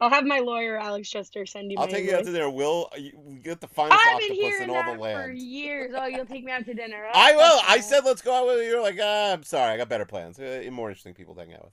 I'll 0.00 0.10
have 0.10 0.24
my 0.24 0.40
lawyer 0.40 0.76
Alex 0.76 1.08
Chester 1.08 1.46
send 1.46 1.70
you. 1.70 1.76
Back. 1.76 1.86
I'll 1.86 1.92
take 1.92 2.04
you 2.04 2.10
out 2.10 2.20
invoice. 2.20 2.26
to 2.26 2.32
dinner. 2.32 2.50
Will 2.50 2.90
you 2.96 3.40
get 3.42 3.60
the 3.60 3.68
finest 3.68 4.00
I've 4.04 4.18
been 4.20 4.32
octopus 4.32 4.60
in 4.60 4.70
all 4.70 4.76
that 4.76 4.86
the 4.86 4.92
for 4.94 4.98
land? 4.98 5.38
years. 5.38 5.94
Oh, 5.96 6.06
you'll 6.06 6.26
take 6.26 6.44
me 6.44 6.52
out 6.52 6.64
to 6.64 6.74
dinner. 6.74 7.06
Oh, 7.08 7.12
I 7.14 7.32
will. 7.32 7.60
I 7.68 7.80
said 7.80 8.04
let's 8.04 8.22
go 8.22 8.34
out 8.34 8.46
with 8.46 8.58
you. 8.58 8.70
You're 8.70 8.82
like, 8.82 8.98
ah, 9.00 9.32
I'm 9.32 9.42
sorry. 9.42 9.72
I 9.72 9.76
got 9.76 9.88
better 9.88 10.04
plans. 10.04 10.38
Uh, 10.38 10.68
more 10.72 10.88
interesting 10.88 11.14
people 11.14 11.34
to 11.34 11.40
hang 11.40 11.54
out 11.54 11.64
with. 11.64 11.72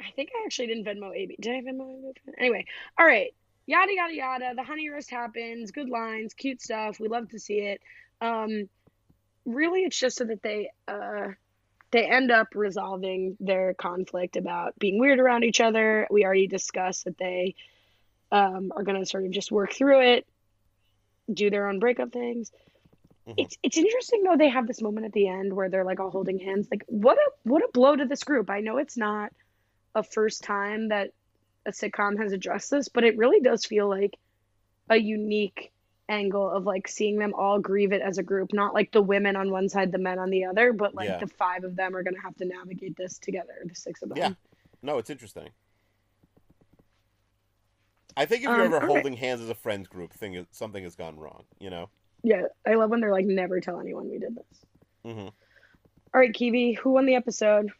I 0.00 0.10
think 0.14 0.30
I 0.34 0.44
actually 0.44 0.66
didn't 0.68 0.84
Venmo 0.84 1.14
AB. 1.14 1.36
Did 1.40 1.54
I 1.54 1.60
Venmo 1.60 1.98
AB? 2.10 2.20
Anyway, 2.38 2.66
all 2.98 3.06
right. 3.06 3.34
Yada 3.66 3.92
yada 3.94 4.14
yada. 4.14 4.52
The 4.54 4.62
honey 4.62 4.90
roast 4.90 5.10
happens. 5.10 5.70
Good 5.70 5.88
lines, 5.88 6.34
cute 6.34 6.60
stuff. 6.60 7.00
We 7.00 7.08
love 7.08 7.30
to 7.30 7.38
see 7.38 7.60
it. 7.60 7.80
Um, 8.20 8.68
really, 9.46 9.84
it's 9.84 9.98
just 9.98 10.16
so 10.18 10.24
that 10.24 10.42
they 10.42 10.70
uh 10.86 11.28
they 11.94 12.04
end 12.10 12.32
up 12.32 12.48
resolving 12.56 13.36
their 13.38 13.72
conflict 13.72 14.36
about 14.36 14.76
being 14.80 14.98
weird 14.98 15.20
around 15.20 15.44
each 15.44 15.60
other. 15.60 16.08
We 16.10 16.24
already 16.24 16.48
discussed 16.48 17.04
that 17.04 17.16
they 17.18 17.54
um, 18.32 18.72
are 18.74 18.82
going 18.82 18.98
to 18.98 19.06
sort 19.06 19.24
of 19.24 19.30
just 19.30 19.52
work 19.52 19.72
through 19.72 20.00
it, 20.00 20.26
do 21.32 21.50
their 21.50 21.68
own 21.68 21.78
breakup 21.78 22.10
things. 22.10 22.50
Mhm. 23.28 23.34
It's 23.38 23.56
it's 23.62 23.76
interesting 23.76 24.24
though 24.24 24.36
they 24.36 24.48
have 24.48 24.66
this 24.66 24.82
moment 24.82 25.06
at 25.06 25.12
the 25.12 25.28
end 25.28 25.52
where 25.52 25.68
they're 25.68 25.84
like 25.84 26.00
all 26.00 26.10
holding 26.10 26.40
hands. 26.40 26.66
Like 26.68 26.82
what 26.88 27.16
a 27.16 27.30
what 27.44 27.62
a 27.62 27.68
blow 27.72 27.94
to 27.94 28.06
this 28.06 28.24
group. 28.24 28.50
I 28.50 28.58
know 28.58 28.78
it's 28.78 28.96
not 28.96 29.32
a 29.94 30.02
first 30.02 30.42
time 30.42 30.88
that 30.88 31.12
a 31.64 31.70
sitcom 31.70 32.18
has 32.20 32.32
addressed 32.32 32.72
this, 32.72 32.88
but 32.88 33.04
it 33.04 33.16
really 33.16 33.40
does 33.40 33.64
feel 33.64 33.88
like 33.88 34.18
a 34.90 34.96
unique 34.96 35.70
angle 36.08 36.50
of 36.50 36.64
like 36.66 36.86
seeing 36.88 37.18
them 37.18 37.32
all 37.34 37.58
grieve 37.58 37.92
it 37.92 38.02
as 38.02 38.18
a 38.18 38.22
group, 38.22 38.52
not 38.52 38.74
like 38.74 38.92
the 38.92 39.02
women 39.02 39.36
on 39.36 39.50
one 39.50 39.68
side, 39.68 39.90
the 39.92 39.98
men 39.98 40.18
on 40.18 40.30
the 40.30 40.44
other, 40.44 40.72
but 40.72 40.94
like 40.94 41.08
Yeah. 41.08 41.18
the 41.18 41.26
five 41.26 41.64
of 41.64 41.76
them 41.76 41.96
are 41.96 42.02
gonna 42.02 42.20
have 42.20 42.36
to 42.36 42.44
navigate 42.44 42.96
this 42.96 43.18
together, 43.18 43.54
the 43.64 43.74
six 43.74 44.02
of 44.02 44.10
them. 44.10 44.18
Yeah. 44.18 44.32
No, 44.82 44.98
it's 44.98 45.10
interesting. 45.10 45.48
I 48.16 48.26
think 48.26 48.40
if 48.44 48.50
you're 48.50 48.60
Um, 48.60 48.66
ever 48.66 48.78
right. 48.78 48.86
holding 48.88 49.14
hands 49.16 49.40
as 49.40 49.48
a 49.48 49.54
friends 49.54 49.88
group, 49.88 50.12
thing 50.12 50.34
is, 50.34 50.46
something 50.52 50.84
has 50.84 50.94
gone 50.94 51.18
wrong. 51.18 51.44
You 51.58 51.70
know. 51.70 51.90
Yeah, 52.22 52.42
I 52.66 52.74
love 52.74 52.90
when 52.90 53.00
they're 53.00 53.10
like, 53.12 53.26
never 53.26 53.60
tell 53.60 53.80
anyone 53.80 54.08
we 54.08 54.18
did 54.18 54.34
this. 54.34 54.64
hmm 55.04 55.18
All 55.20 55.32
right, 56.20 56.32
Kiwi, 56.32 56.72
who 56.74 56.90
won 56.92 57.06
the 57.06 57.16
episode? 57.16 57.70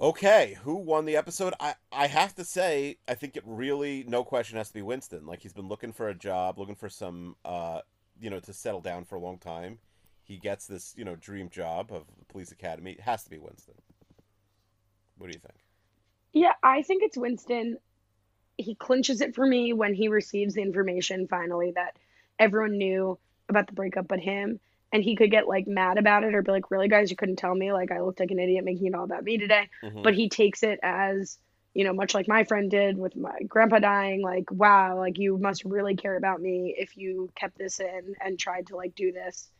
Okay, 0.00 0.58
who 0.62 0.74
won 0.76 1.04
the 1.04 1.16
episode? 1.16 1.54
I 1.60 1.74
I 1.92 2.08
have 2.08 2.34
to 2.34 2.44
say, 2.44 2.96
I 3.06 3.14
think 3.14 3.36
it 3.36 3.44
really, 3.46 4.04
no 4.08 4.24
question, 4.24 4.58
has 4.58 4.68
to 4.68 4.74
be 4.74 4.82
Winston. 4.82 5.26
Like 5.26 5.40
he's 5.40 5.52
been 5.52 5.68
looking 5.68 5.92
for 5.92 6.08
a 6.08 6.14
job, 6.14 6.58
looking 6.58 6.74
for 6.74 6.88
some, 6.88 7.36
uh, 7.44 7.80
you 8.20 8.28
know, 8.28 8.40
to 8.40 8.52
settle 8.52 8.80
down 8.80 9.04
for 9.04 9.14
a 9.14 9.20
long 9.20 9.38
time. 9.38 9.78
He 10.22 10.36
gets 10.36 10.66
this, 10.66 10.94
you 10.96 11.04
know, 11.04 11.14
dream 11.16 11.48
job 11.48 11.92
of 11.92 12.04
the 12.18 12.24
police 12.26 12.50
academy. 12.50 12.92
It 12.92 13.00
has 13.00 13.22
to 13.24 13.30
be 13.30 13.38
Winston. 13.38 13.74
What 15.16 15.30
do 15.30 15.32
you 15.32 15.40
think? 15.40 15.58
Yeah, 16.32 16.54
I 16.62 16.82
think 16.82 17.04
it's 17.04 17.16
Winston. 17.16 17.78
He 18.56 18.74
clinches 18.74 19.20
it 19.20 19.34
for 19.34 19.46
me 19.46 19.72
when 19.72 19.94
he 19.94 20.08
receives 20.08 20.54
the 20.54 20.62
information 20.62 21.28
finally 21.28 21.72
that 21.72 21.96
everyone 22.38 22.78
knew 22.78 23.18
about 23.48 23.68
the 23.68 23.74
breakup 23.74 24.08
but 24.08 24.18
him. 24.18 24.58
And 24.94 25.02
he 25.02 25.16
could 25.16 25.30
get 25.32 25.48
like 25.48 25.66
mad 25.66 25.98
about 25.98 26.22
it 26.24 26.34
or 26.34 26.42
be 26.42 26.52
like, 26.52 26.70
really, 26.70 26.88
guys, 26.88 27.10
you 27.10 27.16
couldn't 27.16 27.36
tell 27.36 27.54
me. 27.54 27.72
Like, 27.72 27.90
I 27.90 28.00
looked 28.00 28.20
like 28.20 28.30
an 28.30 28.38
idiot 28.38 28.64
making 28.64 28.86
it 28.86 28.94
all 28.94 29.04
about 29.04 29.24
me 29.24 29.36
today. 29.38 29.68
Mhm. 29.82 30.04
But 30.04 30.14
he 30.14 30.28
takes 30.28 30.62
it 30.62 30.78
as, 30.84 31.36
you 31.74 31.82
know, 31.84 31.92
much 31.92 32.14
like 32.14 32.28
my 32.28 32.44
friend 32.44 32.70
did 32.70 32.96
with 32.96 33.16
my 33.16 33.36
grandpa 33.48 33.80
dying, 33.80 34.22
like, 34.22 34.50
wow, 34.52 34.96
like, 34.96 35.18
you 35.18 35.36
must 35.36 35.64
really 35.64 35.96
care 35.96 36.16
about 36.16 36.40
me 36.40 36.76
if 36.78 36.96
you 36.96 37.28
kept 37.34 37.58
this 37.58 37.80
in 37.80 38.14
and 38.24 38.38
tried 38.38 38.68
to 38.68 38.76
like 38.76 38.94
do 38.94 39.10
this, 39.10 39.50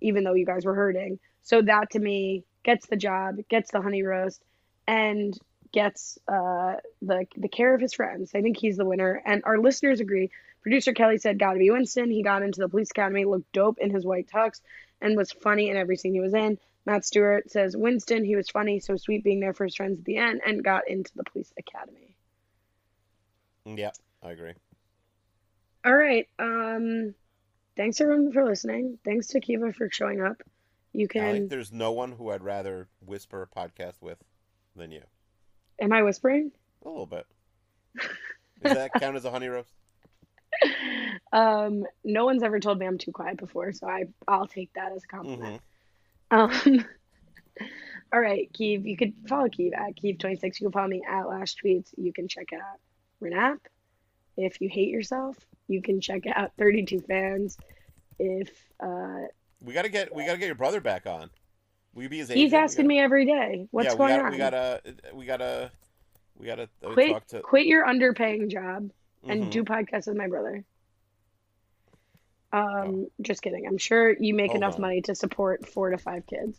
even 0.00 0.24
though 0.24 0.34
you 0.34 0.44
guys 0.44 0.64
were 0.64 0.74
hurting. 0.74 1.20
So 1.42 1.62
that 1.62 1.90
to 1.92 2.00
me 2.00 2.44
gets 2.64 2.86
the 2.88 2.96
job, 2.96 3.36
gets 3.48 3.70
the 3.70 3.80
honey 3.80 4.02
roast, 4.02 4.42
and 4.88 5.38
gets 5.72 6.18
uh, 6.26 6.74
the 7.00 7.26
the 7.36 7.48
care 7.48 7.74
of 7.74 7.80
his 7.80 7.94
friends. 7.94 8.32
I 8.34 8.42
think 8.42 8.56
he's 8.56 8.76
the 8.76 8.84
winner, 8.84 9.22
and 9.24 9.42
our 9.44 9.58
listeners 9.58 10.00
agree. 10.00 10.30
Producer 10.62 10.92
Kelly 10.92 11.18
said, 11.18 11.38
"Got 11.38 11.54
to 11.54 11.58
be 11.58 11.70
Winston." 11.70 12.10
He 12.10 12.22
got 12.22 12.42
into 12.42 12.60
the 12.60 12.68
police 12.68 12.90
academy, 12.90 13.24
looked 13.24 13.52
dope 13.52 13.78
in 13.78 13.90
his 13.90 14.04
white 14.04 14.28
tux, 14.28 14.60
and 15.00 15.16
was 15.16 15.32
funny 15.32 15.70
in 15.70 15.76
every 15.76 15.96
scene 15.96 16.12
he 16.12 16.20
was 16.20 16.34
in. 16.34 16.58
Matt 16.86 17.04
Stewart 17.04 17.50
says, 17.50 17.76
"Winston, 17.76 18.24
he 18.24 18.36
was 18.36 18.50
funny, 18.50 18.80
so 18.80 18.96
sweet, 18.96 19.24
being 19.24 19.40
there 19.40 19.54
for 19.54 19.64
his 19.64 19.76
friends 19.76 19.98
at 19.98 20.04
the 20.04 20.16
end, 20.16 20.40
and 20.44 20.64
got 20.64 20.88
into 20.88 21.10
the 21.14 21.24
police 21.24 21.52
academy." 21.58 22.16
Yeah, 23.64 23.90
I 24.22 24.30
agree. 24.32 24.54
All 25.84 25.94
right. 25.94 26.28
Um, 26.38 27.14
thanks 27.76 28.00
everyone 28.00 28.32
for 28.32 28.44
listening. 28.44 28.98
Thanks 29.04 29.28
to 29.28 29.40
Kiva 29.40 29.72
for 29.72 29.88
showing 29.90 30.20
up. 30.20 30.42
You 30.92 31.08
can. 31.08 31.48
there's 31.48 31.72
no 31.72 31.92
one 31.92 32.12
who 32.12 32.30
I'd 32.30 32.42
rather 32.42 32.88
whisper 33.00 33.42
a 33.42 33.46
podcast 33.46 33.94
with 34.00 34.18
than 34.74 34.90
you. 34.90 35.02
Am 35.80 35.92
I 35.92 36.02
whispering? 36.02 36.50
A 36.84 36.88
little 36.88 37.06
bit. 37.06 37.26
Does 38.62 38.74
that 38.74 38.92
count 38.94 39.16
as 39.16 39.24
a 39.24 39.30
honey 39.30 39.48
roast? 39.48 39.72
Um, 41.32 41.84
no 42.02 42.24
one's 42.24 42.42
ever 42.42 42.58
told 42.58 42.80
me 42.80 42.86
I'm 42.86 42.98
too 42.98 43.12
quiet 43.12 43.36
before, 43.36 43.72
so 43.72 43.86
I 43.86 44.06
I'll 44.26 44.48
take 44.48 44.72
that 44.74 44.90
as 44.90 45.04
a 45.04 45.06
compliment. 45.06 45.62
hmm 46.32 46.36
Um, 46.36 46.84
all 48.12 48.20
right, 48.20 48.50
Keeve, 48.52 48.84
you 48.84 48.96
could 48.96 49.12
follow 49.28 49.46
Keeve 49.46 49.72
at 49.76 49.94
Keeve26. 49.96 50.42
You 50.60 50.66
can 50.66 50.72
follow 50.72 50.88
me 50.88 51.02
at 51.08 51.28
Last 51.28 51.60
Tweets. 51.64 51.90
You 51.96 52.12
can 52.12 52.26
check 52.26 52.48
out 52.52 52.80
Renap. 53.22 53.58
If 54.36 54.60
you 54.60 54.68
hate 54.68 54.88
yourself, 54.88 55.36
you 55.68 55.82
can 55.82 56.00
check 56.00 56.22
out 56.26 56.50
32 56.58 57.00
Fans. 57.02 57.56
If 58.18 58.50
uh, 58.82 59.26
We 59.62 59.72
gotta 59.72 59.88
get 59.88 60.12
we 60.12 60.26
gotta 60.26 60.38
get 60.38 60.46
your 60.46 60.56
brother 60.56 60.80
back 60.80 61.06
on. 61.06 61.30
Will 61.94 62.04
you 62.04 62.08
be 62.08 62.18
his 62.18 62.28
he's 62.28 62.38
agent? 62.38 62.52
We 62.52 62.58
asking 62.58 62.76
gotta- 62.84 62.88
me 62.88 62.98
every 63.00 63.26
day, 63.26 63.66
what's 63.70 63.92
yeah, 63.92 63.96
going 63.96 64.16
gotta, 64.16 64.24
on? 64.24 64.32
We 64.32 64.38
gotta 64.38 64.80
we 65.14 65.26
gotta 65.26 65.70
we 66.36 66.46
gotta 66.46 66.68
uh, 66.84 66.92
quit, 66.92 67.12
talk 67.12 67.26
to. 67.28 67.40
quit 67.40 67.66
your 67.66 67.86
underpaying 67.86 68.50
job 68.50 68.90
and 69.26 69.44
Mhm. 69.44 69.50
do 69.50 69.64
podcasts 69.64 70.06
with 70.06 70.16
my 70.16 70.28
brother. 70.28 70.64
Um, 72.52 73.06
just 73.22 73.42
kidding. 73.42 73.66
I'm 73.66 73.78
sure 73.78 74.10
you 74.18 74.34
make 74.34 74.50
Hold 74.50 74.56
enough 74.62 74.74
on. 74.76 74.80
money 74.82 75.02
to 75.02 75.14
support 75.14 75.68
four 75.68 75.90
to 75.90 75.98
five 75.98 76.26
kids. 76.26 76.58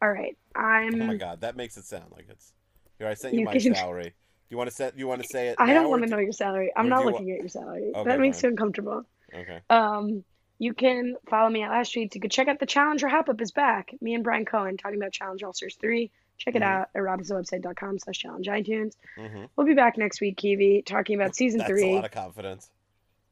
All 0.00 0.10
right, 0.10 0.36
I'm. 0.54 1.00
Oh 1.02 1.06
my 1.06 1.16
god, 1.16 1.42
that 1.42 1.56
makes 1.56 1.76
it 1.76 1.84
sound 1.84 2.10
like 2.12 2.26
it's. 2.30 2.52
Here, 2.98 3.06
I 3.08 3.14
sent 3.14 3.34
you, 3.34 3.40
You 3.40 3.46
my 3.46 3.52
can- 3.58 3.74
salary. 3.74 4.04
Do 4.04 4.54
you 4.54 4.56
want 4.56 4.70
to 4.70 4.74
set? 4.76 4.98
You 4.98 5.06
want 5.06 5.22
to 5.22 5.28
say 5.28 5.48
it? 5.48 5.56
I 5.58 5.72
don't 5.74 5.90
want 5.90 6.02
to 6.02 6.06
do- 6.06 6.12
know 6.12 6.18
your 6.18 6.32
salary. 6.32 6.72
I'm 6.74 6.88
not 6.88 7.04
looking 7.04 7.30
at 7.30 7.38
your 7.38 7.48
salary. 7.48 7.92
Okay, 7.94 8.08
that 8.08 8.18
makes 8.18 8.42
you 8.42 8.48
uncomfortable. 8.48 9.04
Okay. 9.32 9.60
Um, 9.68 10.24
you 10.58 10.74
can 10.74 11.16
follow 11.28 11.48
me 11.50 11.62
at 11.62 11.70
Last 11.70 11.88
Streets. 11.88 12.14
You 12.14 12.20
could 12.20 12.30
check 12.32 12.48
out 12.48 12.58
the 12.58 12.66
challenge. 12.66 13.00
Challenger 13.02 13.16
Hop 13.16 13.28
Up 13.28 13.40
is 13.40 13.52
back. 13.52 13.94
Me 14.00 14.14
and 14.14 14.24
Brian 14.24 14.44
Cohen 14.44 14.76
talking 14.76 14.98
about 14.98 15.12
Challenge 15.12 15.42
All 15.42 15.52
Stars 15.52 15.76
3. 15.80 16.10
Check 16.40 16.56
it 16.56 16.62
Mhm. 16.62 16.66
out 16.66 16.88
at 16.94 17.02
robhasawebsite.com 17.02 17.98
slash 18.00 18.18
challenge 18.18 18.48
iTunes. 18.48 18.94
hmm 19.16 19.44
We'll 19.54 19.66
be 19.66 19.74
back 19.74 19.96
next 19.96 20.20
week, 20.20 20.38
Kiwi, 20.38 20.82
talking 20.82 21.14
about 21.20 21.36
season 21.36 21.58
That's 21.58 21.70
a 21.70 21.74
three, 21.74 21.94
lot 21.94 22.04
of 22.06 22.10
confidence. 22.10 22.70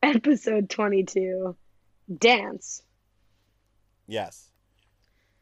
episode 0.03 0.69
22, 0.71 1.57
Dance. 2.19 2.83
Yes. 4.07 4.51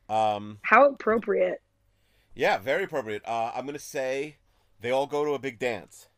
Um. 0.09 0.59
How 0.63 0.89
appropriate. 0.91 1.61
Yeah, 2.35 2.59
very 2.59 2.85
appropriate. 2.85 3.23
Uh, 3.27 3.51
I'm 3.55 3.67
gonna 3.67 3.79
say 3.79 4.37
they 4.81 4.91
all 4.91 5.07
go 5.07 5.25
to 5.25 5.33
a 5.35 5.39
big 5.39 5.59
dance. 5.59 6.09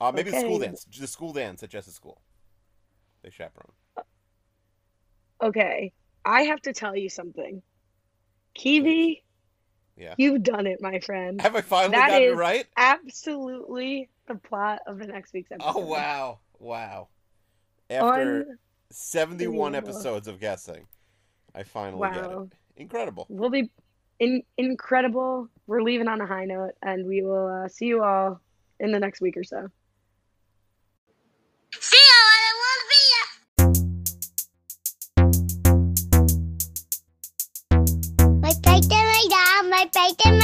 Uh, 0.00 0.12
maybe 0.12 0.30
the 0.30 0.40
school 0.40 0.58
dance. 0.58 0.84
The 0.84 1.06
school 1.06 1.32
dance 1.32 1.62
at 1.62 1.70
Jess's 1.70 1.94
school. 1.94 2.20
They 3.22 3.30
chaperone. 3.30 3.72
Okay, 5.42 5.92
I 6.24 6.42
have 6.42 6.60
to 6.62 6.72
tell 6.72 6.94
you 6.96 7.08
something. 7.08 7.62
Kiwi, 8.54 9.22
Yeah. 10.00 10.14
you've 10.16 10.42
done 10.42 10.66
it, 10.66 10.80
my 10.80 10.98
friend. 11.00 11.40
Have 11.42 11.54
I 11.54 11.60
finally 11.60 11.92
That 11.96 12.08
got 12.10 12.22
it 12.22 12.32
is- 12.32 12.36
right? 12.38 12.66
Absolutely 12.76 14.08
the 14.26 14.34
plot 14.36 14.80
of 14.86 14.98
the 14.98 15.06
next 15.06 15.32
week's 15.34 15.52
episode. 15.52 15.72
Oh 15.76 15.80
wow, 15.80 16.38
wow. 16.58 17.08
After 17.90 18.46
Un- 18.48 18.58
71 18.90 19.74
episodes 19.74 20.26
of 20.28 20.40
guessing, 20.40 20.86
I 21.54 21.64
finally 21.64 22.08
get 22.10 22.24
it. 22.30 22.38
Incredible. 22.76 23.26
We'll 23.28 23.50
be 23.50 23.70
in- 24.20 24.42
incredible. 24.56 25.48
We're 25.66 25.82
leaving 25.82 26.08
on 26.08 26.20
a 26.20 26.26
high 26.26 26.44
note, 26.46 26.72
and 26.82 27.06
we 27.06 27.22
will 27.22 27.46
uh, 27.46 27.68
see 27.68 27.86
you 27.86 28.02
all 28.02 28.40
in 28.78 28.92
the 28.92 28.98
next 29.00 29.20
week 29.20 29.36
or 29.36 29.44
so. 29.44 29.68
See 31.78 31.96
you, 31.96 32.12
I 32.12 32.52
want 32.56 32.80
to 32.80 32.88
be 32.88 32.96
My 39.80 39.86
plate 39.86 40.39